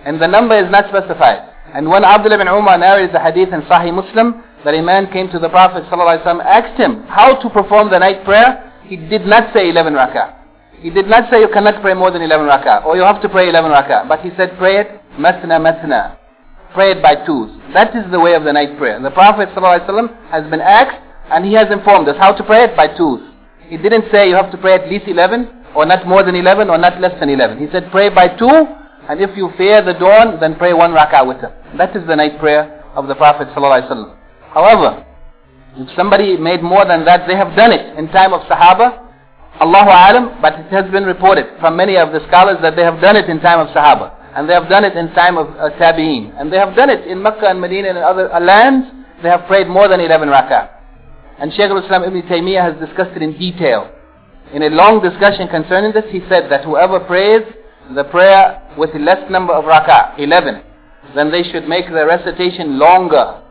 And 0.04 0.20
the 0.20 0.26
number 0.28 0.56
is 0.58 0.70
not 0.70 0.88
specified. 0.88 1.50
And 1.74 1.88
when 1.88 2.04
Abdullah 2.04 2.36
ibn 2.36 2.48
Umar 2.48 2.78
narrated 2.78 3.14
the 3.14 3.20
hadith 3.20 3.52
in 3.52 3.62
Sahih 3.62 3.92
Muslim, 3.92 4.42
that 4.64 4.74
a 4.74 4.82
man 4.82 5.12
came 5.12 5.28
to 5.30 5.38
the 5.38 5.48
Prophet 5.48 5.84
ﷺ, 5.90 6.44
asked 6.44 6.80
him 6.80 7.02
how 7.08 7.36
to 7.40 7.50
perform 7.50 7.90
the 7.90 7.98
night 7.98 8.24
prayer, 8.24 8.72
he 8.84 8.96
did 8.96 9.26
not 9.26 9.52
say 9.52 9.68
11 9.68 9.92
rak'ah. 9.92 10.36
He 10.80 10.90
did 10.90 11.06
not 11.06 11.30
say 11.30 11.40
you 11.40 11.48
cannot 11.48 11.80
pray 11.82 11.94
more 11.94 12.10
than 12.10 12.22
11 12.22 12.46
rak'ah, 12.46 12.84
or 12.84 12.96
you 12.96 13.02
have 13.02 13.20
to 13.22 13.28
pray 13.28 13.48
11 13.48 13.70
rak'ah. 13.70 14.08
But 14.08 14.20
he 14.20 14.30
said 14.36 14.56
pray 14.58 14.80
it, 14.80 14.88
masna 15.18 15.60
masna. 15.60 16.16
Pray 16.72 16.92
it 16.92 17.02
by 17.02 17.14
twos. 17.24 17.50
That 17.72 17.94
is 17.94 18.10
the 18.10 18.18
way 18.20 18.34
of 18.34 18.44
the 18.44 18.52
night 18.52 18.76
prayer. 18.78 19.00
The 19.00 19.10
Prophet 19.10 19.48
ﷺ 19.50 20.30
has 20.30 20.48
been 20.50 20.60
asked, 20.60 21.00
and 21.30 21.44
he 21.44 21.52
has 21.54 21.68
informed 21.70 22.08
us 22.08 22.16
how 22.18 22.32
to 22.32 22.42
pray 22.42 22.64
it 22.64 22.76
by 22.76 22.88
twos. 22.96 23.20
He 23.68 23.76
didn't 23.76 24.10
say 24.10 24.28
you 24.28 24.34
have 24.34 24.50
to 24.50 24.58
pray 24.58 24.74
at 24.74 24.88
least 24.88 25.06
11, 25.06 25.63
or 25.74 25.86
not 25.86 26.06
more 26.06 26.22
than 26.22 26.34
11, 26.34 26.70
or 26.70 26.78
not 26.78 27.00
less 27.00 27.18
than 27.20 27.28
11. 27.28 27.58
He 27.58 27.66
said 27.72 27.90
pray 27.90 28.08
by 28.08 28.28
two, 28.28 28.50
and 29.08 29.20
if 29.20 29.36
you 29.36 29.50
fear 29.58 29.82
the 29.82 29.92
dawn, 29.94 30.38
then 30.40 30.56
pray 30.56 30.72
one 30.72 30.92
rak'ah 30.92 31.24
witr. 31.24 31.52
That 31.76 31.94
is 31.96 32.06
the 32.06 32.16
night 32.16 32.38
prayer 32.38 32.82
of 32.94 33.08
the 33.08 33.14
Prophet 33.14 33.48
ﷺ. 33.48 34.16
However, 34.52 35.04
if 35.76 35.88
somebody 35.96 36.36
made 36.36 36.62
more 36.62 36.84
than 36.86 37.04
that, 37.04 37.26
they 37.26 37.34
have 37.36 37.56
done 37.56 37.72
it 37.72 37.98
in 37.98 38.08
time 38.08 38.32
of 38.32 38.40
Sahaba. 38.42 39.00
Allahu 39.60 39.90
Alam, 39.90 40.40
but 40.40 40.54
it 40.54 40.70
has 40.72 40.90
been 40.90 41.04
reported 41.04 41.46
from 41.60 41.76
many 41.76 41.96
of 41.96 42.12
the 42.12 42.20
scholars 42.28 42.58
that 42.62 42.76
they 42.76 42.82
have 42.82 43.00
done 43.00 43.16
it 43.16 43.28
in 43.28 43.40
time 43.40 43.60
of 43.60 43.68
Sahaba. 43.74 44.14
And 44.36 44.48
they 44.48 44.54
have 44.54 44.68
done 44.68 44.84
it 44.84 44.96
in 44.96 45.12
time 45.14 45.36
of 45.36 45.48
uh, 45.58 45.70
Tabi'een. 45.78 46.34
And 46.40 46.52
they 46.52 46.56
have 46.56 46.74
done 46.74 46.90
it 46.90 47.06
in 47.06 47.22
Mecca 47.22 47.46
and 47.46 47.60
Medina 47.60 47.90
and 47.90 47.98
other 47.98 48.32
uh, 48.32 48.40
lands. 48.40 48.88
They 49.22 49.28
have 49.28 49.46
prayed 49.46 49.68
more 49.68 49.86
than 49.86 50.00
11 50.00 50.28
rak'ah. 50.28 50.70
And 51.38 51.52
Shaykh 51.52 51.70
al-Islam 51.70 52.02
Ibn 52.04 52.22
Taymiyyah 52.22 52.74
has 52.74 52.88
discussed 52.88 53.14
it 53.16 53.22
in 53.22 53.38
detail. 53.38 53.90
In 54.54 54.62
a 54.62 54.70
long 54.70 55.02
discussion 55.02 55.48
concerning 55.48 55.92
this, 55.92 56.04
he 56.10 56.20
said 56.28 56.50
that 56.50 56.64
whoever 56.64 57.00
prays 57.00 57.42
the 57.94 58.04
prayer 58.04 58.62
with 58.78 58.90
less 58.94 59.28
number 59.30 59.52
of 59.52 59.64
rak'ah, 59.64 60.18
11, 60.18 60.62
then 61.14 61.30
they 61.30 61.42
should 61.42 61.68
make 61.68 61.86
the 61.86 62.06
recitation 62.06 62.78
longer 62.78 63.42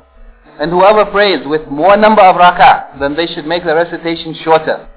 and 0.59 0.71
whoever 0.71 1.05
prays 1.05 1.39
with 1.45 1.67
more 1.67 1.97
number 1.97 2.21
of 2.21 2.35
rak'ah, 2.35 2.99
then 2.99 3.15
they 3.15 3.25
should 3.25 3.45
make 3.45 3.63
the 3.63 3.73
recitation 3.73 4.35
shorter. 4.43 4.87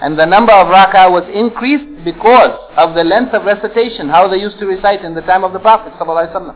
And 0.00 0.18
the 0.18 0.24
number 0.24 0.52
of 0.52 0.68
rak'ah 0.68 1.10
was 1.10 1.28
increased 1.32 2.04
because 2.04 2.56
of 2.76 2.94
the 2.94 3.04
length 3.04 3.34
of 3.34 3.44
recitation, 3.44 4.08
how 4.08 4.28
they 4.28 4.38
used 4.38 4.58
to 4.60 4.66
recite 4.66 5.04
in 5.04 5.14
the 5.14 5.20
time 5.22 5.44
of 5.44 5.52
the 5.52 5.58
Prophet 5.58 5.92
ﷺ. 6.00 6.54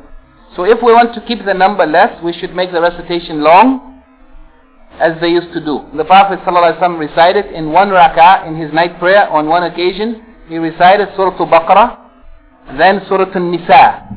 So 0.57 0.65
if 0.65 0.79
we 0.83 0.93
want 0.93 1.15
to 1.15 1.21
keep 1.23 1.45
the 1.45 1.55
number 1.55 1.87
less, 1.87 2.23
we 2.23 2.33
should 2.33 2.55
make 2.55 2.73
the 2.73 2.81
recitation 2.81 3.43
long, 3.43 3.92
as 5.01 5.21
they 5.21 5.29
used 5.29 5.53
to 5.53 5.61
do. 5.65 5.85
The 5.97 6.05
Prophet 6.05 6.41
ﷺ 6.41 6.99
recited 6.99 7.47
in 7.55 7.73
one 7.73 7.89
rak'ah 7.89 8.47
in 8.47 8.57
his 8.57 8.73
night 8.73 8.99
prayer 8.99 9.29
on 9.31 9.47
one 9.47 9.63
occasion, 9.65 10.23
he 10.49 10.59
recited 10.59 11.09
Surah 11.17 11.37
Al-Baqarah, 11.39 12.79
then 12.79 13.01
Surah 13.09 13.33
Al-Nisa, 13.35 14.09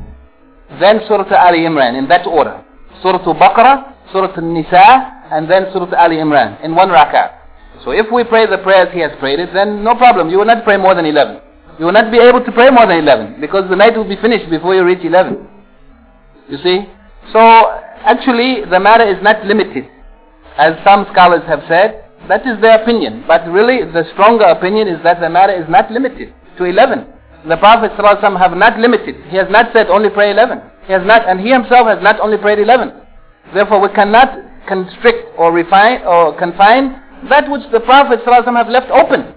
then 0.80 1.00
Surah 1.08 1.24
Ali 1.34 1.60
Imran, 1.60 1.98
in 1.98 2.08
that 2.08 2.26
order. 2.26 2.62
Surah 3.02 3.24
Al-Baqarah, 3.24 4.12
Surah 4.12 4.34
An-Nisa, 4.36 5.28
and 5.32 5.50
then 5.50 5.66
Surah 5.72 5.90
Ali 5.96 6.16
Imran 6.16 6.62
in 6.64 6.74
one 6.74 6.88
rak'ah. 6.88 7.36
So 7.84 7.90
if 7.92 8.06
we 8.12 8.24
pray 8.24 8.46
the 8.46 8.58
prayers 8.58 8.88
he 8.92 9.00
has 9.00 9.12
prayed 9.20 9.38
it, 9.38 9.50
then 9.52 9.84
no 9.84 9.94
problem. 9.94 10.28
You 10.30 10.38
will 10.38 10.44
not 10.46 10.64
pray 10.64 10.76
more 10.76 10.94
than 10.94 11.04
11. 11.06 11.40
You 11.78 11.84
will 11.84 11.92
not 11.92 12.10
be 12.10 12.18
able 12.18 12.42
to 12.44 12.52
pray 12.52 12.70
more 12.70 12.86
than 12.86 12.98
11 12.98 13.40
because 13.40 13.68
the 13.68 13.76
night 13.76 13.96
will 13.96 14.08
be 14.08 14.16
finished 14.16 14.48
before 14.50 14.74
you 14.74 14.82
reach 14.84 15.04
11. 15.04 15.46
You 16.48 16.58
see? 16.62 16.86
So 17.32 17.38
actually 18.02 18.64
the 18.68 18.80
matter 18.80 19.04
is 19.06 19.22
not 19.22 19.44
limited. 19.44 19.88
As 20.58 20.74
some 20.84 21.06
scholars 21.12 21.42
have 21.46 21.60
said, 21.68 22.04
that 22.28 22.46
is 22.46 22.60
their 22.60 22.80
opinion. 22.82 23.24
But 23.26 23.46
really 23.48 23.84
the 23.84 24.04
stronger 24.12 24.44
opinion 24.46 24.88
is 24.88 25.02
that 25.04 25.20
the 25.20 25.28
matter 25.28 25.52
is 25.52 25.68
not 25.68 25.90
limited 25.90 26.32
to 26.58 26.64
11. 26.64 27.06
The 27.48 27.56
Prophet 27.58 27.92
ﷺ 27.92 28.38
have 28.38 28.56
not 28.56 28.78
limited. 28.78 29.14
He 29.28 29.36
has 29.36 29.46
not 29.50 29.72
said 29.72 29.86
only 29.88 30.10
pray 30.10 30.30
11. 30.32 30.60
He 30.86 30.92
has 30.92 31.02
not, 31.06 31.28
and 31.28 31.38
he 31.40 31.50
himself 31.50 31.86
has 31.86 32.02
not 32.02 32.18
only 32.18 32.38
prayed 32.38 32.58
11. 32.58 32.92
Therefore, 33.54 33.80
we 33.80 33.88
cannot 33.94 34.34
constrict 34.66 35.30
or 35.38 35.52
refine 35.52 36.02
or 36.02 36.36
confine 36.36 37.00
that 37.30 37.48
which 37.50 37.62
the 37.70 37.80
Prophet 37.80 38.20
ﷺ 38.26 38.56
have 38.56 38.68
left 38.68 38.90
open. 38.90 39.32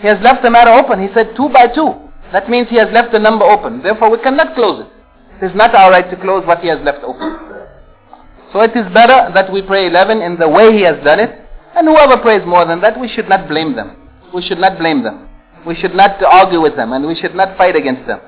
He 0.00 0.06
has 0.08 0.16
left 0.22 0.42
the 0.42 0.50
matter 0.50 0.70
open. 0.72 1.02
He 1.06 1.12
said 1.12 1.36
two 1.36 1.48
by 1.50 1.66
two. 1.68 1.92
That 2.32 2.48
means 2.48 2.68
he 2.70 2.76
has 2.76 2.88
left 2.92 3.12
the 3.12 3.18
number 3.18 3.44
open. 3.44 3.82
Therefore, 3.82 4.10
we 4.10 4.18
cannot 4.22 4.54
close 4.54 4.86
it. 4.86 5.44
It 5.44 5.50
is 5.50 5.56
not 5.56 5.74
our 5.74 5.90
right 5.90 6.08
to 6.10 6.16
close 6.16 6.46
what 6.46 6.60
he 6.60 6.68
has 6.68 6.78
left 6.84 7.04
open. 7.04 7.49
So 8.52 8.60
it 8.62 8.74
is 8.74 8.86
better 8.92 9.30
that 9.34 9.52
we 9.52 9.62
pray 9.62 9.86
11 9.86 10.22
in 10.22 10.36
the 10.38 10.48
way 10.48 10.72
he 10.72 10.82
has 10.82 11.02
done 11.04 11.20
it. 11.20 11.30
And 11.76 11.86
whoever 11.86 12.16
prays 12.18 12.42
more 12.46 12.66
than 12.66 12.80
that, 12.80 12.98
we 12.98 13.08
should 13.08 13.28
not 13.28 13.48
blame 13.48 13.76
them. 13.76 13.96
We 14.34 14.42
should 14.42 14.58
not 14.58 14.78
blame 14.78 15.02
them. 15.04 15.28
We 15.66 15.76
should 15.76 15.94
not 15.94 16.22
argue 16.22 16.60
with 16.60 16.74
them 16.74 16.92
and 16.92 17.06
we 17.06 17.14
should 17.14 17.34
not 17.34 17.56
fight 17.56 17.76
against 17.76 18.06
them. 18.06 18.20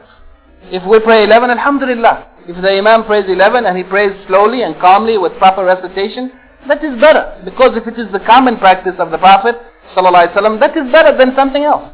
If 0.71 0.87
we 0.87 1.01
pray 1.01 1.25
11, 1.25 1.51
Alhamdulillah. 1.51 2.29
If 2.47 2.61
the 2.63 2.71
Imam 2.71 3.05
prays 3.05 3.25
11 3.29 3.67
and 3.67 3.77
he 3.77 3.83
prays 3.85 4.13
slowly 4.27 4.63
and 4.63 4.79
calmly 4.81 5.19
with 5.19 5.33
proper 5.39 5.65
recitation, 5.65 6.31
that 6.69 6.83
is 6.85 7.01
better. 7.01 7.41
Because 7.45 7.77
if 7.77 7.87
it 7.87 7.99
is 7.99 8.11
the 8.13 8.21
common 8.21 8.59
practice 8.59 8.95
of 8.99 9.11
the 9.11 9.19
Prophet 9.19 9.57
ﷺ, 9.97 10.61
that 10.61 10.77
is 10.77 10.91
better 10.93 11.17
than 11.17 11.35
something 11.35 11.63
else. 11.65 11.91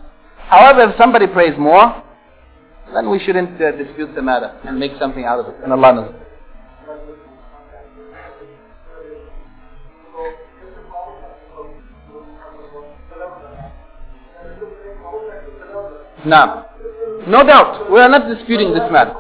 However, 0.49 0.91
if 0.91 0.97
somebody 0.99 1.27
prays 1.27 1.59
more, 1.59 2.03
then 2.93 3.11
we 3.11 3.19
shouldn't 3.21 3.61
uh, 3.61 3.73
dispute 3.73 4.15
the 4.15 4.23
matter 4.23 4.53
and 4.65 4.79
make 4.79 4.93
something 4.99 5.25
out 5.25 5.41
of 5.41 5.47
it. 5.47 5.57
And 5.63 5.73
Allah 5.73 5.95
knows. 5.95 6.15
Now, 16.27 16.67
no 17.27 17.45
doubt, 17.45 17.91
we 17.91 18.01
are 18.01 18.09
not 18.09 18.29
disputing 18.29 18.73
this 18.73 18.91
matter. 18.91 19.15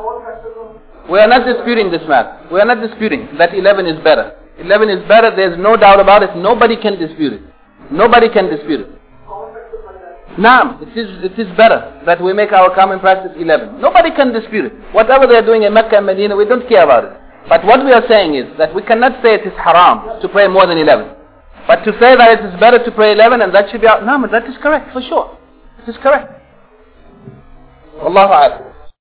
We 1.10 1.18
are 1.18 1.28
not 1.28 1.46
disputing 1.46 1.90
this 1.90 2.02
matter. 2.08 2.46
We 2.52 2.60
are 2.60 2.66
not 2.66 2.80
disputing 2.80 3.28
that 3.38 3.54
11 3.54 3.86
is 3.86 4.02
better. 4.04 4.36
11 4.58 4.90
is 4.90 5.08
better, 5.08 5.34
there 5.34 5.52
is 5.52 5.58
no 5.58 5.76
doubt 5.76 6.00
about 6.00 6.22
it. 6.22 6.36
Nobody 6.36 6.76
can 6.76 6.98
dispute 6.98 7.34
it. 7.34 7.42
Nobody 7.90 8.28
can 8.28 8.50
dispute 8.50 8.80
it. 8.80 8.90
Naam, 10.38 10.82
it 10.82 10.96
is, 10.96 11.08
it 11.24 11.38
is 11.38 11.48
better 11.56 12.00
that 12.06 12.22
we 12.22 12.32
make 12.32 12.52
our 12.52 12.74
common 12.74 13.00
practice 13.00 13.32
11. 13.36 13.80
Nobody 13.80 14.10
can 14.14 14.32
dispute 14.32 14.66
it. 14.66 14.72
Whatever 14.92 15.26
they 15.26 15.34
are 15.34 15.44
doing 15.44 15.62
in 15.62 15.72
Mecca 15.74 15.96
and 15.96 16.06
Medina, 16.06 16.36
we 16.36 16.44
don't 16.44 16.68
care 16.68 16.84
about 16.84 17.04
it. 17.04 17.12
But 17.48 17.64
what 17.64 17.84
we 17.84 17.92
are 17.92 18.06
saying 18.08 18.34
is 18.34 18.46
that 18.58 18.74
we 18.74 18.82
cannot 18.82 19.22
say 19.22 19.34
it 19.34 19.46
is 19.46 19.52
haram 19.56 20.20
to 20.20 20.28
pray 20.28 20.46
more 20.46 20.66
than 20.66 20.78
11. 20.78 21.10
But 21.66 21.82
to 21.84 21.92
say 21.98 22.14
that 22.16 22.38
it 22.38 22.44
is 22.44 22.60
better 22.60 22.82
to 22.82 22.90
pray 22.92 23.12
11 23.12 23.42
and 23.42 23.54
that 23.54 23.70
should 23.70 23.80
be 23.80 23.88
out, 23.88 24.04
no, 24.04 24.26
that 24.30 24.46
is 24.46 24.54
correct 24.62 24.92
for 24.92 25.02
sure. 25.02 25.36
It 25.82 25.90
is 25.90 25.96
correct. 26.02 26.37
Wallahu 27.98 28.32
a'lam. 28.32 28.62